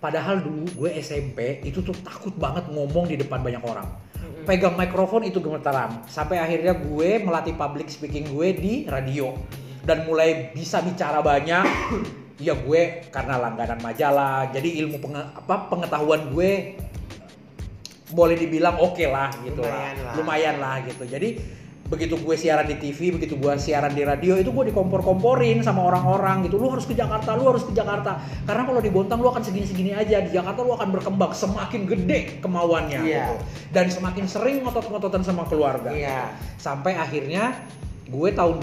Padahal 0.00 0.42
dulu 0.42 0.64
gue 0.84 0.90
SMP 0.98 1.60
itu 1.62 1.80
tuh 1.80 1.94
takut 2.02 2.34
banget 2.34 2.66
ngomong 2.72 3.06
di 3.06 3.14
depan 3.14 3.40
banyak 3.40 3.62
orang. 3.62 3.86
Mm-mm. 4.18 4.44
Pegang 4.48 4.74
mikrofon 4.74 5.22
itu 5.24 5.38
gemetaran. 5.38 6.02
Sampai 6.10 6.40
akhirnya 6.40 6.74
gue 6.74 7.10
melatih 7.22 7.54
public 7.54 7.88
speaking 7.88 8.28
gue 8.32 8.48
di 8.52 8.72
radio 8.90 9.32
dan 9.90 10.06
mulai 10.06 10.54
bisa 10.54 10.78
bicara 10.78 11.18
banyak. 11.18 11.66
ya 12.40 12.54
gue 12.56 13.04
karena 13.10 13.36
langganan 13.36 13.82
majalah, 13.82 14.48
jadi 14.48 14.86
ilmu 14.86 14.96
penge- 14.96 15.28
apa 15.34 15.66
pengetahuan 15.68 16.30
gue 16.30 16.78
boleh 18.10 18.34
dibilang 18.34 18.80
oke 18.80 19.04
lah 19.06 19.28
gitu 19.44 19.60
Lumayan 19.60 19.96
lah. 19.98 20.06
lah. 20.06 20.14
Lumayan 20.16 20.56
lah 20.56 20.76
gitu. 20.82 21.04
Jadi 21.04 21.28
begitu 21.90 22.14
gue 22.16 22.36
siaran 22.38 22.64
di 22.64 22.78
TV, 22.78 23.12
begitu 23.12 23.34
gue 23.34 23.50
siaran 23.58 23.90
di 23.90 24.06
radio 24.06 24.38
itu 24.38 24.54
gue 24.54 24.70
dikompor-komporin 24.70 25.60
sama 25.60 25.84
orang-orang 25.84 26.46
gitu. 26.46 26.56
Lu 26.56 26.70
harus 26.70 26.86
ke 26.86 26.94
Jakarta, 26.94 27.34
lu 27.34 27.50
harus 27.50 27.66
ke 27.66 27.74
Jakarta. 27.74 28.18
Karena 28.46 28.62
kalau 28.64 28.80
di 28.80 28.88
Bontang 28.88 29.18
lu 29.20 29.28
akan 29.28 29.42
segini-segini 29.42 29.92
aja, 29.92 30.22
di 30.22 30.30
Jakarta 30.32 30.62
lu 30.62 30.72
akan 30.74 30.88
berkembang 30.90 31.34
semakin 31.34 31.84
gede 31.86 32.40
kemauannya 32.40 33.04
Iya. 33.04 33.10
gitu. 33.10 33.34
Dan 33.74 33.86
semakin 33.90 34.24
sering 34.24 34.62
ngotot-ngototan 34.64 35.22
sama 35.26 35.44
keluarga. 35.44 35.90
Iya. 35.92 36.30
Sampai 36.56 36.94
akhirnya 36.94 37.58
gue 38.08 38.28
tahun 38.32 38.58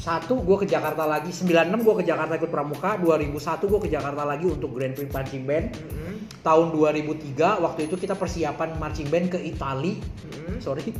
2001 0.00 0.46
gue 0.46 0.56
ke 0.62 0.66
Jakarta 0.68 1.04
lagi, 1.06 1.30
96 1.30 1.80
gue 1.80 1.94
ke 2.00 2.04
Jakarta 2.04 2.32
ikut 2.36 2.50
pramuka, 2.52 2.98
2001 3.00 3.70
gue 3.70 3.80
ke 3.84 3.88
Jakarta 3.88 4.22
lagi 4.26 4.46
untuk 4.50 4.74
Grand 4.74 4.92
Prix 4.92 5.10
Marching 5.12 5.44
Band. 5.46 5.66
Mm-mm. 5.76 6.14
Tahun 6.44 6.66
2003 6.76 7.64
waktu 7.64 7.80
itu 7.88 7.96
kita 7.96 8.12
persiapan 8.20 8.76
marching 8.76 9.08
band 9.08 9.32
ke 9.32 9.40
Itali, 9.40 9.96
Mm-mm. 9.96 10.60
sorry, 10.60 10.92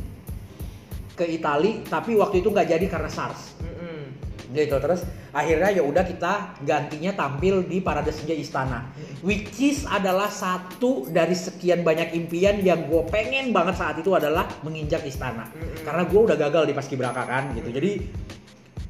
ke 1.13 1.25
Itali, 1.29 1.85
tapi 1.85 2.17
waktu 2.17 2.41
itu 2.41 2.49
nggak 2.49 2.65
jadi 2.65 2.85
karena 2.89 3.09
SARS. 3.13 3.53
Mm-mm. 3.61 4.09
Gitu 4.49 4.73
terus 4.81 5.05
akhirnya 5.35 5.69
ya 5.69 5.83
udah 5.85 6.01
kita 6.01 6.57
gantinya 6.65 7.13
tampil 7.13 7.61
di 7.61 7.77
Parade 7.77 8.09
Senja 8.09 8.33
Istana, 8.33 8.89
which 9.21 9.53
is 9.61 9.85
adalah 9.85 10.33
satu 10.33 11.05
dari 11.13 11.37
sekian 11.37 11.85
banyak 11.85 12.17
impian 12.17 12.65
yang 12.65 12.89
gue 12.89 13.05
pengen 13.13 13.53
banget 13.53 13.77
saat 13.77 14.01
itu 14.01 14.17
adalah 14.17 14.49
menginjak 14.65 15.05
Istana, 15.05 15.45
Mm-mm. 15.53 15.85
karena 15.85 16.09
gue 16.09 16.19
udah 16.25 16.37
gagal 16.41 16.63
di 16.65 16.73
Paskibraka 16.73 17.21
kan 17.29 17.53
gitu, 17.53 17.69
jadi 17.69 18.01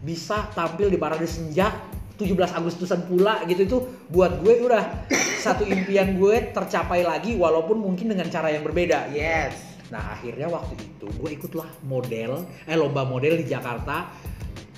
bisa 0.06 0.54
tampil 0.54 0.94
di 0.94 1.02
Parade 1.02 1.26
Senja 1.26 1.74
17 2.16 2.32
Agustusan 2.56 3.10
pula 3.10 3.44
gitu 3.50 3.62
itu 3.66 3.78
buat 4.08 4.40
gue 4.40 4.64
udah 4.64 5.10
satu 5.44 5.68
impian 5.68 6.16
gue 6.16 6.54
tercapai 6.56 7.04
lagi 7.04 7.36
walaupun 7.36 7.82
mungkin 7.82 8.14
dengan 8.16 8.30
cara 8.32 8.54
yang 8.54 8.64
berbeda. 8.64 9.12
Yes. 9.12 9.76
Nah 9.92 10.16
akhirnya 10.16 10.48
waktu 10.48 10.80
itu 10.80 11.12
gue 11.12 11.30
ikutlah 11.36 11.68
model, 11.84 12.48
eh 12.66 12.78
lomba 12.80 13.04
model 13.04 13.36
di 13.36 13.46
Jakarta 13.46 14.08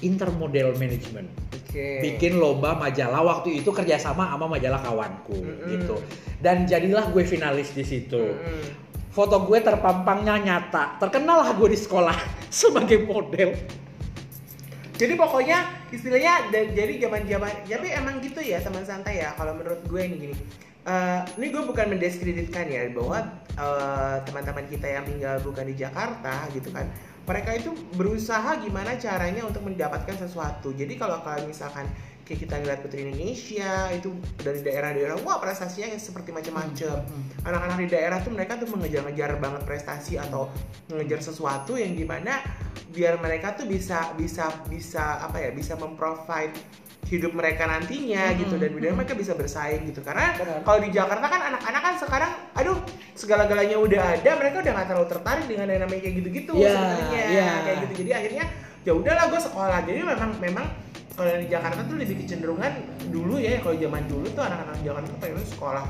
Intermodel 0.02 0.74
Management. 0.78 1.30
Oke. 1.54 2.02
Bikin 2.02 2.42
lomba 2.42 2.74
majalah 2.74 3.22
waktu 3.22 3.62
itu 3.62 3.70
kerjasama 3.70 4.30
sama 4.34 4.46
majalah 4.50 4.82
kawanku 4.82 5.38
Mm-mm. 5.38 5.70
gitu. 5.78 5.98
Dan 6.42 6.66
jadilah 6.66 7.10
gue 7.14 7.22
finalis 7.26 7.74
di 7.74 7.86
situ. 7.86 8.18
Mm-mm. 8.18 8.90
Foto 9.14 9.46
gue 9.46 9.58
terpampangnya 9.62 10.38
nyata. 10.38 11.02
Terkenal 11.02 11.42
lah 11.42 11.52
gue 11.54 11.70
di 11.74 11.80
sekolah 11.80 12.18
sebagai 12.50 13.06
model. 13.06 13.54
Jadi 14.98 15.14
pokoknya 15.14 15.58
istilahnya 15.94 16.50
da- 16.50 16.74
jadi 16.74 16.94
zaman-zaman 17.06 17.70
tapi 17.70 17.88
emang 17.94 18.18
gitu 18.18 18.42
ya 18.42 18.58
teman 18.58 18.82
santai 18.82 19.22
ya 19.22 19.30
kalau 19.38 19.54
menurut 19.54 19.80
gue 19.86 20.02
ini 20.02 20.16
gini. 20.18 20.36
Eh, 20.88 21.20
ini 21.38 21.54
gue 21.54 21.64
bukan 21.68 21.86
mendiskreditkan 21.94 22.66
ya 22.66 22.90
bahwa 22.90 23.22
eh, 23.54 24.16
teman-teman 24.26 24.66
kita 24.66 24.88
yang 24.90 25.06
tinggal 25.06 25.38
bukan 25.46 25.70
di 25.70 25.76
Jakarta 25.78 26.50
gitu 26.50 26.74
kan. 26.74 26.90
Mereka 27.28 27.60
itu 27.60 27.76
berusaha 27.94 28.58
gimana 28.64 28.98
caranya 28.98 29.46
untuk 29.46 29.62
mendapatkan 29.68 30.18
sesuatu. 30.18 30.74
Jadi 30.74 30.98
kalau 30.98 31.22
kalau 31.22 31.46
misalkan 31.46 31.86
kayak 32.28 32.40
kita 32.44 32.56
lihat 32.60 32.80
Putri 32.84 33.08
Indonesia 33.08 33.88
itu 33.96 34.12
dari 34.44 34.60
daerah-daerah 34.60 35.16
wah 35.24 35.40
prestasinya 35.40 35.96
seperti 35.96 36.36
macam-macam. 36.36 37.00
Anak-anak 37.48 37.78
di 37.80 37.88
daerah 37.88 38.20
tuh 38.20 38.36
mereka 38.36 38.60
tuh 38.60 38.68
mengejar-ngejar 38.68 39.40
banget 39.40 39.64
prestasi 39.64 40.20
atau 40.20 40.52
mengejar 40.92 41.24
sesuatu 41.24 41.80
yang 41.80 41.96
di 41.96 42.04
mana 42.04 42.44
biar 42.92 43.16
mereka 43.24 43.56
tuh 43.56 43.64
bisa 43.64 44.12
bisa 44.20 44.52
bisa 44.68 45.24
apa 45.24 45.40
ya 45.40 45.56
bisa 45.56 45.80
memprovide 45.80 46.52
hidup 47.08 47.32
mereka 47.32 47.64
nantinya 47.64 48.36
Hmm, 48.36 48.40
gitu 48.44 48.56
dan 48.60 48.76
hmm. 48.76 48.96
mereka 49.00 49.16
bisa 49.16 49.32
bersaing 49.32 49.88
gitu 49.88 50.04
karena 50.04 50.36
kalau 50.68 50.84
di 50.84 50.92
Jakarta 50.92 51.24
kan 51.32 51.42
anak-anak 51.56 51.82
kan 51.82 51.96
sekarang 51.96 52.32
aduh 52.52 52.78
segala-galanya 53.16 53.80
udah 53.80 54.20
ada 54.20 54.32
mereka 54.36 54.60
udah 54.60 54.74
nggak 54.76 54.88
terlalu 54.92 55.08
tertarik 55.08 55.46
dengan 55.48 55.68
yang 55.72 55.82
namanya 55.88 56.02
kayak 56.04 56.16
gitu-gitu 56.20 56.52
Iya, 56.60 56.72
sebenarnya 56.76 57.24
iya. 57.32 57.48
kayak 57.64 57.78
gitu 57.88 57.94
jadi 58.04 58.12
akhirnya 58.20 58.46
ya 58.84 58.92
udahlah 58.92 59.26
gue 59.32 59.42
sekolah 59.42 59.80
jadi 59.88 60.00
memang 60.04 60.32
memang 60.44 60.66
kalau 61.18 61.34
di 61.42 61.50
Jakarta 61.50 61.82
tuh 61.82 61.98
lebih 61.98 62.22
kecenderungan 62.22 62.72
dulu 63.10 63.42
ya 63.42 63.58
kalau 63.66 63.74
zaman 63.74 64.06
dulu 64.06 64.30
tuh 64.38 64.44
anak-anak 64.46 64.78
Jakarta 64.86 65.10
tuh 65.10 65.18
pengen 65.18 65.42
sekolah 65.50 65.86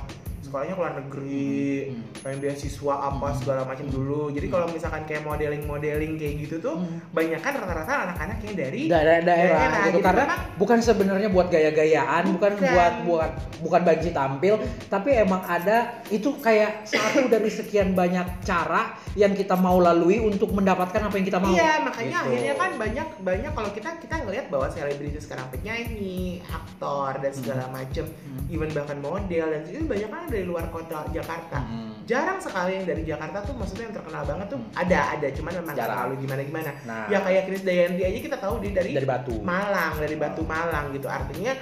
sekolahnya 0.47 0.73
ke 0.73 0.79
luar 0.79 0.93
negeri 0.97 1.53
Hmm. 1.87 2.03
pengen 2.17 2.39
beasiswa 2.41 2.93
apa 2.97 3.27
segala 3.33 3.61
macam 3.63 3.85
dulu 3.85 4.29
jadi 4.29 4.47
kalau 4.47 4.67
misalkan 4.67 5.03
kayak 5.03 5.21
modeling 5.21 5.63
modeling 5.63 6.15
kayak 6.15 6.35
gitu 6.41 6.55
tuh 6.57 6.75
Hmm. 6.77 7.03
banyak 7.11 7.37
kan 7.37 7.53
rata-rata 7.53 7.93
anak-anak 8.07 8.37
yang 8.41 8.55
dari 8.55 8.81
daerah 8.85 9.19
daerah 9.19 9.59
Daerah, 9.59 9.85
gitu 9.85 9.99
karena 9.99 10.23
memang- 10.25 10.43
bukan 10.55 10.79
sebenarnya 10.79 11.29
buat 11.29 11.47
gaya-gayaan 11.47 12.23
bukan, 12.31 12.51
Bukan. 12.53 12.65
buat 12.65 12.93
buat 13.03 13.31
bukan 13.59 13.81
banci 13.83 14.09
tampil 14.11 14.53
tapi 14.87 15.09
emang 15.13 15.43
ada 15.43 15.77
itu 16.07 16.31
kayak 16.37 16.83
satu 16.83 17.27
dari 17.27 17.49
sekian 17.49 17.91
banyak 17.91 18.07
cara 18.41 18.95
yang 19.13 19.33
kita 19.33 19.55
mau 19.55 19.77
lalui 19.77 20.19
untuk 20.19 20.51
mendapatkan 20.51 21.01
apa 21.01 21.13
yang 21.13 21.25
kita 21.25 21.37
mau 21.37 21.49
Iya, 21.49 21.81
makanya 21.81 22.17
Gitu. 22.17 22.27
akhirnya 22.27 22.53
kan 22.55 22.71
banyak 22.77 23.07
banyak 23.19 23.51
kalau 23.51 23.69
kita 23.71 23.89
kita 23.97 24.15
ngelihat 24.19 24.45
bahwa 24.47 24.67
selebritis 24.67 25.25
sekarang 25.25 25.49
penyanyi, 25.49 26.39
aktor 26.43 27.17
dan 27.17 27.31
segala 27.31 27.65
macem, 27.67 28.05
Hmm. 28.05 28.45
even 28.47 28.69
bahkan 28.69 28.97
model 28.97 29.45
dan 29.47 29.61
itu 29.63 29.83
banyak 29.83 30.05
kan 30.07 30.21
dari 30.37 30.45
luar 30.45 30.69
kota 30.69 31.09
Jakarta. 31.09 31.65
Hmm. 31.65 31.97
Jarang 32.05 32.39
sekali 32.39 32.77
yang 32.77 32.85
dari 32.85 33.03
Jakarta 33.03 33.43
tuh 33.43 33.57
maksudnya 33.57 33.89
yang 33.89 33.95
terkenal 33.97 34.23
banget 34.23 34.47
tuh 34.53 34.59
ada 34.77 34.99
ada 35.17 35.27
cuman 35.33 35.53
memang 35.59 35.75
Jarang. 35.75 35.89
terlalu 35.97 36.13
gimana 36.23 36.41
gimana. 36.45 36.71
Nah. 36.85 37.05
Ya 37.09 37.19
kayak 37.25 37.43
Chris 37.49 37.63
Dayanti 37.65 38.01
aja 38.05 38.19
kita 38.21 38.37
tahu 38.37 38.55
dia 38.61 38.71
dari, 38.77 38.91
dari 38.93 39.07
batu 39.09 39.35
Malang, 39.41 39.93
dari 39.97 40.15
Batu 40.15 40.43
Malang 40.45 40.93
gitu. 40.93 41.09
Artinya 41.09 41.53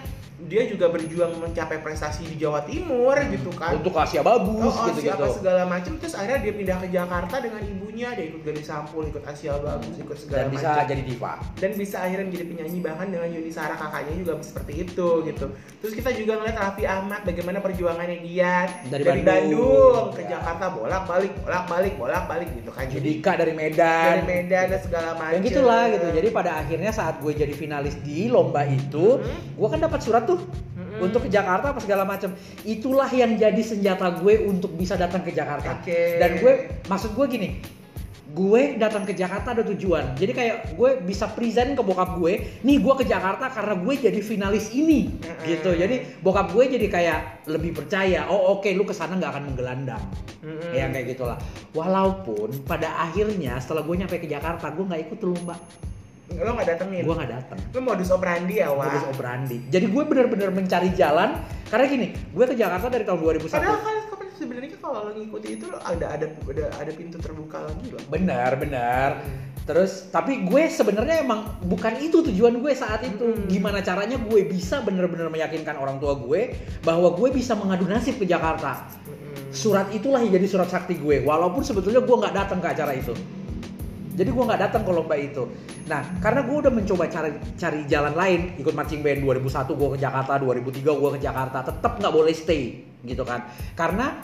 dia 0.45 0.63
juga 0.63 0.87
berjuang 0.87 1.35
mencapai 1.35 1.79
prestasi 1.79 2.23
di 2.25 2.35
Jawa 2.35 2.61
Timur 2.61 3.17
gitu 3.27 3.49
kan. 3.51 3.75
untuk 3.75 3.93
Asia 3.93 4.21
bagus 4.21 4.53
Oh, 4.67 4.77
oh, 4.77 4.87
gitu 4.87 4.99
siapa 5.03 5.21
gitu 5.21 5.35
segala 5.35 5.63
macam 5.65 5.93
terus 5.95 6.13
akhirnya 6.13 6.39
dia 6.39 6.53
pindah 6.53 6.77
ke 6.77 6.87
Jakarta 6.87 7.35
dengan 7.37 7.61
ibunya 7.61 8.09
dia 8.11 8.25
ikut 8.25 8.41
Gali 8.41 8.61
Sampul 8.61 9.07
ikut 9.07 9.21
Asia 9.21 9.53
Bagus 9.55 9.95
ikut 9.95 10.13
segala 10.15 10.37
dan 10.37 10.47
bisa 10.49 10.67
macam 10.69 10.87
jadi 10.87 11.03
diva. 11.03 11.33
Dan 11.55 11.71
bisa 11.73 11.97
akhirnya 11.99 12.25
menjadi 12.25 12.45
penyanyi 12.45 12.79
bahkan 12.79 13.07
dengan 13.07 13.27
Yuni 13.27 13.49
Sara 13.49 13.75
kakaknya 13.75 14.13
juga 14.15 14.33
seperti 14.39 14.73
itu 14.83 15.07
gitu. 15.23 15.45
Terus 15.77 15.93
kita 15.93 16.09
juga 16.11 16.33
ngeliat 16.35 16.57
Raffi 16.57 16.83
Ahmad 16.85 17.21
bagaimana 17.23 17.57
perjuangannya 17.59 18.19
dia 18.21 18.67
Dari 18.85 19.03
Bandung, 19.03 19.25
Bandung. 19.25 20.03
ke 20.11 20.21
Ya. 20.21 20.29
Jakarta 20.35 20.65
bolak 20.71 21.03
balik 21.05 21.31
bolak 21.39 21.63
balik 21.65 21.93
bolak 21.95 22.23
balik 22.25 22.49
gitu 22.53 22.69
kan. 22.69 22.85
Jadi 22.85 22.93
Judika 22.95 23.31
dari 23.35 23.53
Medan. 23.53 24.05
dari 24.11 24.23
Medan 24.25 24.65
dan 24.67 24.79
segala 24.79 25.09
macam 25.13 25.33
yang 25.33 25.43
gitulah 25.43 25.83
gitu. 25.87 26.07
jadi 26.11 26.27
pada 26.29 26.51
akhirnya 26.57 26.91
saat 26.91 27.15
gue 27.17 27.31
jadi 27.33 27.53
finalis 27.53 27.95
di 27.99 28.27
lomba 28.27 28.61
itu 28.63 29.17
Hmm. 29.17 29.55
gue 29.55 29.67
kan 29.67 29.79
dapat 29.79 29.99
surat 29.99 30.23
tuh 30.23 30.34
Mm-mm. 30.39 30.99
untuk 31.03 31.27
ke 31.27 31.29
Jakarta 31.31 31.71
apa 31.71 31.79
segala 31.83 32.03
macam 32.03 32.31
itulah 32.63 33.07
yang 33.11 33.35
jadi 33.35 33.61
senjata 33.61 34.19
gue 34.19 34.45
untuk 34.47 34.75
bisa 34.75 34.95
datang 34.95 35.23
ke 35.23 35.31
Jakarta 35.31 35.81
Oke. 35.81 36.19
dan 36.19 36.39
gue 36.39 36.83
maksud 36.87 37.15
gue 37.15 37.25
gini 37.27 37.49
gue 38.35 38.75
datang 38.75 39.07
ke 39.07 39.15
Jakarta 39.15 39.55
ada 39.55 39.63
tujuan 39.63 40.19
jadi 40.19 40.31
kayak 40.35 40.55
gue 40.75 40.89
bisa 41.07 41.31
present 41.31 41.71
ke 41.71 41.79
bokap 41.79 42.19
gue 42.19 42.59
nih 42.67 42.77
gue 42.83 42.93
ke 42.99 43.05
Jakarta 43.07 43.47
karena 43.47 43.79
gue 43.79 43.93
jadi 43.95 44.19
finalis 44.19 44.75
ini 44.75 45.15
Mm-mm. 45.15 45.47
gitu 45.47 45.71
jadi 45.71 46.19
bokap 46.19 46.51
gue 46.51 46.63
jadi 46.75 46.87
kayak 46.91 47.19
lebih 47.47 47.71
percaya 47.71 48.27
oh 48.27 48.59
oke 48.59 48.67
lu 48.75 48.83
ke 48.83 48.91
sana 48.91 49.15
nggak 49.15 49.31
akan 49.31 49.43
menggelandang 49.55 50.03
Mm-mm. 50.43 50.75
ya 50.75 50.91
kayak 50.91 51.15
gitulah 51.15 51.39
walaupun 51.71 52.51
pada 52.67 52.91
akhirnya 53.07 53.55
setelah 53.63 53.87
gue 53.87 53.95
nyampe 54.03 54.19
ke 54.19 54.27
Jakarta 54.27 54.67
gue 54.67 54.83
nggak 54.83 55.01
ikut 55.07 55.17
tuh 55.21 55.31
lomba 55.31 55.55
lo 56.43 56.51
nggak 56.57 56.67
datengin. 56.75 57.03
Gue 57.07 57.15
nggak 57.15 57.31
datang 57.31 57.57
lo 57.71 57.79
modus 57.79 58.09
operandi 58.11 58.53
ya 58.59 58.67
wah 58.73 58.91
modus 58.91 59.05
operandi. 59.07 59.57
Jadi 59.71 59.85
gue 59.87 60.03
bener-bener 60.03 60.49
mencari 60.51 60.89
jalan 60.91 61.39
karena 61.71 61.85
gini 61.87 62.07
gue 62.11 62.45
ke 62.45 62.55
Jakarta 62.55 62.87
dari 62.91 63.03
tahun 63.07 63.19
2001 63.23 63.51
Padahal 63.51 63.79
kan 63.81 63.97
sebenarnya 64.35 64.77
kalau 64.83 64.99
lo 65.07 65.11
ngikuti 65.15 65.47
itu 65.57 65.65
lo 65.71 65.79
ada 65.81 66.05
ada 66.11 66.25
ada 66.27 66.65
ada 66.77 66.91
pintu 66.91 67.17
terbuka 67.17 67.63
lagi 67.63 67.87
loh. 67.89 68.03
benar 68.11 68.59
benar 68.59 69.09
terus 69.65 70.13
tapi 70.13 70.45
gue 70.45 70.69
sebenarnya 70.69 71.25
emang 71.25 71.57
bukan 71.65 71.97
itu 71.97 72.21
tujuan 72.21 72.61
gue 72.61 72.73
saat 72.77 73.01
itu. 73.01 73.33
Hmm. 73.33 73.49
gimana 73.49 73.81
caranya 73.81 74.21
gue 74.21 74.45
bisa 74.45 74.85
bener-bener 74.85 75.25
meyakinkan 75.33 75.73
orang 75.81 75.97
tua 75.97 76.13
gue 76.21 76.53
bahwa 76.85 77.17
gue 77.17 77.33
bisa 77.33 77.57
mengadu 77.57 77.89
nasib 77.89 78.21
ke 78.21 78.29
Jakarta. 78.29 78.85
Mm-mm. 79.09 79.49
surat 79.55 79.89
itulah 79.89 80.21
yang 80.21 80.35
jadi 80.35 80.47
surat 80.51 80.69
sakti 80.69 80.99
gue. 81.01 81.25
Walaupun 81.25 81.65
sebetulnya 81.65 82.03
gue 82.05 82.15
nggak 82.15 82.35
datang 82.35 82.59
ke 82.61 82.67
acara 82.77 82.93
itu 82.93 83.15
jadi 84.15 84.29
gue 84.31 84.43
nggak 84.47 84.61
datang 84.67 84.81
ke 84.87 84.91
lomba 84.95 85.15
itu. 85.19 85.43
Nah 85.91 86.01
karena 86.23 86.41
gue 86.47 86.55
udah 86.65 86.71
mencoba 86.71 87.05
cari 87.11 87.31
cari 87.59 87.79
jalan 87.85 88.15
lain 88.15 88.55
ikut 88.57 88.73
marching 88.73 89.03
band 89.03 89.21
2001 89.21 89.75
gue 89.75 89.89
ke 89.93 89.99
Jakarta 89.99 90.33
2003 90.39 90.81
gue 90.81 91.09
ke 91.15 91.19
Jakarta 91.19 91.57
tetap 91.67 91.99
nggak 91.99 92.13
boleh 92.15 92.33
stay 92.33 92.81
gitu 93.03 93.27
kan. 93.27 93.45
Karena 93.75 94.15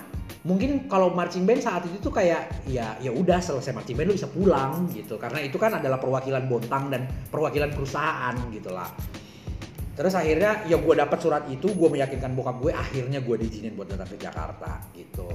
mungkin 0.47 0.89
kalau 0.89 1.13
marching 1.13 1.43
band 1.43 1.61
saat 1.61 1.85
itu 1.85 1.99
tuh 2.01 2.15
kayak 2.15 2.65
ya 2.65 2.97
ya 3.03 3.11
udah 3.13 3.43
selesai 3.43 3.75
marching 3.75 3.99
band 3.99 4.09
lu 4.09 4.15
bisa 4.15 4.31
pulang 4.31 4.87
gitu. 4.95 5.19
Karena 5.19 5.43
itu 5.43 5.59
kan 5.59 5.77
adalah 5.77 5.99
perwakilan 5.99 6.47
Bontang 6.47 6.89
dan 6.89 7.05
perwakilan 7.29 7.69
perusahaan 7.75 8.33
gitu 8.49 8.71
lah 8.71 8.89
terus 10.01 10.17
akhirnya 10.17 10.65
ya 10.65 10.81
gue 10.81 10.93
dapat 10.97 11.17
surat 11.21 11.45
itu 11.53 11.69
gue 11.71 11.89
meyakinkan 11.93 12.33
bokap 12.33 12.57
gue 12.57 12.73
akhirnya 12.73 13.21
gue 13.21 13.35
diizinin 13.37 13.77
buat 13.77 13.93
datang 13.93 14.09
ke 14.09 14.17
Jakarta 14.17 14.81
gitu. 14.97 15.29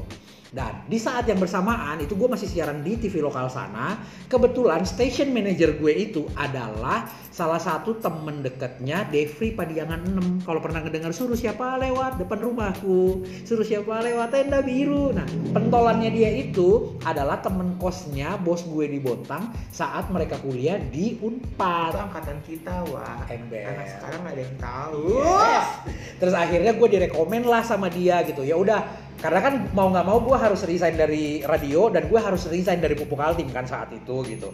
Dan 0.46 0.86
di 0.86 0.96
saat 0.96 1.26
yang 1.26 1.42
bersamaan 1.42 1.98
itu 2.00 2.14
gue 2.14 2.30
masih 2.30 2.46
siaran 2.46 2.80
di 2.80 2.96
TV 2.96 3.18
lokal 3.18 3.50
sana 3.50 3.98
kebetulan 4.30 4.86
station 4.86 5.34
manager 5.34 5.74
gue 5.78 5.92
itu 5.92 6.22
adalah 6.38 7.06
salah 7.34 7.60
satu 7.60 8.00
temen 8.00 8.40
deketnya 8.40 9.04
Devri 9.10 9.52
Padiangan 9.52 10.06
6 10.42 10.48
kalau 10.48 10.62
pernah 10.62 10.80
ngedengar 10.80 11.12
suruh 11.12 11.36
siapa 11.36 11.76
lewat 11.82 12.22
depan 12.22 12.40
rumahku? 12.40 13.26
Suruh 13.44 13.66
siapa 13.66 14.00
lewat 14.00 14.32
tenda 14.32 14.62
biru? 14.64 15.12
Nah 15.12 15.26
pentolannya 15.52 16.08
dia 16.14 16.30
itu 16.32 16.96
adalah 17.04 17.42
temen 17.44 17.76
kosnya 17.76 18.40
bos 18.40 18.64
gue 18.64 18.88
di 18.88 18.98
Bontang 19.02 19.52
saat 19.68 20.08
mereka 20.08 20.40
kuliah 20.40 20.80
di 20.80 21.06
Itu 21.06 21.30
Unpad 21.30 21.94
angkatan 21.94 22.38
kita, 22.42 22.82
wah. 22.90 23.22
Ember. 23.30 23.62
Anak 23.62 23.86
sekarang 23.94 24.22
ada 24.26 24.40
yang 24.42 24.55
tahu. 24.58 25.20
Yes. 25.22 25.66
Terus 26.16 26.34
akhirnya 26.34 26.72
gue 26.74 26.88
direkomen 26.88 27.44
lah 27.44 27.62
sama 27.62 27.92
dia 27.92 28.24
gitu. 28.24 28.42
Ya 28.42 28.56
udah, 28.56 28.84
karena 29.20 29.40
kan 29.40 29.54
mau 29.76 29.92
nggak 29.92 30.06
mau 30.06 30.18
gue 30.24 30.36
harus 30.36 30.64
resign 30.64 30.96
dari 30.96 31.44
radio 31.44 31.92
dan 31.92 32.08
gue 32.08 32.20
harus 32.20 32.48
resign 32.48 32.80
dari 32.80 32.96
pupuk 32.96 33.20
altim 33.20 33.48
kan 33.52 33.68
saat 33.68 33.92
itu 33.92 34.24
gitu. 34.26 34.50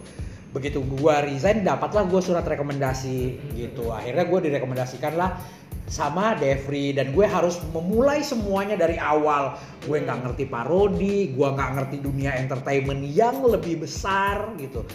Begitu 0.53 0.83
gue 0.85 1.15
resign, 1.33 1.65
dapatlah 1.65 2.05
gue 2.07 2.21
surat 2.21 2.45
rekomendasi 2.45 3.51
gitu. 3.57 3.89
Akhirnya 3.89 4.27
gue 4.27 4.39
direkomendasikan 4.51 5.17
lah 5.17 5.39
sama 5.83 6.37
Devri 6.39 6.95
dan 6.95 7.11
gue 7.11 7.27
harus 7.27 7.59
memulai 7.73 8.23
semuanya 8.23 8.75
dari 8.75 8.99
awal. 8.99 9.55
Gue 9.83 10.03
nggak 10.03 10.19
ngerti 10.29 10.45
parodi, 10.51 11.31
gue 11.33 11.47
nggak 11.47 11.69
ngerti 11.79 11.97
dunia 12.03 12.37
entertainment 12.37 13.01
yang 13.03 13.39
lebih 13.43 13.83
besar 13.83 14.53
gitu 14.59 14.85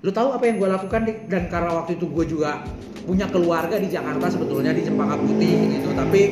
lu 0.00 0.10
tahu 0.10 0.32
apa 0.32 0.44
yang 0.48 0.56
gue 0.56 0.68
lakukan 0.68 1.00
Dik? 1.04 1.18
dan 1.28 1.42
karena 1.52 1.70
waktu 1.76 2.00
itu 2.00 2.08
gue 2.08 2.24
juga 2.24 2.64
punya 3.04 3.28
keluarga 3.28 3.76
di 3.76 3.88
Jakarta 3.92 4.32
sebetulnya 4.32 4.72
di 4.72 4.80
Cempaka 4.84 5.16
Putih 5.20 5.76
gitu. 5.76 5.88
Tapi 5.92 6.22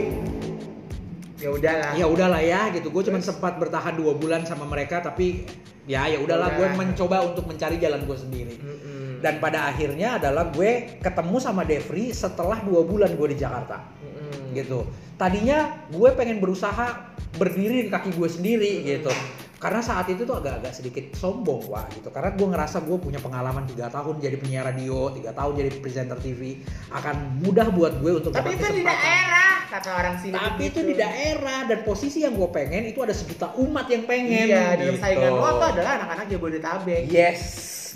Ya 1.38 1.54
udahlah. 1.54 1.92
ya 1.94 2.06
udahlah 2.08 2.42
ya 2.42 2.62
gitu. 2.74 2.88
Gue 2.90 3.04
cuma 3.06 3.20
sempat 3.20 3.60
bertahan 3.60 3.94
dua 3.94 4.16
bulan 4.16 4.42
sama 4.48 4.64
mereka 4.66 5.04
tapi 5.04 5.44
ya 5.84 6.08
ya 6.08 6.18
udahlah. 6.18 6.56
Gue 6.56 6.66
mencoba 6.74 7.22
untuk 7.28 7.44
mencari 7.44 7.76
jalan 7.76 8.04
gue 8.04 8.18
sendiri. 8.18 8.56
Mm-mm. 8.58 8.96
dan 9.18 9.42
pada 9.42 9.66
akhirnya 9.66 10.14
adalah 10.22 10.46
gue 10.54 11.02
ketemu 11.02 11.36
sama 11.42 11.66
Devri 11.66 12.14
setelah 12.14 12.62
dua 12.62 12.86
bulan 12.86 13.12
gue 13.18 13.28
di 13.34 13.38
Jakarta. 13.38 13.84
Mm-mm. 14.00 14.54
gitu. 14.56 14.86
Tadinya 15.18 15.86
gue 15.90 16.10
pengen 16.14 16.38
berusaha 16.38 17.10
berdiri 17.36 17.86
di 17.86 17.90
kaki 17.92 18.16
gue 18.16 18.28
sendiri 18.30 18.72
gitu 18.86 19.12
karena 19.58 19.82
saat 19.82 20.06
itu 20.06 20.22
tuh 20.22 20.38
agak-agak 20.38 20.70
sedikit 20.70 21.04
sombong 21.18 21.66
wah 21.66 21.82
gitu. 21.90 22.14
Karena 22.14 22.30
gue 22.30 22.46
ngerasa 22.46 22.78
gue 22.86 22.96
punya 23.02 23.18
pengalaman 23.18 23.66
tiga 23.66 23.90
tahun 23.90 24.22
jadi 24.22 24.38
penyiar 24.38 24.70
radio 24.70 25.10
tiga 25.10 25.34
tahun 25.34 25.52
jadi 25.58 25.70
presenter 25.82 26.18
TV 26.22 26.62
akan 26.94 27.42
mudah 27.42 27.66
buat 27.74 27.98
gue 27.98 28.22
untuk 28.22 28.30
Tapi 28.30 28.54
itu 28.54 28.66
di 28.70 28.82
daerah 28.86 29.57
kata 29.68 29.90
orang 29.92 30.16
sini. 30.18 30.34
tapi 30.34 30.72
itu 30.72 30.80
begitu. 30.80 30.88
di 30.90 30.94
daerah 30.96 31.60
dan 31.68 31.84
posisi 31.84 32.24
yang 32.24 32.32
gue 32.34 32.48
pengen 32.48 32.88
itu 32.88 32.98
ada 33.04 33.12
sejuta 33.12 33.52
umat 33.60 33.86
yang 33.86 34.08
pengen 34.08 34.48
Iya, 34.48 34.74
dalam 34.74 34.96
gitu. 34.96 35.02
saingan 35.04 35.32
lo 35.32 35.50
tuh 35.60 35.68
adalah 35.76 35.92
anak-anak 36.02 36.26
Jabodetabek. 36.32 37.02
Yes, 37.08 37.42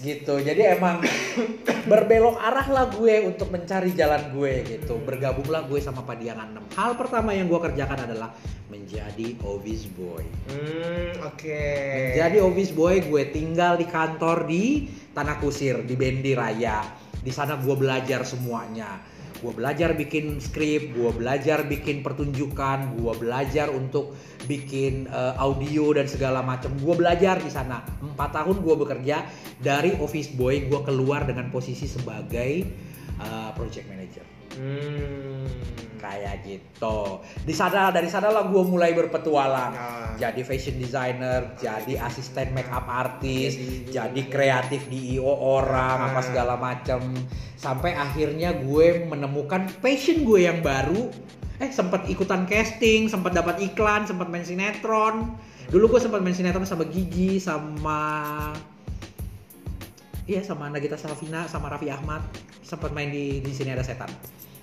gitu. 0.00 0.34
Jadi 0.38 0.62
emang 0.68 1.00
berbelok 1.90 2.36
arah 2.38 2.68
lah 2.68 2.86
gue 2.92 3.14
untuk 3.24 3.48
mencari 3.48 3.90
jalan 3.96 4.32
gue 4.32 4.52
gitu. 4.68 5.00
Bergabunglah 5.00 5.64
gue 5.66 5.80
sama 5.80 6.04
Padiangan 6.04 6.52
6. 6.72 6.78
Hal 6.78 6.90
pertama 6.94 7.32
yang 7.32 7.48
gue 7.48 7.60
kerjakan 7.60 8.04
adalah 8.04 8.30
menjadi 8.68 9.36
office 9.44 9.84
boy. 9.92 10.24
Hmm, 10.48 11.28
oke. 11.28 11.64
Menjadi 12.12 12.38
office 12.40 12.72
boy, 12.72 12.94
gue 13.04 13.22
tinggal 13.30 13.76
di 13.76 13.86
kantor 13.86 14.48
di 14.48 14.64
Tanah 15.12 15.36
Kusir 15.38 15.84
di 15.84 15.92
Bendi 15.92 16.32
Raya. 16.32 16.80
Di 17.22 17.30
sana 17.30 17.54
gue 17.54 17.74
belajar 17.76 18.26
semuanya. 18.26 19.11
Gue 19.42 19.52
belajar 19.52 19.98
bikin 19.98 20.38
skrip, 20.38 20.94
gue 20.94 21.10
belajar 21.10 21.66
bikin 21.66 22.06
pertunjukan, 22.06 22.94
gue 22.94 23.12
belajar 23.18 23.74
untuk 23.74 24.14
bikin 24.46 25.10
eh, 25.10 25.34
audio 25.36 25.90
dan 25.92 26.06
segala 26.06 26.46
macam. 26.46 26.70
Gue 26.78 26.94
belajar 26.94 27.42
di 27.42 27.50
sana. 27.50 27.82
Empat 27.98 28.38
tahun 28.38 28.62
gue 28.62 28.74
bekerja 28.86 29.26
dari 29.58 29.98
office 29.98 30.30
boy, 30.38 30.70
gue 30.70 30.80
keluar 30.86 31.26
dengan 31.26 31.50
posisi 31.50 31.90
sebagai 31.90 32.52
eh, 33.18 33.50
project 33.58 33.86
manager 33.90 34.26
Hmm. 34.52 35.91
Kayak 36.02 36.42
gitu. 36.42 37.22
Di 37.46 37.54
sana 37.54 37.94
dari 37.94 38.10
sana 38.10 38.34
lah 38.34 38.50
gue 38.50 38.62
mulai 38.66 38.90
berpetualang. 38.90 39.72
Ah. 39.72 40.10
Jadi 40.18 40.42
fashion 40.42 40.82
designer, 40.82 41.54
jadi 41.54 42.02
asisten 42.02 42.50
make 42.50 42.66
up 42.68 42.90
artist, 42.90 43.56
Jadi- 43.56 43.94
jadi 43.94 44.22
kreatif 44.26 44.90
di 44.90 45.14
IO 45.16 45.30
orang 45.30 46.10
apa 46.10 46.18
Ah. 46.18 46.26
segala 46.26 46.54
macam. 46.58 47.14
Sampai 47.54 47.94
akhirnya 47.94 48.50
gue 48.58 49.06
menemukan 49.06 49.70
passion 49.78 50.26
gue 50.26 50.50
yang 50.50 50.58
baru. 50.58 51.06
Eh 51.62 51.70
sempat 51.70 52.10
ikutan 52.10 52.42
casting, 52.44 53.06
sempat 53.06 53.30
dapat 53.30 53.62
iklan, 53.62 54.02
sempat 54.02 54.26
main 54.26 54.42
sinetron. 54.42 55.38
Dulu 55.70 55.94
gue 55.96 56.00
sempat 56.02 56.18
main 56.18 56.34
sinetron 56.34 56.66
sama 56.66 56.82
Gigi, 56.90 57.38
sama 57.38 58.00
Iya 60.22 60.38
sama 60.42 60.70
Nagita 60.70 60.94
Slavina, 60.94 61.50
sama 61.50 61.66
Raffi 61.66 61.90
Ahmad 61.90 62.22
sempat 62.62 62.94
main 62.94 63.10
di 63.10 63.42
di 63.42 63.52
sini 63.52 63.74
ada 63.74 63.82
setan. 63.82 64.08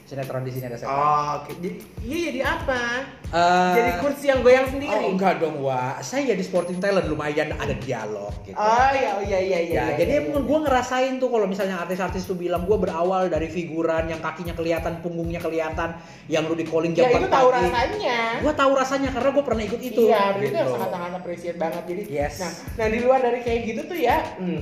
Sinetron 0.09 0.41
di 0.41 0.49
sini 0.49 0.65
ada 0.65 0.73
setan. 0.73 0.89
Oh, 0.89 1.45
oke. 1.45 1.53
Jadi, 1.61 1.77
iya 2.01 2.17
jadi 2.33 2.41
apa? 2.41 2.81
Eh, 3.29 3.73
jadi 3.77 3.91
kursi 4.01 4.25
yang 4.25 4.41
goyang 4.41 4.65
sendiri. 4.65 4.89
Oh 4.89 5.13
enggak 5.13 5.37
dong 5.37 5.61
Wak, 5.61 6.01
saya 6.01 6.33
jadi 6.33 6.41
sporting 6.41 6.81
talent 6.81 7.05
lumayan 7.05 7.53
ada 7.53 7.77
dialog 7.77 8.33
gitu. 8.41 8.57
Oh, 8.57 8.89
iya, 8.89 9.13
oh, 9.13 9.21
iya, 9.21 9.37
iya, 9.37 9.37
iya. 9.37 9.57
ya, 9.61 9.61
iya, 9.61 9.83
jadi 10.01 10.11
iya, 10.17 10.21
emang 10.25 10.41
iya. 10.41 10.49
gue 10.49 10.59
ngerasain 10.65 11.13
tuh 11.21 11.29
kalau 11.29 11.45
misalnya 11.45 11.77
artis-artis 11.85 12.25
tuh 12.25 12.33
bilang 12.33 12.65
gue 12.65 12.73
berawal 12.81 13.29
dari 13.29 13.53
figuran 13.53 14.09
yang 14.09 14.17
kakinya 14.17 14.57
kelihatan, 14.57 14.97
punggungnya 15.05 15.37
kelihatan, 15.37 15.93
yang 16.25 16.49
lu 16.49 16.57
di 16.57 16.65
calling 16.65 16.97
Ya 16.97 17.05
jam 17.05 17.13
itu 17.13 17.29
4 17.29 17.37
tahu 17.37 17.47
pagi. 17.53 17.61
rasanya. 17.69 18.19
Gue 18.41 18.53
tahu 18.57 18.71
rasanya 18.73 19.09
karena 19.13 19.29
gue 19.29 19.43
pernah 19.45 19.63
ikut 19.69 19.81
itu. 19.85 20.01
Iya, 20.09 20.21
itu 20.33 20.41
yang 20.41 20.65
gitu. 20.65 20.73
sangat-sangat 20.73 21.11
appreciate 21.21 21.57
banget. 21.61 21.83
Jadi, 21.85 22.01
Yes. 22.09 22.35
nah, 22.41 22.51
nah 22.81 22.87
di 22.89 22.97
luar 23.05 23.19
dari 23.21 23.39
kayak 23.45 23.61
gitu 23.61 23.81
tuh 23.85 23.99
ya, 24.01 24.17
hmm, 24.41 24.61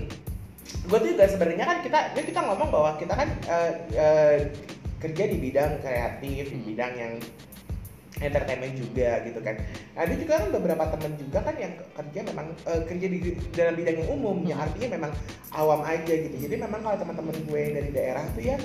gue 0.91 0.97
tuh 0.99 1.09
juga 1.15 1.23
sebenarnya 1.23 1.63
kan 1.63 1.77
kita, 1.79 1.99
ya 2.19 2.21
kita 2.27 2.39
ngomong 2.43 2.67
bahwa 2.67 2.91
kita 2.99 3.15
kan 3.15 3.31
eh, 3.47 3.71
eh, 3.95 4.37
kerja 4.97 5.23
di 5.29 5.37
bidang 5.37 5.71
kreatif, 5.81 6.43
di 6.49 6.61
bidang 6.73 6.93
yang 6.97 7.13
entertainment 8.17 8.73
juga 8.73 9.21
gitu 9.29 9.39
kan. 9.45 9.55
Nah, 9.93 10.01
ada 10.05 10.13
juga 10.17 10.33
kan 10.41 10.49
beberapa 10.49 10.83
temen 10.97 11.13
juga 11.21 11.39
kan 11.45 11.55
yang 11.57 11.73
kerja 11.93 12.19
memang 12.25 12.47
eh, 12.65 12.81
kerja 12.89 13.07
di 13.07 13.19
dalam 13.53 13.73
bidang 13.77 13.95
yang 14.01 14.09
umum, 14.09 14.37
yang 14.45 14.59
artinya 14.61 14.89
memang 14.97 15.11
awam 15.53 15.81
aja 15.85 16.13
gitu. 16.13 16.35
Jadi 16.37 16.55
memang 16.57 16.81
kalau 16.81 16.97
teman-teman 16.97 17.35
gue 17.45 17.59
yang 17.61 17.73
dari 17.77 17.89
daerah 17.93 18.25
tuh 18.33 18.43
ya 18.43 18.57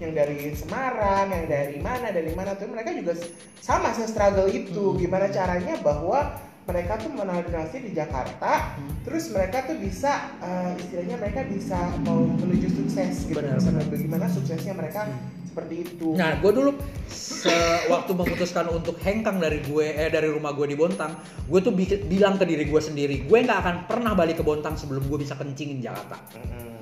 yang 0.00 0.16
dari 0.16 0.56
Semarang, 0.56 1.28
yang 1.28 1.46
dari 1.46 1.76
mana, 1.76 2.08
dari 2.08 2.32
mana 2.32 2.56
tuh 2.56 2.72
mereka 2.72 2.96
juga 2.96 3.12
sama 3.60 3.92
se-struggle 3.92 4.48
itu. 4.48 4.96
Hmm. 4.96 4.98
Gimana 5.00 5.28
caranya 5.28 5.76
bahwa 5.84 6.40
mereka 6.70 6.92
tuh 6.96 7.10
menadinasi 7.10 7.76
di 7.82 7.90
Jakarta, 7.90 8.78
Hmm. 8.78 8.94
terus 9.02 9.28
mereka 9.28 9.66
tuh 9.66 9.76
bisa 9.76 10.30
eh, 10.38 10.78
istilahnya 10.78 11.18
mereka 11.18 11.42
bisa 11.44 11.78
mau 12.00 12.22
menuju 12.22 12.68
sukses 12.72 13.26
gitu. 13.26 13.36
Benar, 13.36 13.58
benar. 13.58 13.84
bagaimana 13.84 14.26
suksesnya 14.26 14.72
mereka 14.72 15.04
Hmm. 15.04 15.18
seperti 15.44 15.74
itu. 15.82 16.14
Nah, 16.14 16.38
gue 16.38 16.52
dulu 16.52 16.70
sewaktu 17.10 18.12
memutuskan 18.12 18.70
untuk 18.70 18.96
hengkang 18.98 19.36
dari 19.36 19.58
gue 19.60 19.82
eh 19.84 20.06
dari 20.06 20.28
rumah 20.28 20.52
gue 20.52 20.66
di 20.66 20.76
Bontang, 20.78 21.18
gue 21.44 21.60
tuh 21.60 21.70
bi- 21.70 22.06
bilang 22.06 22.36
ke 22.36 22.44
diri 22.44 22.64
gue 22.64 22.80
sendiri, 22.80 23.26
gue 23.26 23.38
nggak 23.40 23.58
akan 23.58 23.76
pernah 23.84 24.14
balik 24.14 24.38
ke 24.38 24.44
Bontang 24.44 24.78
sebelum 24.78 25.02
gue 25.04 25.18
bisa 25.18 25.34
kencingin 25.34 25.80
Jakarta. 25.80 26.16
Mm-mm. 26.32 26.79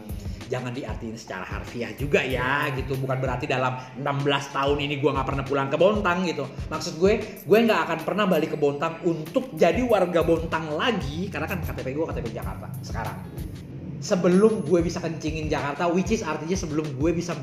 Jangan 0.48 0.72
diartiin 0.72 1.14
secara 1.14 1.44
harfiah 1.44 1.92
juga 1.94 2.24
ya 2.24 2.72
gitu. 2.74 2.96
Bukan 2.96 3.20
berarti 3.20 3.44
dalam 3.44 3.76
16 4.00 4.56
tahun 4.56 4.78
ini 4.82 4.98
gue 4.98 5.10
nggak 5.12 5.28
pernah 5.28 5.44
pulang 5.44 5.68
ke 5.68 5.76
Bontang 5.76 6.24
gitu. 6.24 6.48
Maksud 6.72 6.96
gue 6.98 7.12
gue 7.44 7.58
nggak 7.68 7.80
akan 7.86 7.98
pernah 8.02 8.24
balik 8.24 8.56
ke 8.56 8.58
Bontang 8.58 8.98
untuk 9.04 9.52
jadi 9.54 9.84
warga 9.84 10.24
Bontang 10.24 10.72
lagi 10.74 11.28
karena 11.28 11.46
kan 11.46 11.60
KTP 11.62 11.94
gue 11.94 12.04
KTP 12.08 12.26
Jakarta 12.34 12.66
sekarang. 12.80 13.16
Sebelum 13.98 14.64
gue 14.64 14.80
bisa 14.80 14.98
kencingin 14.98 15.52
Jakarta 15.52 15.86
which 15.92 16.10
is 16.10 16.24
artinya 16.24 16.56
sebelum 16.56 16.86
gue 16.96 17.10
bisa 17.12 17.36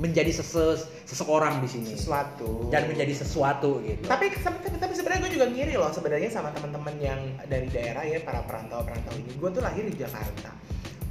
menjadi 0.00 0.32
sese- 0.34 0.88
seseorang 1.04 1.60
di 1.62 1.68
sini. 1.68 1.92
Sesuatu. 1.94 2.72
Dan 2.72 2.88
menjadi 2.88 3.12
sesuatu 3.12 3.78
gitu. 3.84 4.02
Tapi 4.08 4.32
tapi, 4.40 4.58
tapi 4.80 4.92
sebenarnya 4.96 5.20
gue 5.28 5.32
juga 5.36 5.46
ngiri 5.52 5.74
loh 5.76 5.92
sebenarnya 5.92 6.30
sama 6.32 6.50
teman-teman 6.50 6.94
yang 6.98 7.20
dari 7.46 7.68
daerah 7.68 8.02
ya 8.02 8.18
para 8.24 8.42
perantau 8.42 8.82
perantau 8.82 9.12
ini. 9.18 9.30
Gue 9.36 9.50
tuh 9.52 9.62
lahir 9.62 9.84
di 9.86 9.96
Jakarta 9.96 10.52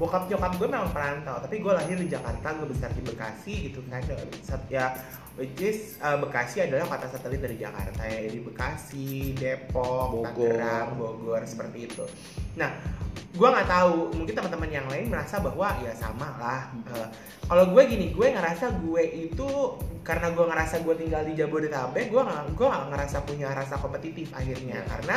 bokap 0.01 0.25
nyokap 0.25 0.57
gue 0.57 0.65
memang 0.65 0.89
perantau 0.89 1.37
tapi 1.37 1.61
gue 1.61 1.69
lahir 1.69 1.93
di 1.93 2.09
Jakarta 2.09 2.57
gue 2.57 2.67
besar 2.73 2.89
di 2.89 3.05
Bekasi 3.05 3.53
gitu 3.69 3.85
kan 3.85 4.01
ya 4.65 4.97
which 5.37 5.53
is 5.61 6.01
uh, 6.01 6.17
Bekasi 6.17 6.65
adalah 6.65 6.89
kota 6.89 7.05
satelit 7.05 7.37
dari 7.37 7.61
Jakarta 7.61 8.01
ya 8.01 8.25
di 8.25 8.41
Bekasi 8.41 9.37
Depok 9.37 10.25
Bogor. 10.25 10.57
Tangerang 10.57 10.97
Bogor 10.97 11.41
seperti 11.45 11.85
itu 11.85 12.01
nah 12.57 12.73
gue 13.31 13.47
nggak 13.47 13.69
tahu 13.69 14.11
mungkin 14.17 14.33
teman-teman 14.33 14.69
yang 14.73 14.87
lain 14.89 15.07
merasa 15.07 15.37
bahwa 15.37 15.69
ya 15.79 15.93
sama 15.93 16.33
lah 16.35 16.61
Uh, 16.91 17.07
kalau 17.47 17.69
gue 17.71 17.83
gini 17.87 18.11
gue 18.11 18.27
ngerasa 18.33 18.81
gue 18.81 19.03
itu 19.29 19.47
karena 20.01 20.33
gue 20.33 20.43
ngerasa 20.43 20.81
gue 20.81 20.95
tinggal 20.97 21.23
di 21.23 21.37
Jabodetabek 21.37 22.09
gue 22.09 22.19
nggak 22.19 22.57
gue 22.57 22.67
nggak 22.67 22.85
ngerasa 22.91 23.17
punya 23.23 23.47
rasa 23.53 23.77
kompetitif 23.77 24.33
akhirnya 24.33 24.81
Iya. 24.81 24.89
karena 24.89 25.15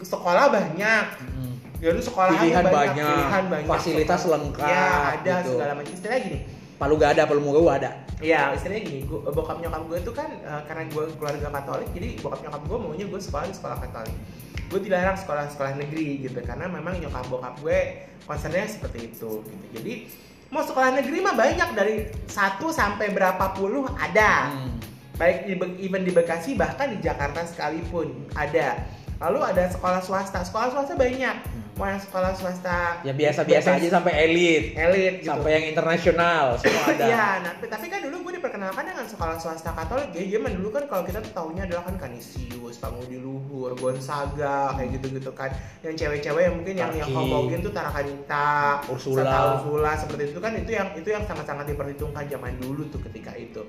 sekolah 0.00 0.44
banyak 0.48 1.04
Hmm. 1.20 1.53
Ya 1.84 1.92
lu 1.92 2.00
sekolah 2.00 2.32
Pilihan 2.40 2.64
banyak, 2.64 2.72
banyak, 2.72 3.08
pilihan 3.12 3.44
banyak 3.52 3.68
fasilitas 3.68 4.20
lengkap, 4.24 4.64
ya 4.64 4.88
ada 5.20 5.34
gitu. 5.44 5.50
segala 5.52 5.72
macam. 5.76 5.92
Istilahnya 5.92 6.22
gini. 6.24 6.38
Palu 6.80 6.94
gak 6.96 7.10
ada, 7.14 7.22
palu 7.28 7.40
mau 7.44 7.52
gue 7.52 7.68
ada. 7.68 7.90
ya 8.24 8.56
istilahnya 8.56 8.82
gini 8.88 9.00
gua, 9.04 9.28
bokap 9.28 9.60
nyokap 9.60 9.82
gue 9.84 9.98
itu 10.00 10.12
kan 10.16 10.30
eh, 10.32 10.62
karena 10.64 10.82
gue 10.88 11.04
keluarga 11.20 11.48
Katolik 11.60 11.88
jadi 11.92 12.08
bokap 12.24 12.40
nyokap 12.40 12.62
gue 12.64 12.78
maunya 12.80 13.04
gue 13.04 13.20
sekolah 13.20 13.44
di 13.44 13.54
sekolah 13.54 13.76
Katolik. 13.84 14.16
Gue 14.72 14.80
dilarang 14.80 15.16
sekolah-sekolah 15.20 15.72
negeri 15.76 16.24
gitu 16.24 16.40
karena 16.40 16.66
memang 16.72 16.96
nyokap 17.04 17.28
bokap 17.28 17.54
gue 17.60 18.08
concernnya 18.24 18.64
seperti 18.64 19.12
itu 19.12 19.44
gitu. 19.44 19.64
Jadi 19.76 19.94
mau 20.48 20.64
sekolah 20.64 20.96
negeri 20.96 21.20
mah 21.20 21.36
banyak 21.36 21.68
dari 21.76 22.08
satu 22.30 22.72
sampai 22.72 23.12
berapa 23.12 23.52
puluh 23.52 23.84
ada. 24.00 24.48
Hmm. 24.56 24.72
baik 25.14 25.46
even 25.78 26.02
di 26.02 26.10
Bekasi 26.10 26.58
bahkan 26.58 26.90
di 26.90 26.98
Jakarta 27.04 27.44
sekalipun 27.44 28.24
ada. 28.34 28.82
Lalu 29.20 29.46
ada 29.52 29.70
sekolah 29.70 30.00
swasta 30.02 30.42
sekolah 30.42 30.74
swasta 30.74 30.98
banyak 30.98 31.63
mau 31.74 31.86
yang 31.86 31.98
sekolah 31.98 32.30
swasta 32.32 33.02
Ya 33.02 33.10
biasa-biasa 33.10 33.68
aja 33.74 33.88
sampai 33.90 34.12
elit, 34.22 34.64
elit 34.74 35.14
gitu 35.18 35.28
sampai 35.28 35.50
yang 35.52 35.64
internasional 35.68 36.54
semua 36.56 36.82
ada. 36.88 37.02
Iya, 37.02 37.26
nah, 37.40 37.52
tapi- 37.52 37.66
tapi 37.66 37.86
kan 37.88 37.98
dulu 38.00 38.16
gue 38.24 38.32
diperkenalkan 38.38 38.84
dengan 38.84 39.02
sekolah 39.04 39.36
swasta 39.36 39.70
Katolik. 39.70 40.14
Ya, 40.14 40.38
zaman 40.38 40.54
dulu 40.54 40.68
kan 40.70 40.86
kalau 40.86 41.02
kita 41.02 41.18
tuh 41.18 41.32
taunya 41.32 41.66
adalah 41.66 41.82
kan 41.82 41.98
Kanisius, 41.98 42.78
Pangudi 42.78 43.18
Luhur, 43.18 43.74
Gonzaga, 43.74 44.70
kayak 44.72 44.88
gitu-gitu 44.94 45.30
kan. 45.30 45.50
Yang 45.80 45.94
cewek-cewek 45.98 46.42
yang 46.44 46.54
mungkin 46.54 46.74
yang 46.74 46.92
yang 46.92 47.10
Tarki. 47.10 47.18
homogen 47.18 47.58
tuh 47.60 47.72
Tarakanita, 47.72 48.46
Ursula. 48.86 49.18
Santa 49.20 49.38
Ursula 49.56 49.90
seperti 49.96 50.22
itu 50.30 50.38
kan 50.38 50.52
itu 50.54 50.70
yang 50.70 50.88
itu 50.94 51.08
yang 51.08 51.24
sangat-sangat 51.24 51.66
diperhitungkan 51.66 52.24
zaman 52.24 52.54
dulu 52.56 52.86
tuh 52.88 53.02
ketika 53.02 53.34
itu. 53.34 53.66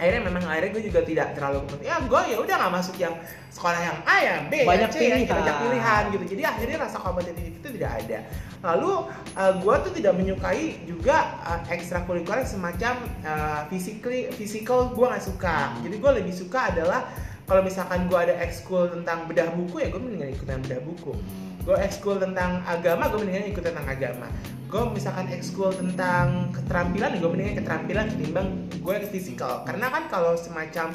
Akhirnya 0.00 0.22
memang 0.24 0.42
akhirnya 0.48 0.70
gue 0.72 0.84
juga 0.88 1.00
tidak 1.04 1.36
terlalu 1.36 1.60
ya 1.84 2.00
gue 2.00 2.20
ya 2.32 2.36
udah 2.40 2.54
nggak 2.56 2.72
masuk 2.72 2.96
yang 2.96 3.12
sekolah 3.52 3.76
yang 3.76 3.98
A 4.08 4.16
ya 4.24 4.34
B 4.48 4.64
Banyak 4.64 4.88
ya 4.88 4.96
C 4.96 4.96
ya, 4.96 5.00
pilihan. 5.20 5.28
banyak 5.28 5.56
pilihan 5.60 6.02
gitu. 6.16 6.24
Jadi 6.32 6.42
akhirnya 6.48 6.76
rasa 6.80 6.96
kompetitif 7.04 7.44
itu 7.52 7.68
tidak 7.76 7.90
ada. 8.00 8.18
Lalu 8.64 8.92
uh, 9.36 9.52
gue 9.60 9.74
tuh 9.84 9.92
tidak 9.92 10.12
menyukai 10.16 10.88
juga 10.88 11.36
uh, 11.44 11.60
ekstrakurikuler 11.68 12.48
semacam 12.48 13.04
uh, 13.28 13.68
physically 13.68 14.32
physical 14.32 14.96
gue 14.96 15.04
nggak 15.04 15.20
suka. 15.20 15.76
Jadi 15.84 15.94
gue 16.00 16.10
lebih 16.24 16.32
suka 16.32 16.72
adalah 16.72 17.04
kalau 17.44 17.60
misalkan 17.60 18.08
gue 18.08 18.14
ada 18.16 18.40
ekskul 18.40 18.88
tentang 18.88 19.28
bedah 19.28 19.52
buku 19.52 19.84
ya 19.84 19.90
gue 19.92 20.00
mendingan 20.00 20.30
ikutan 20.32 20.62
bedah 20.62 20.80
buku 20.86 21.12
gue 21.60 21.76
ekskul 21.76 22.16
tentang 22.16 22.64
agama 22.64 23.06
gue 23.06 23.18
mendingan 23.18 23.50
ikut 23.50 23.64
tentang 23.64 23.84
agama 23.84 24.26
gue 24.66 24.82
misalkan 24.90 25.26
ekskul 25.28 25.70
tentang 25.70 26.48
keterampilan 26.50 27.16
gue 27.16 27.28
mendingan 27.28 27.54
keterampilan 27.58 28.06
ketimbang 28.08 28.48
gue 28.72 28.94
ke 28.98 29.08
fisikal 29.10 29.62
karena 29.62 29.86
kan 29.88 30.06
kalau 30.06 30.32
semacam 30.34 30.94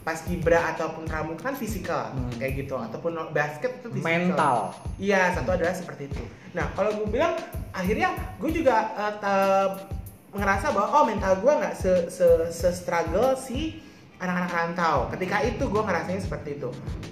pas 0.00 0.22
kibra 0.22 0.70
ataupun 0.70 1.02
pramuka 1.02 1.42
kan 1.42 1.54
fisikal 1.54 2.14
Hmm. 2.14 2.30
kayak 2.38 2.62
gitu 2.62 2.78
ataupun 2.78 3.10
basket 3.34 3.82
itu 3.82 3.90
fisikal 3.90 4.06
Mental. 4.06 4.56
Iya, 5.02 5.34
satu 5.34 5.50
adalah 5.50 5.74
seperti 5.74 6.06
itu. 6.06 6.22
Nah, 6.54 6.70
kalau 6.78 6.94
gue 6.94 7.10
bilang 7.10 7.34
akhirnya 7.74 8.14
gue 8.38 8.50
juga 8.54 8.86
te- 9.18 9.82
ngerasa 10.30 10.70
bahwa 10.70 10.88
oh 10.94 11.04
mental 11.04 11.42
gue 11.42 11.48
nggak 11.50 11.74
se, 11.74 11.92
se, 12.06 12.22
se 12.54 12.68
struggle 12.70 13.34
si 13.34 13.82
anak-anak 14.16 14.50
rantau. 14.52 14.96
Ketika 15.12 15.44
itu 15.44 15.64
gue 15.68 15.82
ngerasanya 15.82 16.20
seperti 16.22 16.60
itu. 16.60 16.70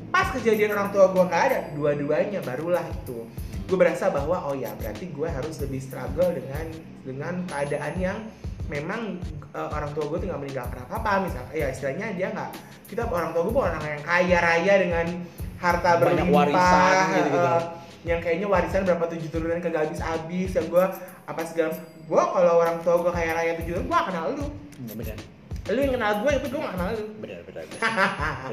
Pas 0.09 0.31
kejadian 0.33 0.73
orang 0.73 0.89
tua 0.95 1.11
gue 1.11 1.23
nggak 1.27 1.43
ada, 1.51 1.59
dua-duanya 1.77 2.41
barulah 2.41 2.85
itu. 2.89 3.29
Gue 3.65 3.77
berasa 3.81 4.13
bahwa 4.13 4.45
oh 4.49 4.55
ya 4.57 4.73
berarti 4.77 5.09
gue 5.13 5.29
harus 5.29 5.57
lebih 5.61 5.81
struggle 5.81 6.31
dengan 6.33 6.65
dengan 7.05 7.35
keadaan 7.49 7.95
yang 8.01 8.19
memang 8.69 9.21
eh, 9.53 9.69
orang 9.69 9.93
tua 9.93 10.09
gue 10.09 10.19
tinggal 10.25 10.41
meninggalkan 10.41 10.81
apa 10.89 10.97
apa 10.97 11.11
misalnya 11.29 11.53
ya 11.53 11.67
istilahnya 11.69 12.07
dia 12.17 12.33
nggak 12.33 12.51
kita 12.89 13.05
orang 13.09 13.37
tua 13.37 13.45
gue 13.45 13.53
bukan 13.53 13.77
orang 13.77 13.93
yang 14.01 14.05
kaya 14.05 14.39
raya 14.41 14.75
dengan 14.81 15.07
harta 15.61 15.91
Banyak 16.01 16.01
berlimpah 16.01 16.33
warisan 16.33 16.95
gitu-gitu. 17.13 17.41
eh, 17.41 17.61
yang 18.05 18.21
kayaknya 18.21 18.47
warisan 18.49 18.81
berapa 18.85 19.05
tujuh 19.17 19.29
turunan 19.33 19.61
kagak 19.61 19.81
habis 19.89 20.01
habis 20.01 20.51
yang 20.57 20.67
gue 20.69 20.85
apa 21.25 21.41
segala 21.45 21.73
gue 22.05 22.23
kalau 22.37 22.55
orang 22.61 22.77
tua 22.85 22.95
gue 23.01 23.13
kaya 23.13 23.31
raya 23.33 23.53
tujuh 23.61 23.73
turunan 23.81 23.89
gue 23.89 24.01
kenal 24.09 24.25
lu. 24.33 24.47
Lu 25.73 25.81
yang 25.81 25.97
kenal 25.97 26.13
gue 26.21 26.31
itu 26.37 26.47
gue 26.53 26.61
gak 26.61 26.75
kenal 26.77 26.89
lu 26.93 27.05
Benar, 27.25 27.41
benar. 27.49 27.65
benar. 27.65 27.93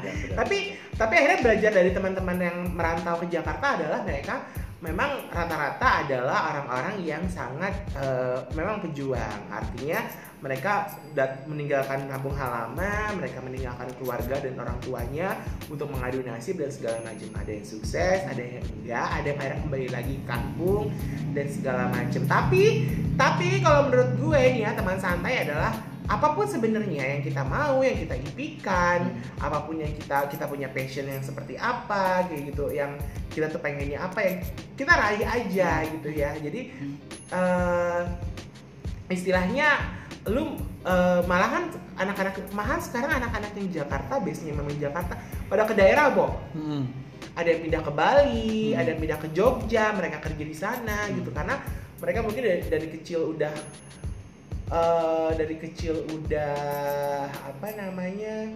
benar. 0.00 0.14
tapi 0.40 0.58
tapi 0.96 1.12
akhirnya 1.12 1.38
belajar 1.44 1.70
dari 1.76 1.90
teman-teman 1.92 2.36
yang 2.40 2.56
merantau 2.72 3.20
ke 3.20 3.26
Jakarta 3.28 3.66
adalah 3.76 4.00
mereka 4.00 4.48
memang 4.82 5.30
rata-rata 5.30 6.02
adalah 6.02 6.38
orang-orang 6.50 7.06
yang 7.06 7.22
sangat 7.30 7.70
eh, 7.94 8.42
memang 8.58 8.82
pejuang 8.82 9.46
artinya 9.46 10.02
mereka 10.42 10.90
meninggalkan 11.46 12.10
kampung 12.10 12.34
halaman 12.34 13.14
mereka 13.14 13.38
meninggalkan 13.38 13.86
keluarga 13.94 14.42
dan 14.42 14.58
orang 14.58 14.74
tuanya 14.82 15.38
untuk 15.70 15.86
mengadu 15.86 16.18
nasib 16.26 16.58
dan 16.58 16.66
segala 16.74 16.98
macam 17.06 17.30
ada 17.38 17.50
yang 17.54 17.62
sukses 17.62 18.26
ada 18.26 18.42
yang 18.42 18.64
enggak 18.82 19.06
ada 19.22 19.26
yang 19.30 19.38
akhirnya 19.38 19.60
kembali 19.62 19.88
lagi 19.94 20.14
ke 20.18 20.26
kampung 20.26 20.84
dan 21.30 21.46
segala 21.46 21.82
macam 21.86 22.22
tapi 22.26 22.64
tapi 23.14 23.48
kalau 23.62 23.86
menurut 23.86 24.10
gue 24.18 24.42
nih 24.58 24.62
ya 24.66 24.70
teman 24.74 24.98
santai 24.98 25.46
adalah 25.46 25.91
apa 26.10 26.34
pun 26.34 26.46
sebenarnya 26.50 27.18
yang 27.18 27.22
kita 27.22 27.42
mau 27.46 27.78
yang 27.80 27.94
kita 27.94 28.18
impikan 28.18 29.14
apa 29.38 29.62
pun 29.62 29.78
yang 29.78 29.92
kita 29.94 30.26
kita 30.26 30.44
punya 30.50 30.66
passion 30.70 31.06
yang 31.06 31.22
seperti 31.22 31.54
apa 31.54 32.26
kayak 32.26 32.50
gitu 32.50 32.74
yang 32.74 32.98
kita 33.30 33.46
tuh 33.46 33.62
pengennya 33.62 34.02
apa 34.02 34.18
yang 34.20 34.36
kita 34.74 34.92
raih 34.92 35.22
aja 35.22 35.86
gitu 35.86 36.08
ya 36.10 36.34
jadi 36.42 36.60
eh 37.32 38.02
istilahnya 39.08 39.78
lu 40.26 40.58
eh, 40.82 41.20
malahan 41.26 41.70
anak-anak 41.98 42.34
malahan 42.50 42.80
sekarang 42.82 43.10
anak-anak 43.22 43.52
yang 43.58 43.84
Jakarta 43.84 44.18
biasanya 44.18 44.54
memang 44.58 44.74
Jakarta 44.78 45.14
pada 45.46 45.66
ke 45.66 45.74
daerah 45.74 46.10
Bo 46.14 46.34
Hmm. 46.54 46.86
ada 47.32 47.48
yang 47.48 47.64
pindah 47.64 47.80
ke 47.80 47.92
Bali, 47.94 48.74
Hmm. 48.74 48.80
ada 48.82 48.88
yang 48.92 49.00
pindah 49.00 49.18
ke 49.22 49.28
Jogja, 49.32 49.94
mereka 49.96 50.20
kerja 50.20 50.44
di 50.44 50.56
sana 50.56 51.06
Hmm. 51.08 51.22
gitu 51.22 51.30
karena 51.32 51.56
mereka 52.02 52.18
mungkin 52.26 52.42
dari, 52.42 52.62
dari 52.66 52.86
kecil 52.90 53.38
udah 53.38 53.54
eh, 54.72 55.30
dari 55.36 55.56
kecil 55.60 56.08
udah 56.08 56.56
apa 57.28 57.68
namanya 57.76 58.48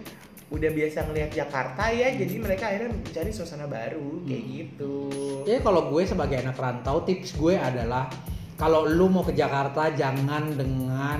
udah 0.47 0.69
biasa 0.71 1.03
ngelihat 1.05 1.31
Jakarta 1.35 1.91
ya 1.91 2.07
jadi 2.15 2.39
mereka 2.39 2.71
akhirnya 2.71 2.95
mencari 2.95 3.31
suasana 3.31 3.67
baru 3.67 4.23
kayak 4.23 4.41
Hmm. 4.41 4.53
gitu. 4.55 4.95
Jadi 5.43 5.59
kalau 5.59 5.91
gue 5.91 6.03
sebagai 6.07 6.39
anak 6.39 6.55
rantau 6.55 7.03
tips 7.03 7.35
gue 7.35 7.59
adalah 7.59 8.07
kalau 8.55 8.87
lu 8.87 9.11
mau 9.11 9.21
ke 9.21 9.35
Jakarta 9.35 9.91
jangan 9.91 10.55
dengan 10.55 11.19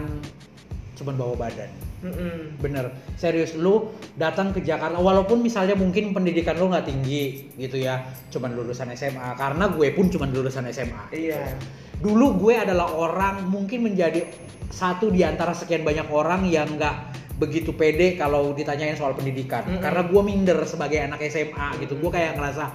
cuman 0.97 1.13
bawa 1.13 1.35
badan. 1.37 1.69
Mm-mm. 1.97 2.61
Bener, 2.61 2.93
serius 3.17 3.57
lu 3.57 3.89
datang 4.13 4.53
ke 4.53 4.61
Jakarta 4.61 5.01
walaupun 5.01 5.41
misalnya 5.41 5.73
mungkin 5.73 6.13
pendidikan 6.13 6.53
lu 6.55 6.69
nggak 6.69 6.85
tinggi 6.85 7.49
gitu 7.57 7.77
ya, 7.77 8.05
cuman 8.29 8.53
lulusan 8.53 8.93
SMA. 8.93 9.33
Karena 9.33 9.65
gue 9.69 9.87
pun 9.91 10.05
cuman 10.05 10.29
lulusan 10.29 10.69
SMA. 10.69 11.09
Iya. 11.09 11.57
Dulu 11.97 12.37
gue 12.37 12.55
adalah 12.57 12.93
orang 12.93 13.47
mungkin 13.49 13.87
menjadi 13.89 14.25
satu 14.69 15.09
di 15.09 15.25
antara 15.25 15.55
sekian 15.55 15.81
banyak 15.81 16.05
orang 16.13 16.45
yang 16.45 16.77
nggak 16.77 17.17
begitu 17.37 17.73
pede 17.73 18.17
kalau 18.17 18.53
ditanyain 18.53 18.97
soal 18.97 19.13
pendidikan. 19.13 19.65
Mm-mm. 19.65 19.81
Karena 19.81 20.05
gue 20.05 20.21
minder 20.21 20.57
sebagai 20.65 21.01
anak 21.01 21.21
SMA 21.25 21.81
gitu. 21.81 21.97
Gue 21.97 22.09
kayak 22.13 22.37
ngerasa 22.37 22.65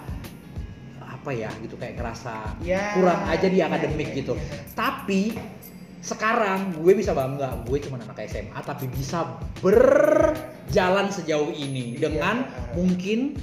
apa 1.02 1.30
ya 1.30 1.50
gitu 1.62 1.78
kayak 1.78 2.02
ngerasa 2.02 2.58
Ya, 2.66 2.98
kurang 2.98 3.22
aja 3.30 3.46
di 3.46 3.62
iya, 3.62 3.70
akademik 3.70 4.10
iya, 4.10 4.18
gitu. 4.26 4.34
iya. 4.34 4.58
Tapi 4.74 5.38
sekarang 6.02 6.82
gue 6.82 6.98
bisa 6.98 7.14
bangga, 7.14 7.62
gue 7.62 7.78
cuma 7.78 7.94
anak 7.94 8.26
SMA 8.26 8.58
tapi 8.66 8.90
bisa 8.90 9.38
berjalan 9.62 11.14
sejauh 11.14 11.54
ini 11.54 11.94
Iya. 11.94 12.10
dengan 12.10 12.36
mungkin 12.74 13.38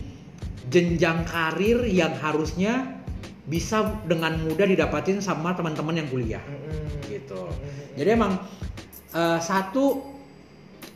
jenjang 0.68 1.24
karir 1.24 1.88
yang 1.88 2.12
harusnya 2.20 2.99
bisa 3.50 3.82
dengan 4.06 4.38
mudah 4.40 4.64
didapatin 4.64 5.18
sama 5.20 5.52
teman-teman 5.52 5.98
yang 5.98 6.08
kuliah 6.08 6.44
Mm-mm. 6.46 7.10
gitu. 7.10 7.50
Mm-mm. 7.50 7.98
Jadi 7.98 8.10
emang 8.14 8.38
eh, 9.12 9.40
satu 9.42 10.06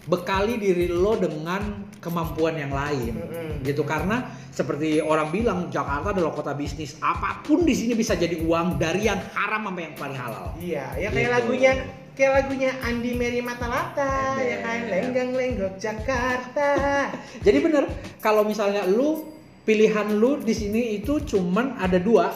bekali 0.03 0.59
diri 0.59 0.85
lo 0.85 1.15
dengan 1.15 1.87
kemampuan 1.97 2.53
yang 2.53 2.69
lain 2.69 3.15
Mm-mm. 3.15 3.63
gitu 3.63 3.81
karena 3.81 4.21
seperti 4.51 4.99
orang 4.99 5.31
bilang 5.31 5.71
Jakarta 5.71 6.11
adalah 6.11 6.29
kota 6.29 6.51
bisnis 6.51 6.99
apa 6.99 7.39
pun 7.41 7.63
di 7.63 7.71
sini 7.71 7.95
bisa 7.95 8.13
jadi 8.13 8.37
uang 8.37 8.75
dari 8.75 9.07
yang 9.07 9.17
haram 9.33 9.63
sampai 9.65 9.83
yang 9.87 9.95
paling 9.95 10.19
halal 10.19 10.45
Iya, 10.59 10.85
ya 10.99 11.07
kayak 11.07 11.15
Gitu. 11.15 11.31
lagunya 11.31 11.71
kayak 12.13 12.31
lagunya 12.37 12.69
Andi 12.83 13.11
Mary 13.15 13.41
Matalata 13.41 14.37
ya 14.37 14.57
kan 14.61 14.79
lenggang 14.85 15.31
lenggok 15.33 15.73
Jakarta. 15.79 16.69
jadi 17.47 17.57
bener 17.63 17.83
kalau 18.19 18.43
misalnya 18.43 18.83
lu 18.85 19.32
pilihan 19.63 20.19
lu 20.19 20.39
di 20.39 20.51
sini 20.51 20.99
itu 20.99 21.23
cuman 21.23 21.79
ada 21.79 21.97
dua. 21.99 22.31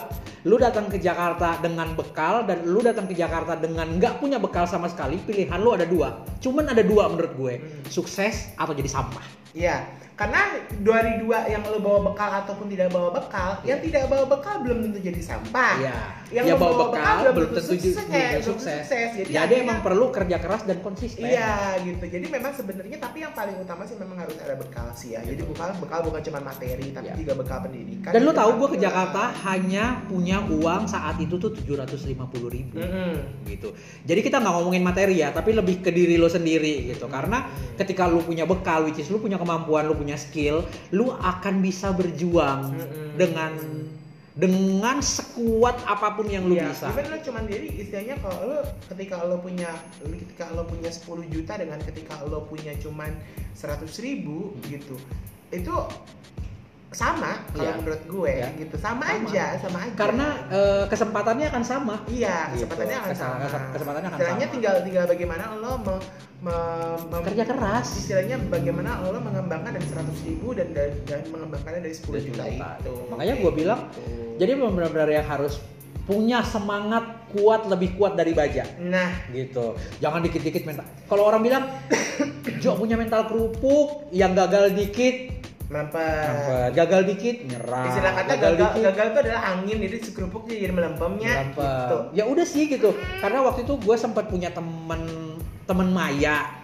Lu 0.48 0.56
datang 0.56 0.88
ke 0.88 0.96
Jakarta 0.96 1.60
dengan 1.60 1.92
bekal 1.92 2.48
dan 2.48 2.64
lu 2.64 2.80
datang 2.80 3.04
ke 3.04 3.12
Jakarta 3.12 3.58
dengan 3.58 4.00
nggak 4.00 4.22
punya 4.22 4.40
bekal 4.40 4.64
sama 4.64 4.88
sekali 4.88 5.20
pilihan 5.20 5.60
lu 5.60 5.76
ada 5.76 5.84
dua. 5.84 6.24
Cuman 6.40 6.72
ada 6.72 6.80
dua 6.80 7.12
menurut 7.12 7.32
gue. 7.36 7.54
Hmm. 7.60 7.84
sukses 7.88 8.52
atau 8.56 8.72
jadi 8.72 8.88
sampah 8.88 9.38
Iya, 9.50 9.76
karena 10.12 10.40
dari 10.78 11.18
dua 11.18 11.46
yang 11.46 11.64
lo 11.64 11.78
bawa 11.78 12.10
bekal 12.10 12.30
ataupun 12.42 12.66
tidak 12.66 12.90
bawa 12.90 13.10
bekal, 13.10 13.62
yang 13.62 13.78
tidak 13.78 14.04
bawa 14.06 14.26
bekal 14.26 14.60
belum 14.60 14.84
tentu 14.84 14.98
jadi 15.00 15.20
sampah. 15.20 15.74
Iya. 15.78 15.98
Yang 16.28 16.44
ya 16.44 16.52
membawa 16.52 16.68
bawa 16.68 16.84
bekal 16.84 17.00
bekal 17.16 17.32
belum 17.32 17.48
tentu 17.48 17.56
tentu 17.56 17.72
sukses, 17.72 17.94
juga 17.96 18.04
belum 18.04 18.44
sukses. 18.44 18.82
sukses. 18.84 19.08
Jadi 19.16 19.30
Jadi, 19.30 19.32
akhirnya- 19.32 19.64
emang 19.64 19.78
perlu 19.80 20.06
kerja 20.12 20.36
keras 20.36 20.62
dan 20.62 20.78
konsisten. 20.78 21.24
Iya 21.24 21.52
gitu. 21.80 22.04
Jadi 22.04 22.26
memang 22.28 22.52
sebenarnya 22.52 22.98
tapi 22.98 23.18
yang 23.18 23.32
paling 23.32 23.56
utama 23.56 23.82
sih 23.82 23.96
memang 23.96 24.18
harus 24.18 24.36
ada 24.36 24.52
bekal 24.52 24.92
sih 24.92 25.16
ya. 25.16 25.24
Jadi 25.24 25.40
Gitu. 25.40 25.48
bekal 25.48 25.72
bekal 25.78 26.00
bukan 26.04 26.20
cuma 26.20 26.38
materi 26.44 26.86
tapi 26.90 27.08
Iya. 27.08 27.16
juga 27.16 27.32
bekal 27.34 27.58
pendidikan. 27.64 28.12
Dan 28.12 28.20
Jadi 28.20 28.36
tahu 28.36 28.50
gue 28.54 28.68
ke 28.68 28.78
Jakarta 28.78 29.22
hanya 29.46 29.84
punya 30.04 30.36
uang 30.44 30.82
saat 30.84 31.16
itu 31.16 31.34
tuh 31.38 31.56
750 31.56 32.50
ribu 32.50 32.76
Mm-mm. 32.76 33.46
gitu. 33.46 33.72
Jadi 34.04 34.20
kita 34.20 34.36
nggak 34.36 34.52
ngomongin 34.52 34.84
materi 34.84 35.16
ya, 35.16 35.32
tapi 35.32 35.56
lebih 35.56 35.80
ke 35.80 35.88
diri 35.88 36.20
lo 36.20 36.28
sendiri 36.28 36.92
gitu. 36.92 37.08
Karena 37.08 37.40
Hmm. 37.40 37.72
ketika 37.74 38.04
lu 38.04 38.20
punya 38.20 38.44
bekal, 38.44 38.84
which 38.84 38.98
is 38.98 39.08
lu 39.08 39.16
punya 39.16 39.37
kemampuan, 39.38 39.86
lu 39.86 39.94
punya 39.94 40.18
skill, 40.18 40.66
lu 40.90 41.14
akan 41.14 41.62
bisa 41.62 41.94
berjuang 41.94 42.74
Mm-mm. 42.74 43.14
dengan 43.16 43.52
dengan 44.38 45.02
sekuat 45.02 45.82
apa 45.82 46.14
pun 46.14 46.30
yang 46.30 46.46
lu 46.46 46.54
Iya, 46.54 46.70
bisa. 46.70 46.86
even 46.94 47.10
lo 47.10 47.18
cuman 47.18 47.42
diri 47.50 47.74
istilahnya 47.74 48.22
kalau 48.22 48.38
lo 48.46 48.60
ketika 48.86 49.18
lo 49.26 49.42
punya 49.42 49.66
ketika 49.98 50.46
lo 50.54 50.62
punya 50.62 50.94
10 50.94 51.26
juta 51.26 51.58
dengan 51.58 51.82
ketika 51.82 52.22
lo 52.22 52.46
punya 52.46 52.70
cuman 52.78 53.10
100 53.58 53.82
ribu 53.98 54.54
gitu 54.70 54.94
itu 55.50 55.74
sama 56.88 57.44
kalau 57.50 57.62
Iya. 57.62 57.74
menurut 57.76 58.02
gue 58.02 58.32
Iya. 58.34 58.48
gitu 58.56 58.76
sama, 58.76 59.04
Sama. 59.04 59.28
aja 59.28 59.44
sama 59.60 59.78
aja 59.84 59.92
Karena 59.94 60.26
eh, 60.48 60.84
kesempatannya 60.88 61.46
akan 61.46 61.62
sama. 61.62 61.94
iya 62.08 62.48
Gitu. 62.48 62.64
kesempatannya 62.64 62.96
akan 62.96 63.10
Kesa- 63.12 63.20
sama 63.20 63.36
kesempatannya 63.68 64.08
akan 64.08 64.16
istilahnya 64.16 64.40
sama. 64.40 64.54
tinggal 64.56 64.74
tinggal 64.80 65.04
bagaimana 65.04 65.44
lo 65.54 65.72
me- 65.78 66.04
me- 66.40 67.00
mem- 67.10 67.26
Kerja 67.28 67.44
keras. 67.44 67.86
istilahnya 67.94 68.36
bagaimana 68.42 69.04
lo 69.04 69.18
mengembangkan 69.18 69.70
dari 69.70 69.84
100 69.84 70.16
ribu 70.24 70.48
dan 70.52 70.72
dan, 70.72 70.90
dan 71.04 71.20
mengembangkannya 71.28 71.80
dari 71.82 71.92
10 71.92 72.20
juta, 72.24 72.42
juta. 72.42 72.68
itu 72.78 72.92
Makanya 73.06 73.34
gue 73.36 73.52
bilang, 73.54 73.80
Gitu. 73.90 74.24
Jadi 74.38 74.52
benar-benar 74.54 75.08
yang 75.10 75.26
harus 75.26 75.58
punya 76.04 76.40
semangat 76.40 77.04
kuat 77.28 77.66
lebih 77.66 77.92
kuat 77.94 78.14
dari 78.14 78.32
baja. 78.32 78.64
nah 78.80 79.12
gitu 79.28 79.76
jangan 79.98 80.24
dikit-dikit 80.24 80.64
mental 80.64 80.88
kalau 81.04 81.28
orang 81.28 81.44
bilang 81.44 81.64
Jo 82.64 82.74
punya 82.74 82.96
mental 82.96 83.28
kerupuk 83.28 84.08
yang 84.10 84.32
gagal 84.32 84.72
dikit 84.72 85.37
melempet 85.68 86.32
apa, 86.32 86.56
gagal 86.72 87.00
dikit 87.12 87.36
nyerah. 87.44 87.86
Istilah 87.92 88.12
kata 88.16 88.32
gagal, 88.40 88.72
gagal, 88.80 89.06
itu 89.12 89.18
adalah 89.28 89.42
angin, 89.52 89.76
jadi 89.84 89.96
si 90.00 90.10
kerupuknya 90.16 90.56
jadi 90.64 90.72
melempemnya. 90.72 91.32
Gitu. 91.52 91.98
ya 92.16 92.24
udah 92.24 92.46
sih 92.48 92.64
gitu. 92.72 92.96
Karena 93.20 93.44
waktu 93.44 93.68
itu 93.68 93.76
gue 93.76 93.96
sempat 94.00 94.32
punya 94.32 94.48
temen 94.48 95.36
temen 95.68 95.88
Maya. 95.92 96.56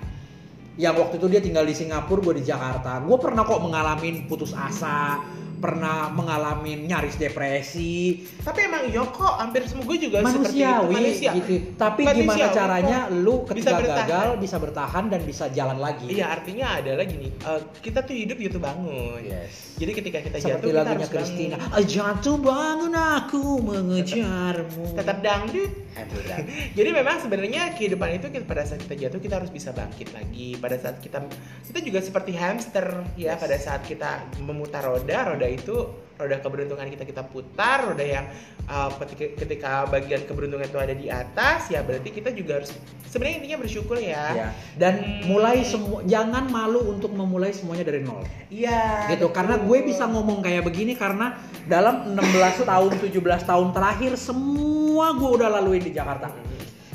Yang 0.74 0.94
waktu 1.06 1.14
itu 1.20 1.26
dia 1.30 1.40
tinggal 1.44 1.68
di 1.68 1.76
Singapura 1.76 2.32
gue 2.32 2.34
di 2.40 2.44
Jakarta. 2.48 2.98
Gue 3.04 3.20
pernah 3.20 3.44
kok 3.44 3.60
mengalami 3.60 4.24
putus 4.24 4.56
asa 4.56 5.20
pernah 5.64 6.06
mengalami 6.08 6.76
nyaris 6.82 7.16
depresi 7.16 8.20
Tapi 8.38 8.58
emang 8.62 8.84
iya 8.84 9.00
kok, 9.02 9.34
hampir 9.34 9.64
semua 9.64 9.84
gue 9.86 9.98
juga 9.98 10.20
seperti 10.20 10.60
itu. 10.60 10.60
manusiawi 10.60 10.92
Manusia. 10.94 11.30
gitu 11.32 11.54
tapi 11.74 12.00
gimana 12.02 12.20
Manusiawi 12.20 12.52
caranya 12.52 12.98
kok. 13.02 13.16
lu 13.16 13.34
Bisa 13.40 13.48
ketika 13.50 13.72
bertahan. 13.74 13.96
gagal 14.04 14.28
bisa 14.36 14.56
bertahan 14.58 15.04
dan 15.08 15.20
bisa 15.22 15.44
jalan 15.48 15.78
lagi 15.78 16.06
Iya, 16.06 16.26
artinya 16.30 16.66
adalah 16.74 17.04
gini, 17.04 17.28
eh, 17.30 17.60
kita 17.80 17.98
tuh 18.00 18.12
hidup 18.14 18.36
itu 18.38 18.58
bangun. 18.58 19.18
yes 19.18 19.72
Jadi 19.74 19.90
ketika 19.92 20.18
kita 20.20 20.36
seperti 20.38 20.54
jatuh, 20.60 20.68
kita 20.70 20.90
harus 20.92 21.08
Christina 21.08 21.56
bangun. 21.56 21.72
"Ah, 21.72 21.82
jatuh 21.82 22.36
bangun 22.38 22.92
aku 22.94 23.42
mengejarmu 23.58 24.84
Tetap 24.94 25.18
dangdut. 25.18 25.72
Jadi 26.76 26.90
memang 26.90 27.16
sebenarnya 27.18 27.70
kehidupan 27.72 28.08
itu 28.14 28.26
kita, 28.28 28.44
pada 28.44 28.62
saat 28.62 28.82
kita 28.82 28.94
jatuh 29.00 29.18
kita 29.18 29.34
harus 29.36 29.48
bisa 29.48 29.70
bangkit 29.70 30.10
lagi. 30.10 30.54
Pada 30.56 30.74
saat 30.74 30.98
kita 30.98 31.22
kita 31.64 31.78
juga 31.80 31.98
seperti 32.00 32.34
hamster 32.34 32.86
ya. 33.14 33.34
Yes. 33.34 33.38
Pada 33.40 33.56
saat 33.56 33.82
kita 33.82 34.10
memutar 34.40 34.82
roda, 34.82 35.32
roda 35.32 35.46
itu 35.54 35.76
roda 36.14 36.38
keberuntungan 36.38 36.86
kita 36.94 37.02
kita 37.02 37.26
putar, 37.26 37.90
roda 37.90 38.06
yang 38.06 38.30
uh, 38.70 38.86
ketika, 39.02 39.42
ketika 39.42 39.70
bagian 39.90 40.22
keberuntungan 40.22 40.62
itu 40.62 40.78
ada 40.78 40.94
di 40.94 41.10
atas, 41.10 41.66
ya 41.74 41.82
berarti 41.82 42.14
kita 42.14 42.30
juga 42.30 42.62
harus 42.62 42.70
sebenarnya 43.10 43.42
intinya 43.42 43.58
bersyukur 43.66 43.98
ya. 43.98 44.24
Ya. 44.34 44.48
dan 44.78 45.26
mulai 45.26 45.66
semua 45.66 46.06
jangan 46.06 46.46
malu 46.50 46.82
untuk 46.86 47.10
memulai 47.14 47.50
semuanya 47.50 47.86
dari 47.86 48.02
nol 48.02 48.22
Iya. 48.46 49.10
gitu 49.10 49.30
karena 49.34 49.58
gue 49.58 49.78
bisa 49.82 50.06
ngomong 50.06 50.42
kayak 50.42 50.62
begini 50.66 50.94
karena 50.94 51.34
dalam 51.66 52.14
16 52.14 52.62
tahun 52.62 52.90
17 52.98 53.50
tahun 53.50 53.68
terakhir 53.74 54.12
semua 54.18 55.14
gue 55.18 55.30
udah 55.30 55.48
laluin 55.50 55.82
di 55.82 55.90
Jakarta 55.94 56.30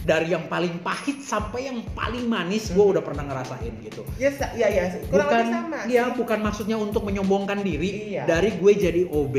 dari 0.10 0.34
yang 0.34 0.49
paling 0.49 0.82
pahit 0.82 1.22
sampai 1.22 1.70
yang 1.70 1.86
paling 1.93 2.26
manis 2.26 2.74
gue 2.74 2.82
udah 2.82 2.99
pernah 2.99 3.22
ngerasain 3.22 3.70
gitu 3.80 4.01
Ya, 4.18 4.34
sa- 4.34 4.49
ya, 4.51 4.66
ya, 4.66 4.97
kurang 5.05 5.30
bukan 5.30 5.45
sama. 5.47 5.78
ya 5.86 6.03
bukan 6.10 6.39
maksudnya 6.41 6.76
untuk 6.76 7.05
menyombongkan 7.05 7.62
diri 7.62 8.18
Iya. 8.18 8.26
dari 8.26 8.49
gue 8.51 8.74
jadi 8.74 9.05
OB 9.05 9.36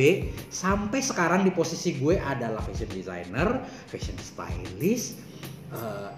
sampai 0.47 1.03
sekarang 1.03 1.43
di 1.43 1.51
posisi 1.51 1.91
gue 1.93 2.15
adalah 2.17 2.63
fashion 2.63 2.87
designer, 2.89 3.59
fashion 3.85 4.15
stylist, 4.17 5.19
eh, 5.71 6.09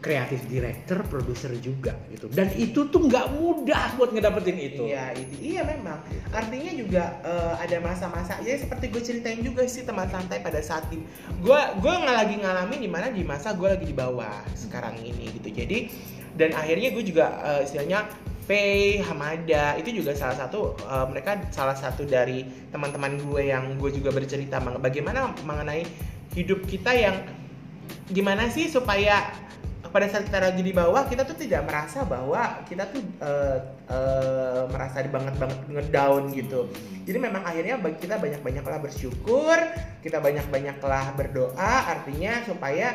kreatif 0.00 0.40
director, 0.48 1.04
produser 1.06 1.52
juga 1.60 1.92
gitu. 2.08 2.32
Dan 2.32 2.48
itu 2.56 2.88
tuh 2.88 3.04
nggak 3.04 3.36
mudah 3.36 4.00
buat 4.00 4.16
ngedapetin 4.16 4.56
itu. 4.56 4.88
Iya, 4.88 5.12
itu 5.12 5.34
iya 5.44 5.62
memang. 5.62 6.00
Artinya 6.32 6.72
juga 6.72 7.20
eh, 7.20 7.54
ada 7.68 7.76
masa-masa 7.84 8.40
ya 8.40 8.56
seperti 8.56 8.88
gue 8.88 9.02
ceritain 9.04 9.44
juga 9.44 9.68
sih 9.68 9.84
teman 9.84 10.08
santai 10.08 10.40
pada 10.40 10.58
saat 10.64 10.88
di 10.88 11.04
gue 11.44 11.60
gue 11.84 11.92
nggak 11.92 12.16
lagi 12.16 12.34
ngalamin 12.40 12.80
di 12.80 12.90
mana 12.90 13.06
di 13.12 13.22
masa 13.22 13.52
gue 13.52 13.68
lagi 13.68 13.84
di 13.84 13.92
bawah 13.92 14.40
sekarang 14.56 14.96
ini 15.04 15.36
gitu. 15.36 15.52
Jadi 15.52 15.92
dan 16.32 16.56
akhirnya 16.56 16.96
gue 16.96 17.04
juga 17.04 17.26
eh, 17.44 17.68
istilahnya 17.68 18.08
Faye, 18.50 18.98
Hamada 19.06 19.78
itu 19.78 20.00
juga 20.00 20.16
salah 20.16 20.34
satu 20.34 20.80
eh, 20.80 21.06
mereka 21.12 21.44
salah 21.52 21.76
satu 21.76 22.08
dari 22.08 22.48
teman-teman 22.72 23.20
gue 23.20 23.52
yang 23.52 23.76
gue 23.76 23.92
juga 23.92 24.16
bercerita 24.16 24.64
bagaimana 24.80 25.36
mengenai 25.44 25.84
hidup 26.32 26.64
kita 26.64 26.88
yang 26.96 27.20
gimana 28.10 28.50
sih 28.50 28.66
supaya 28.66 29.28
pada 29.90 30.06
saat 30.06 30.26
kita 30.30 30.38
lagi 30.38 30.62
di 30.62 30.70
bawah 30.70 31.02
kita 31.10 31.26
tuh 31.26 31.34
tidak 31.34 31.66
merasa 31.66 32.06
bahwa 32.06 32.62
kita 32.66 32.86
tuh 32.94 33.02
eh, 33.02 33.58
eh, 33.90 34.62
merasa 34.70 35.02
banget 35.02 35.34
banget 35.36 35.58
ngedown 35.66 36.22
gitu. 36.30 36.70
Jadi 37.04 37.18
memang 37.18 37.42
akhirnya 37.42 37.76
bagi 37.82 37.98
kita 37.98 38.22
banyak 38.22 38.40
banyaklah 38.40 38.78
bersyukur, 38.78 39.58
kita 40.02 40.22
banyak 40.22 40.46
banyaklah 40.46 41.10
berdoa, 41.18 41.74
artinya 41.90 42.38
supaya 42.46 42.94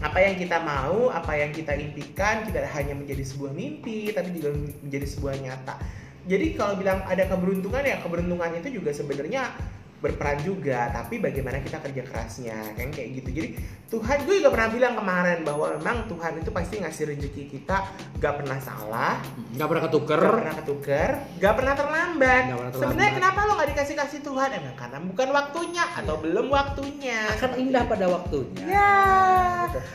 apa 0.00 0.18
yang 0.20 0.34
kita 0.40 0.58
mau, 0.64 1.12
apa 1.12 1.32
yang 1.36 1.52
kita 1.52 1.76
impikan 1.76 2.48
tidak 2.48 2.66
hanya 2.72 2.96
menjadi 2.96 3.24
sebuah 3.24 3.52
mimpi, 3.52 4.10
tapi 4.10 4.32
juga 4.40 4.56
menjadi 4.82 5.06
sebuah 5.06 5.34
nyata. 5.38 5.76
Jadi 6.24 6.56
kalau 6.56 6.80
bilang 6.80 7.04
ada 7.04 7.28
keberuntungan 7.28 7.84
ya 7.84 8.00
keberuntungan 8.00 8.56
itu 8.56 8.80
juga 8.80 8.96
sebenarnya 8.96 9.52
berperan 10.04 10.36
juga, 10.44 10.92
tapi 10.92 11.16
bagaimana 11.16 11.64
kita 11.64 11.80
kerja 11.80 12.02
kerasnya, 12.04 12.76
kan 12.76 12.92
kayak 12.92 13.08
gitu. 13.16 13.30
Jadi 13.32 13.48
Tuhan 13.88 14.26
gue 14.26 14.42
juga 14.42 14.50
pernah 14.50 14.68
bilang 14.68 14.94
kemarin 14.94 15.38
bahwa 15.40 15.66
memang 15.78 15.96
Tuhan 16.04 16.32
itu 16.42 16.50
pasti 16.50 16.74
ngasih 16.82 17.04
rezeki 17.14 17.44
kita 17.48 17.76
gak 18.18 18.34
pernah 18.42 18.58
salah, 18.60 19.16
Nggak 19.54 19.68
pernah 19.70 19.82
ketuker. 19.86 20.20
gak 20.20 20.34
pernah 20.36 20.54
ketuker, 20.60 21.10
gak 21.38 21.54
pernah 21.56 21.74
terlambat. 21.74 22.42
Pernah 22.52 22.72
Sebenarnya 22.74 23.12
terlambat. 23.14 23.16
kenapa 23.16 23.48
lo 23.48 23.52
gak 23.56 23.70
dikasih 23.72 23.94
kasih 23.96 24.20
Tuhan? 24.20 24.48
Emang 24.52 24.76
karena 24.76 24.98
bukan 25.00 25.28
waktunya 25.32 25.84
atau 25.94 26.14
belum 26.20 26.46
waktunya. 26.50 27.20
Akan 27.32 27.52
indah 27.56 27.84
pada 27.86 28.06
waktunya. 28.10 28.64
Ya. 28.66 28.92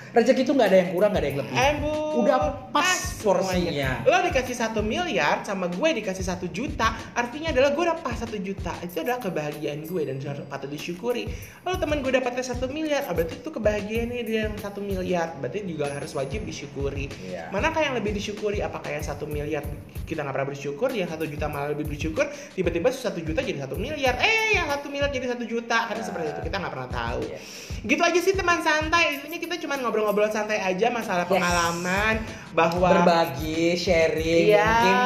Rezeki 0.10 0.42
itu 0.42 0.52
nggak 0.56 0.70
ada 0.74 0.78
yang 0.82 0.90
kurang, 0.92 1.10
nggak 1.14 1.22
ada 1.22 1.30
yang 1.30 1.40
lebih. 1.44 1.54
Embun. 1.54 2.14
Udah 2.26 2.38
pas 2.74 2.88
semuanya. 2.90 3.22
porsinya. 3.22 3.90
Lo 4.08 4.18
dikasih 4.26 4.56
satu 4.56 4.80
miliar 4.82 5.44
sama 5.44 5.70
gue 5.70 5.90
dikasih 6.02 6.26
satu 6.26 6.48
juta, 6.50 6.88
artinya 7.14 7.52
adalah 7.52 7.76
gue 7.76 7.84
udah 7.84 8.00
pas 8.00 8.16
satu 8.16 8.38
juta. 8.40 8.74
Itu 8.82 9.04
adalah 9.04 9.20
kebahagiaan 9.20 9.86
gue 9.86 9.99
dan 10.06 10.22
harus 10.22 10.46
patut 10.46 10.70
disyukuri. 10.70 11.28
Lalu 11.66 11.76
teman 11.80 11.98
gue 12.04 12.12
dapatnya 12.14 12.44
satu 12.46 12.70
miliar, 12.70 13.08
ah, 13.08 13.14
berarti 13.16 13.40
itu 13.40 13.50
kebahagiaannya 13.50 14.22
dia 14.24 14.40
yang 14.48 14.56
satu 14.60 14.80
miliar. 14.80 15.36
Berarti 15.40 15.66
juga 15.66 15.90
harus 15.90 16.12
wajib 16.14 16.46
disyukuri. 16.46 17.10
Iya. 17.26 17.50
Manakah 17.50 17.82
yang 17.84 17.96
lebih 17.98 18.14
disyukuri? 18.14 18.62
Apakah 18.62 18.94
yang 18.94 19.04
satu 19.04 19.26
miliar 19.26 19.64
kita 20.06 20.26
nggak 20.26 20.34
pernah 20.34 20.50
bersyukur, 20.50 20.90
yang 20.90 21.06
satu 21.06 21.26
juta 21.30 21.46
malah 21.46 21.70
lebih 21.70 21.86
bersyukur, 21.86 22.26
tiba-tiba 22.58 22.90
satu 22.90 23.22
juta 23.22 23.46
jadi 23.46 23.62
satu 23.62 23.78
miliar, 23.78 24.18
eh 24.18 24.58
yang 24.58 24.66
satu 24.66 24.90
miliar 24.90 25.14
jadi 25.14 25.38
satu 25.38 25.46
juta, 25.46 25.86
kan 25.86 25.96
Ya. 25.96 26.02
seperti 26.02 26.28
itu 26.34 26.42
kita 26.50 26.56
nggak 26.58 26.74
pernah 26.74 26.90
tahu. 26.90 27.22
Iya. 27.30 27.40
Gitu 27.80 28.02
aja 28.02 28.20
sih 28.20 28.34
teman 28.34 28.60
santai, 28.60 29.22
intinya 29.22 29.38
kita 29.38 29.56
cuma 29.62 29.78
ngobrol-ngobrol 29.78 30.28
santai 30.34 30.60
aja 30.60 30.90
masalah 30.90 31.30
Yes. 31.30 31.32
pengalaman 31.32 32.16
bahwa 32.52 32.90
berbagi, 32.90 33.78
sharing, 33.78 34.50
Iya. 34.50 34.66
mungkin 34.66 34.98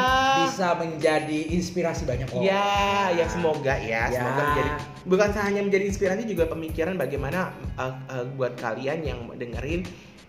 bisa 0.48 0.68
menjadi 0.80 1.40
inspirasi 1.52 2.04
banyak 2.08 2.30
orang. 2.32 2.48
Ya, 2.48 3.12
ya 3.12 3.26
semoga 3.28 3.76
ya, 3.78 4.08
Ya. 4.08 4.16
semoga 4.16 4.42
menjadi 4.56 4.72
bukan 5.04 5.30
hanya 5.44 5.62
menjadi 5.64 5.86
inspirasi 5.90 6.24
juga 6.28 6.48
pemikiran 6.48 6.96
bagaimana 6.96 7.52
uh, 7.76 7.94
uh, 8.10 8.26
buat 8.36 8.56
kalian 8.60 9.04
yang 9.04 9.20
dengerin 9.36 9.84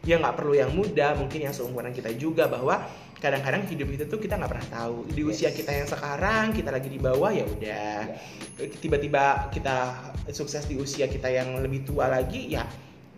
ya 0.05 0.20
nggak 0.20 0.37
perlu 0.37 0.53
yang 0.53 0.68
muda, 0.77 1.16
mungkin 1.16 1.49
yang 1.49 1.55
seumuran 1.57 1.95
kita 1.97 2.12
juga 2.14 2.45
bahwa 2.45 2.85
kadang-kadang 3.25 3.64
hidup 3.64 3.89
itu 3.89 4.05
tuh 4.05 4.20
kita 4.20 4.37
nggak 4.37 4.53
pernah 4.53 4.68
tahu. 4.68 5.09
Di 5.09 5.25
usia 5.25 5.49
kita 5.49 5.72
yang 5.72 5.89
sekarang 5.89 6.53
kita 6.53 6.68
lagi 6.68 6.93
di 6.93 7.01
bawah 7.01 7.33
ya 7.33 7.49
udah. 7.49 8.12
Tiba-tiba 8.85 9.49
kita 9.49 9.77
sukses 10.29 10.68
di 10.68 10.77
usia 10.77 11.09
kita 11.09 11.33
yang 11.33 11.57
lebih 11.57 11.89
tua 11.89 12.12
lagi 12.12 12.53
ya 12.53 12.68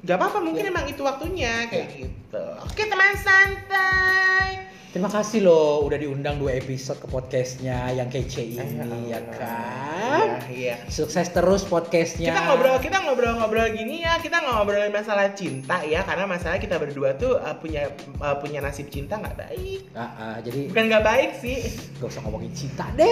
nggak 0.07 0.23
apa-apa 0.23 0.39
mungkin 0.39 0.65
Ya. 0.69 0.71
emang 0.71 0.87
itu 0.87 1.03
waktunya 1.03 1.67
kayak 1.67 1.89
gitu. 1.99 2.45
Oke 2.63 2.87
teman 2.87 3.17
santai 3.19 4.76
Terima 4.97 5.13
kasih 5.13 5.45
loh 5.45 5.85
udah 5.85 6.01
diundang 6.01 6.41
dua 6.41 6.57
episode 6.57 6.97
ke 6.97 7.05
podcastnya 7.05 7.93
yang 7.93 8.09
kece 8.09 8.57
ini 8.57 9.13
ya 9.13 9.21
kan. 9.29 10.41
iya, 10.49 10.73
iya. 10.73 10.75
Sukses 10.89 11.29
terus 11.37 11.69
podcastnya. 11.69 12.33
kita 12.33 12.41
ngobrol 12.49 12.81
kita 12.81 13.05
ngobrol-ngobrol 13.05 13.77
gini 13.77 14.01
ya 14.01 14.17
kita 14.17 14.41
ngobrolin 14.41 14.89
masalah 14.89 15.37
cinta 15.37 15.85
ya 15.85 16.01
karena 16.01 16.25
masalah 16.25 16.57
kita 16.57 16.81
berdua 16.81 17.13
tuh 17.13 17.37
uh, 17.37 17.53
punya 17.61 17.93
uh, 18.25 18.41
punya 18.41 18.65
nasib 18.65 18.89
cinta 18.89 19.21
nggak 19.21 19.37
baik 19.37 19.85
Ah, 19.93 20.01
ah, 20.17 20.37
jadi 20.41 20.73
bukan 20.73 20.85
nggak 20.89 21.05
baik 21.05 21.31
sih 21.45 21.61
gak 22.01 22.17
usah 22.17 22.25
ngomongin 22.25 22.57
cinta 22.57 22.89
deh. 22.97 23.05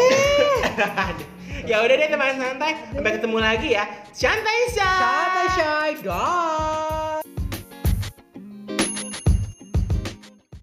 ya 1.68 1.84
udah 1.84 1.96
deh 2.00 2.08
teman 2.08 2.40
santai 2.40 2.80
sampai 2.96 3.12
ketemu 3.20 3.38
lagi 3.44 3.76
ya 3.76 3.84
santai. 4.16 4.72
Santai 4.72 5.46
shy, 5.52 5.90
guys. 6.00 7.23